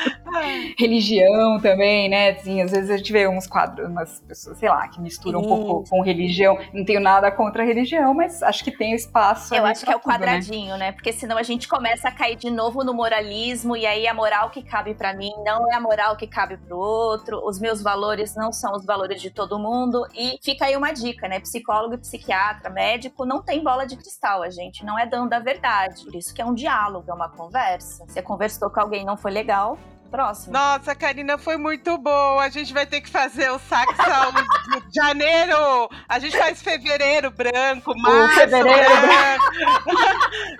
religião 0.77 1.59
também, 1.59 2.09
né? 2.09 2.29
Assim, 2.31 2.61
às 2.61 2.71
vezes 2.71 2.89
a 2.89 2.97
gente 2.97 3.11
vê 3.11 3.27
uns 3.27 3.47
quadros, 3.47 3.89
umas 3.89 4.19
pessoas, 4.21 4.57
sei 4.57 4.69
lá, 4.69 4.87
que 4.87 5.01
misturam 5.01 5.41
Sim. 5.41 5.45
um 5.45 5.49
pouco 5.49 5.89
com 5.89 6.01
religião. 6.01 6.57
Não 6.73 6.85
tenho 6.85 6.99
nada 6.99 7.31
contra 7.31 7.63
a 7.63 7.65
religião, 7.65 8.13
mas 8.13 8.41
acho 8.41 8.63
que 8.63 8.71
tem 8.71 8.93
espaço. 8.93 9.53
Eu 9.53 9.65
acho 9.65 9.85
que 9.85 9.91
é 9.91 9.95
o 9.95 9.98
tudo, 9.99 10.11
né? 10.11 10.17
quadradinho, 10.17 10.71
né? 10.71 10.87
né? 10.87 10.91
Porque 10.91 11.13
senão 11.13 11.37
a 11.37 11.43
gente 11.43 11.67
começa 11.67 12.07
a 12.07 12.11
cair 12.11 12.35
de 12.35 12.49
novo 12.49 12.83
no 12.83 12.93
moralismo 12.93 13.77
e 13.77 13.85
aí 13.85 14.07
a 14.07 14.13
moral 14.13 14.49
que 14.49 14.63
cabe 14.63 14.93
para 14.93 15.13
mim 15.13 15.31
não 15.45 15.71
é 15.71 15.75
a 15.75 15.79
moral 15.79 16.15
que 16.15 16.27
cabe 16.27 16.57
pro 16.57 16.77
outro. 16.77 17.41
Os 17.45 17.59
meus 17.59 17.81
valores 17.81 18.35
não 18.35 18.51
são 18.51 18.73
os 18.73 18.85
valores 18.85 19.21
de 19.21 19.29
todo 19.29 19.59
mundo. 19.59 20.05
E 20.13 20.39
fica 20.41 20.65
aí 20.65 20.75
uma 20.75 20.91
dica, 20.91 21.27
né? 21.27 21.39
Psicólogo, 21.39 21.97
psiquiatra, 21.97 22.69
médico 22.69 23.25
não 23.25 23.41
tem 23.41 23.63
bola 23.63 23.85
de 23.85 23.95
cristal, 23.95 24.41
a 24.41 24.49
gente 24.49 24.83
não 24.85 24.97
é 24.97 25.05
dando 25.05 25.33
a 25.33 25.39
verdade. 25.39 26.03
Por 26.03 26.15
isso 26.15 26.33
que 26.33 26.41
é 26.41 26.45
um 26.45 26.53
diálogo, 26.53 27.09
é 27.09 27.13
uma 27.13 27.29
conversa. 27.29 28.05
Você 28.07 28.21
conversou 28.21 28.69
com 28.69 28.79
alguém 28.79 29.05
não 29.05 29.17
foi 29.17 29.31
legal, 29.31 29.77
Próximo. 30.09 30.53
Nossa, 30.53 30.95
Karina, 30.95 31.37
foi 31.37 31.57
muito 31.57 31.97
bom. 31.97 32.39
A 32.39 32.49
gente 32.49 32.73
vai 32.73 32.85
ter 32.85 33.01
que 33.01 33.09
fazer 33.09 33.51
o 33.51 33.59
saque 33.59 33.93
de 33.93 34.95
janeiro. 34.95 35.89
A 36.07 36.19
gente 36.19 36.37
faz 36.37 36.61
fevereiro 36.61 37.31
branco, 37.31 37.93
março 37.97 38.35
fevereiro 38.35 38.89
branco. 39.01 39.45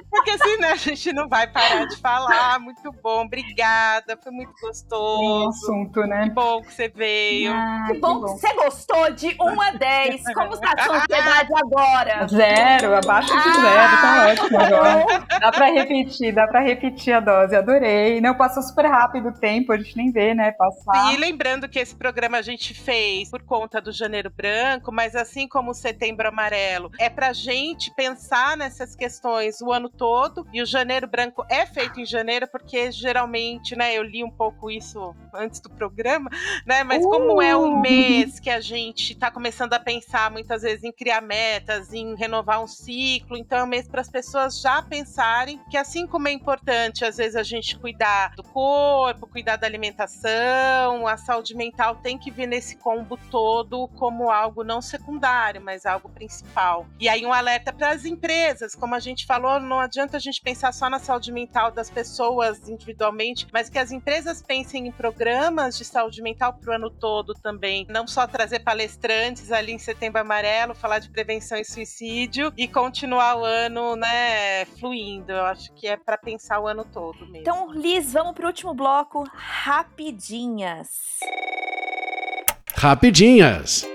Porque 0.09 0.37
senão 0.37 0.69
a 0.69 0.75
gente 0.75 1.13
não 1.13 1.29
vai 1.29 1.47
parar 1.47 1.85
de 1.85 1.97
falar. 1.97 2.59
Muito 2.59 2.91
bom, 3.03 3.25
obrigada. 3.25 4.17
Foi 4.21 4.31
muito 4.31 4.53
gostoso. 4.61 5.19
Tem 5.19 5.47
assunto, 5.47 6.01
né? 6.01 6.23
Que 6.23 6.29
bom 6.31 6.61
que 6.61 6.73
você 6.73 6.89
veio. 6.89 7.51
Ah, 7.53 7.85
que, 7.87 7.99
bom 7.99 8.15
que, 8.15 8.21
bom 8.21 8.35
que 8.35 8.41
você 8.41 8.53
gostou 8.55 9.11
de 9.11 9.35
1 9.39 9.61
a 9.61 9.71
10. 9.71 10.33
Como 10.33 10.53
está 10.53 10.73
a 10.77 10.83
sua 10.83 10.97
ansiedade 11.03 11.49
agora? 11.55 12.27
Zero, 12.27 12.95
abaixo 12.95 13.35
de 13.35 13.43
zero. 13.43 13.61
Tá 13.61 14.01
ah, 14.03 14.27
ótimo 14.29 14.59
agora. 14.59 15.25
Dá 15.39 15.51
pra 15.51 15.65
repetir, 15.67 16.33
dá 16.33 16.47
pra 16.47 16.59
repetir 16.61 17.13
a 17.13 17.19
dose. 17.19 17.55
Adorei. 17.55 18.19
Não, 18.21 18.35
passou 18.35 18.63
super 18.63 18.85
rápido 18.85 19.31
tempo, 19.31 19.71
a 19.71 19.77
gente 19.77 19.95
nem 19.95 20.11
vê, 20.11 20.33
né, 20.33 20.51
passar. 20.51 21.13
E 21.13 21.17
lembrando 21.17 21.67
que 21.69 21.79
esse 21.79 21.95
programa 21.95 22.37
a 22.37 22.41
gente 22.41 22.73
fez 22.73 23.29
por 23.29 23.41
conta 23.43 23.81
do 23.81 23.91
Janeiro 23.91 24.29
Branco, 24.29 24.91
mas 24.91 25.15
assim 25.15 25.47
como 25.47 25.71
o 25.71 25.73
Setembro 25.73 26.27
Amarelo, 26.27 26.91
é 26.99 27.09
pra 27.09 27.33
gente 27.33 27.93
pensar 27.95 28.57
nessas 28.57 28.95
questões 28.95 29.61
o 29.61 29.71
ano 29.71 29.89
todo, 29.99 30.47
e 30.53 30.61
o 30.61 30.65
Janeiro 30.65 31.05
Branco 31.05 31.45
é 31.49 31.65
feito 31.65 31.99
em 31.99 32.05
janeiro, 32.05 32.47
porque 32.47 32.89
geralmente, 32.89 33.75
né, 33.75 33.93
eu 33.93 34.01
li 34.01 34.23
um 34.23 34.31
pouco 34.31 34.71
isso 34.71 35.13
antes 35.33 35.59
do 35.59 35.69
programa, 35.69 36.29
né, 36.65 36.85
mas 36.85 37.03
uh! 37.05 37.09
como 37.09 37.41
é 37.41 37.55
um 37.55 37.73
uh! 37.73 37.81
mês 37.81 38.39
que 38.39 38.49
a 38.49 38.61
gente 38.61 39.13
tá 39.13 39.29
começando 39.29 39.73
a 39.73 39.79
pensar 39.79 40.31
muitas 40.31 40.61
vezes 40.61 40.85
em 40.85 40.91
criar 40.91 41.19
metas, 41.19 41.93
em 41.93 42.15
renovar 42.15 42.63
um 42.63 42.67
ciclo, 42.67 43.35
então 43.37 43.57
é 43.57 43.63
um 43.63 43.67
mês 43.67 43.89
para 43.89 43.99
as 43.99 44.09
pessoas 44.09 44.61
já 44.61 44.81
pensarem 44.81 45.59
que 45.69 45.75
assim 45.75 46.07
como 46.07 46.29
é 46.29 46.31
importante 46.31 47.03
às 47.03 47.17
vezes 47.17 47.35
a 47.35 47.43
gente 47.43 47.77
cuidar 47.77 48.33
do 48.35 48.43
corpo, 48.43 49.27
cuidar 49.27 49.57
da 49.57 49.67
alimentação, 49.67 51.05
a 51.07 51.17
saúde 51.17 51.53
mental 51.53 51.97
tem 51.97 52.17
que 52.17 52.31
vir 52.31 52.47
nesse 52.47 52.77
combo 52.77 53.19
todo 53.29 53.89
como 53.89 54.31
algo 54.31 54.63
não 54.63 54.81
secundário, 54.81 55.59
mas 55.61 55.85
algo 55.85 56.07
principal. 56.07 56.87
E 56.97 57.09
aí 57.09 57.25
um 57.25 57.33
alerta 57.33 57.73
para 57.73 57.89
as 57.89 58.05
empresas, 58.05 58.73
como 58.75 58.95
a 58.95 58.99
gente 58.99 59.25
falou, 59.25 59.59
não 59.59 59.88
adianta 59.89 60.17
a 60.17 60.19
gente 60.19 60.39
pensar 60.41 60.71
só 60.71 60.87
na 60.87 60.99
saúde 60.99 61.31
mental 61.31 61.71
das 61.71 61.89
pessoas 61.89 62.69
individualmente, 62.69 63.47
mas 63.51 63.69
que 63.69 63.79
as 63.79 63.91
empresas 63.91 64.41
pensem 64.41 64.87
em 64.87 64.91
programas 64.91 65.77
de 65.77 65.83
saúde 65.83 66.21
mental 66.21 66.53
para 66.53 66.71
o 66.71 66.75
ano 66.75 66.91
todo 66.91 67.33
também, 67.33 67.85
não 67.89 68.07
só 68.07 68.27
trazer 68.27 68.59
palestrantes 68.59 69.51
ali 69.51 69.73
em 69.73 69.79
Setembro 69.79 70.21
Amarelo, 70.21 70.75
falar 70.75 70.99
de 70.99 71.09
prevenção 71.09 71.57
e 71.57 71.65
suicídio 71.65 72.53
e 72.55 72.67
continuar 72.67 73.35
o 73.37 73.43
ano, 73.43 73.95
né, 73.95 74.65
fluindo. 74.79 75.31
Eu 75.31 75.45
acho 75.45 75.73
que 75.73 75.87
é 75.87 75.97
para 75.97 76.17
pensar 76.17 76.59
o 76.59 76.67
ano 76.67 76.85
todo 76.85 77.19
mesmo. 77.21 77.37
Então, 77.37 77.71
Liz, 77.71 78.13
vamos 78.13 78.33
para 78.33 78.45
o 78.45 78.47
último 78.47 78.73
bloco 78.75 79.27
rapidinhas. 79.33 80.89
Rapidinhas. 82.75 83.87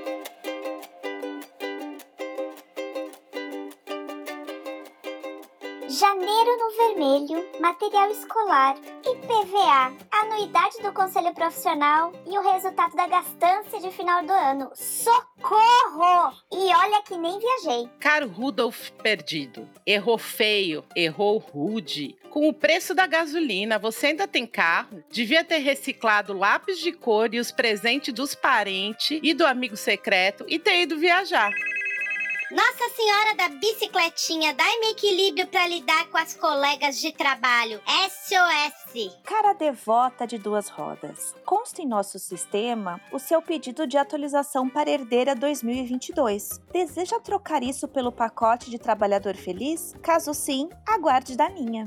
Vermelho, 6.95 7.45
material 7.61 8.11
escolar, 8.11 8.77
IPVA, 9.05 9.93
anuidade 10.11 10.81
do 10.81 10.93
conselho 10.93 11.35
profissional 11.35 12.13
e 12.25 12.39
o 12.39 12.53
resultado 12.53 12.95
da 12.95 13.07
gastança 13.07 13.81
de 13.81 13.91
final 13.91 14.25
do 14.25 14.33
ano. 14.33 14.71
Socorro! 14.75 16.33
E 16.53 16.73
olha 16.75 17.03
que 17.03 17.17
nem 17.17 17.39
viajei. 17.39 17.89
Caro 17.99 18.29
Rudolf 18.29 18.91
perdido. 19.03 19.69
Errou 19.85 20.19
feio, 20.19 20.85
errou 20.95 21.39
rude. 21.39 22.17
Com 22.31 22.49
o 22.49 22.55
preço 22.55 22.95
da 22.95 23.07
gasolina, 23.07 23.79
você 23.79 24.09
ainda 24.09 24.27
tem 24.27 24.47
carro? 24.47 25.03
Devia 25.11 25.45
ter 25.45 25.59
reciclado 25.59 26.33
lápis 26.33 26.79
de 26.79 26.93
cor 26.93 27.35
e 27.35 27.41
os 27.41 27.51
presentes 27.51 28.15
dos 28.15 28.35
parentes 28.35 29.21
e 29.23 29.35
do 29.35 29.45
amigo 29.45 29.77
secreto 29.77 30.45
e 30.49 30.59
ter 30.59 30.83
ido 30.83 30.97
viajar. 30.97 31.51
Nossa 32.55 32.89
Senhora 32.95 33.35
da 33.35 33.49
Bicicletinha, 33.49 34.55
dai-me 34.55 34.93
equilíbrio 34.93 35.45
para 35.49 35.67
lidar 35.67 36.09
com 36.09 36.17
as 36.17 36.35
colegas 36.35 37.01
de 37.01 37.11
trabalho. 37.11 37.83
SOS. 37.85 39.13
Cara 39.25 39.53
devota 39.55 40.25
de 40.25 40.39
duas 40.39 40.69
rodas. 40.69 41.35
Consta 41.45 41.83
em 41.83 41.87
nosso 41.87 42.17
sistema 42.17 43.01
o 43.11 43.19
seu 43.19 43.43
pedido 43.43 43.89
de 43.89 43.99
atualização 43.99 44.71
para 44.71 44.89
herdeira 44.89 45.35
2022. 45.35 46.61
Deseja 46.73 47.19
trocar 47.19 47.65
isso 47.65 47.89
pelo 47.89 48.13
pacote 48.13 48.71
de 48.71 48.79
trabalhador 48.79 49.35
feliz? 49.35 49.93
Caso 50.01 50.33
sim, 50.33 50.69
aguarde 50.87 51.37
da 51.37 51.51
minha. 51.51 51.87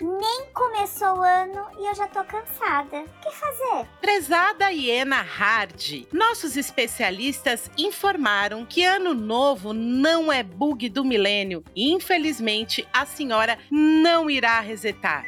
Nem 0.00 0.46
começou 0.52 1.18
o 1.18 1.22
ano 1.22 1.66
e 1.78 1.86
eu 1.86 1.94
já 1.94 2.06
tô 2.08 2.24
cansada. 2.24 3.02
O 3.02 3.20
que 3.20 3.30
fazer? 3.30 3.86
Prezada 4.00 4.70
Iena 4.70 5.22
Hard, 5.22 6.06
nossos 6.12 6.56
especialistas 6.56 7.70
informaram 7.76 8.64
que 8.64 8.84
ano 8.84 9.14
novo 9.14 9.72
não 9.72 10.32
é 10.32 10.42
bug 10.42 10.88
do 10.88 11.04
milênio 11.04 11.64
infelizmente 11.76 12.86
a 12.92 13.06
senhora 13.06 13.58
não 13.70 14.30
irá 14.30 14.60
resetar. 14.60 15.24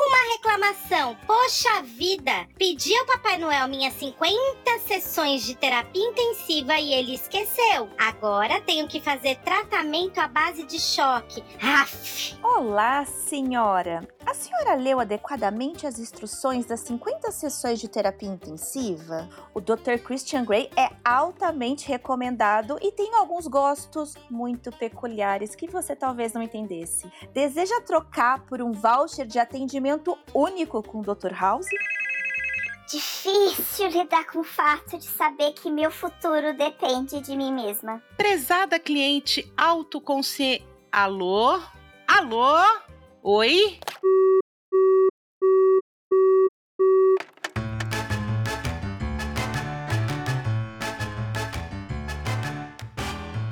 Uma 0.00 0.32
reclamação. 0.32 1.16
Poxa 1.26 1.82
vida! 1.82 2.46
Pedi 2.56 2.96
ao 2.96 3.04
Papai 3.04 3.36
Noel 3.36 3.66
minhas 3.66 3.94
50 3.94 4.78
sessões 4.86 5.42
de 5.44 5.56
terapia 5.56 6.00
intensiva 6.00 6.78
e 6.78 6.94
ele 6.94 7.16
esqueceu. 7.16 7.88
Agora 7.98 8.60
tenho 8.60 8.86
que 8.86 9.00
fazer 9.00 9.34
tratamento 9.38 10.18
à 10.18 10.28
base 10.28 10.62
de 10.62 10.78
choque. 10.78 11.42
Aff! 11.60 12.38
Olá, 12.44 13.04
senhora. 13.04 14.06
A 14.24 14.34
senhora 14.34 14.74
leu 14.74 15.00
adequadamente 15.00 15.86
as 15.86 15.98
instruções 15.98 16.66
das 16.66 16.80
50 16.80 17.32
sessões 17.32 17.80
de 17.80 17.88
terapia 17.88 18.28
intensiva? 18.28 19.28
O 19.52 19.60
Dr. 19.60 19.98
Christian 20.04 20.44
Grey 20.44 20.70
é 20.76 20.90
altamente 21.04 21.88
recomendado 21.88 22.78
e 22.80 22.92
tem 22.92 23.14
alguns 23.14 23.46
gostos 23.46 24.14
muito 24.30 24.70
peculiares 24.70 25.56
que 25.56 25.66
você 25.66 25.96
talvez 25.96 26.34
não 26.34 26.42
entendesse. 26.42 27.10
Deseja 27.32 27.80
trocar 27.80 28.44
por 28.44 28.60
um 28.60 28.70
voucher 28.70 29.26
de 29.26 29.38
atendimento 29.38 29.87
único 30.34 30.82
com 30.82 31.00
o 31.00 31.02
Dr. 31.02 31.32
House? 31.32 31.68
Difícil 32.90 33.88
lidar 33.88 34.26
com 34.26 34.40
o 34.40 34.44
fato 34.44 34.96
de 34.96 35.04
saber 35.04 35.52
que 35.52 35.70
meu 35.70 35.90
futuro 35.90 36.56
depende 36.56 37.20
de 37.20 37.36
mim 37.36 37.52
mesma. 37.52 38.02
Prezada 38.16 38.78
cliente 38.78 39.50
autoconsciente. 39.56 40.66
Alô? 40.90 41.60
Alô? 42.06 42.56
Oi? 43.22 43.78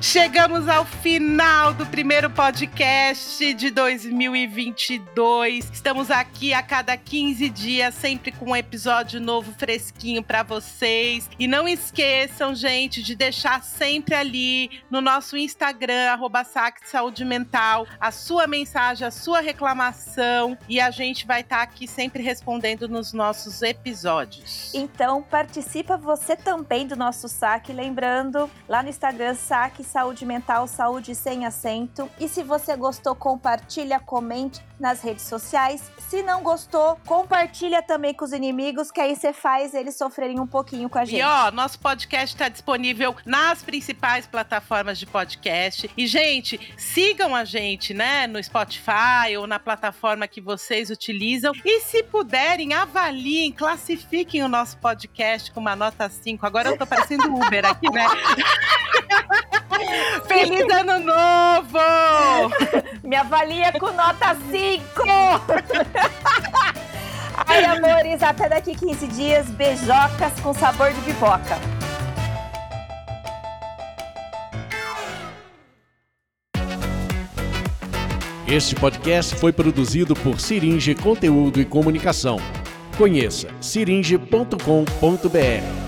Chegamos 0.07 0.69
ao 0.69 0.85
final 0.85 1.73
do 1.73 1.85
primeiro 1.85 2.29
podcast 2.29 3.53
de 3.53 3.69
2022. 3.69 5.69
Estamos 5.69 6.09
aqui 6.09 6.53
a 6.53 6.63
cada 6.63 6.95
15 6.95 7.49
dias, 7.49 7.93
sempre 7.93 8.31
com 8.31 8.51
um 8.51 8.55
episódio 8.55 9.19
novo 9.19 9.51
fresquinho 9.51 10.23
para 10.23 10.43
vocês. 10.43 11.29
E 11.37 11.45
não 11.45 11.67
esqueçam, 11.67 12.55
gente, 12.55 13.03
de 13.03 13.15
deixar 13.15 13.61
sempre 13.61 14.15
ali 14.15 14.81
no 14.89 15.01
nosso 15.01 15.35
Instagram, 15.35 16.09
arroba 16.09 16.45
Saúde 16.85 17.25
Mental, 17.25 17.85
a 17.99 18.09
sua 18.09 18.47
mensagem, 18.47 19.05
a 19.05 19.11
sua 19.11 19.41
reclamação. 19.41 20.57
E 20.69 20.79
a 20.79 20.89
gente 20.89 21.27
vai 21.27 21.41
estar 21.41 21.57
tá 21.57 21.63
aqui 21.63 21.85
sempre 21.85 22.23
respondendo 22.23 22.87
nos 22.87 23.11
nossos 23.11 23.61
episódios. 23.61 24.71
Então, 24.73 25.21
participa 25.21 25.97
você 25.97 26.37
também 26.37 26.87
do 26.87 26.95
nosso 26.95 27.27
saque. 27.27 27.73
Lembrando, 27.73 28.49
lá 28.69 28.81
no 28.81 28.87
Instagram, 28.87 29.35
saque 29.35 29.83
saúde 29.97 30.27
mental, 30.27 30.67
saúde 30.67 31.15
sem 31.15 31.43
acento. 31.43 32.07
E 32.19 32.27
se 32.29 32.43
você 32.43 32.75
gostou, 32.75 33.15
compartilha, 33.15 33.99
comente 33.99 34.63
nas 34.79 35.01
redes 35.01 35.25
sociais. 35.25 35.91
Se 36.09 36.23
não 36.23 36.41
gostou, 36.41 36.97
compartilha 37.05 37.81
também 37.81 38.13
com 38.13 38.23
os 38.23 38.31
inimigos, 38.31 38.91
que 38.91 39.01
aí 39.01 39.15
você 39.15 39.33
faz 39.33 39.73
eles 39.73 39.97
sofrerem 39.97 40.39
um 40.39 40.47
pouquinho 40.47 40.89
com 40.89 40.97
a 40.97 41.03
gente. 41.03 41.19
E 41.19 41.23
ó, 41.23 41.51
nosso 41.51 41.79
podcast 41.79 42.35
está 42.35 42.47
disponível 42.47 43.15
nas 43.25 43.61
principais 43.61 44.25
plataformas 44.25 44.97
de 44.97 45.05
podcast. 45.05 45.89
E, 45.97 46.07
gente, 46.07 46.59
sigam 46.77 47.35
a 47.35 47.43
gente, 47.43 47.93
né, 47.93 48.25
no 48.25 48.41
Spotify 48.41 49.35
ou 49.37 49.45
na 49.45 49.59
plataforma 49.59 50.27
que 50.27 50.39
vocês 50.39 50.89
utilizam. 50.89 51.51
E 51.65 51.81
se 51.81 52.03
puderem, 52.03 52.73
avaliem, 52.73 53.51
classifiquem 53.51 54.43
o 54.43 54.47
nosso 54.47 54.77
podcast 54.77 55.51
com 55.51 55.59
uma 55.59 55.75
nota 55.75 56.09
5. 56.09 56.45
Agora 56.45 56.69
eu 56.69 56.77
tô 56.77 56.87
parecendo 56.87 57.33
Uber 57.33 57.65
aqui, 57.65 57.91
né? 57.91 58.05
Feliz 60.27 60.65
ano 60.73 60.99
novo! 60.99 61.79
Me 63.03 63.15
avalia 63.15 63.71
com 63.73 63.91
nota 63.91 64.35
5! 64.49 64.66
Ai, 67.47 67.65
amores, 67.65 68.21
até 68.21 68.49
daqui 68.49 68.75
15 68.75 69.07
dias, 69.07 69.47
beijocas 69.47 70.37
com 70.41 70.53
sabor 70.53 70.91
de 70.91 70.99
pipoca. 71.01 71.57
Este 78.47 78.75
podcast 78.75 79.35
foi 79.35 79.51
produzido 79.51 80.15
por 80.15 80.39
Siringe 80.39 80.95
Conteúdo 80.95 81.59
e 81.59 81.65
Comunicação. 81.65 82.37
Conheça 82.97 83.49
siringe.com.br. 83.59 85.86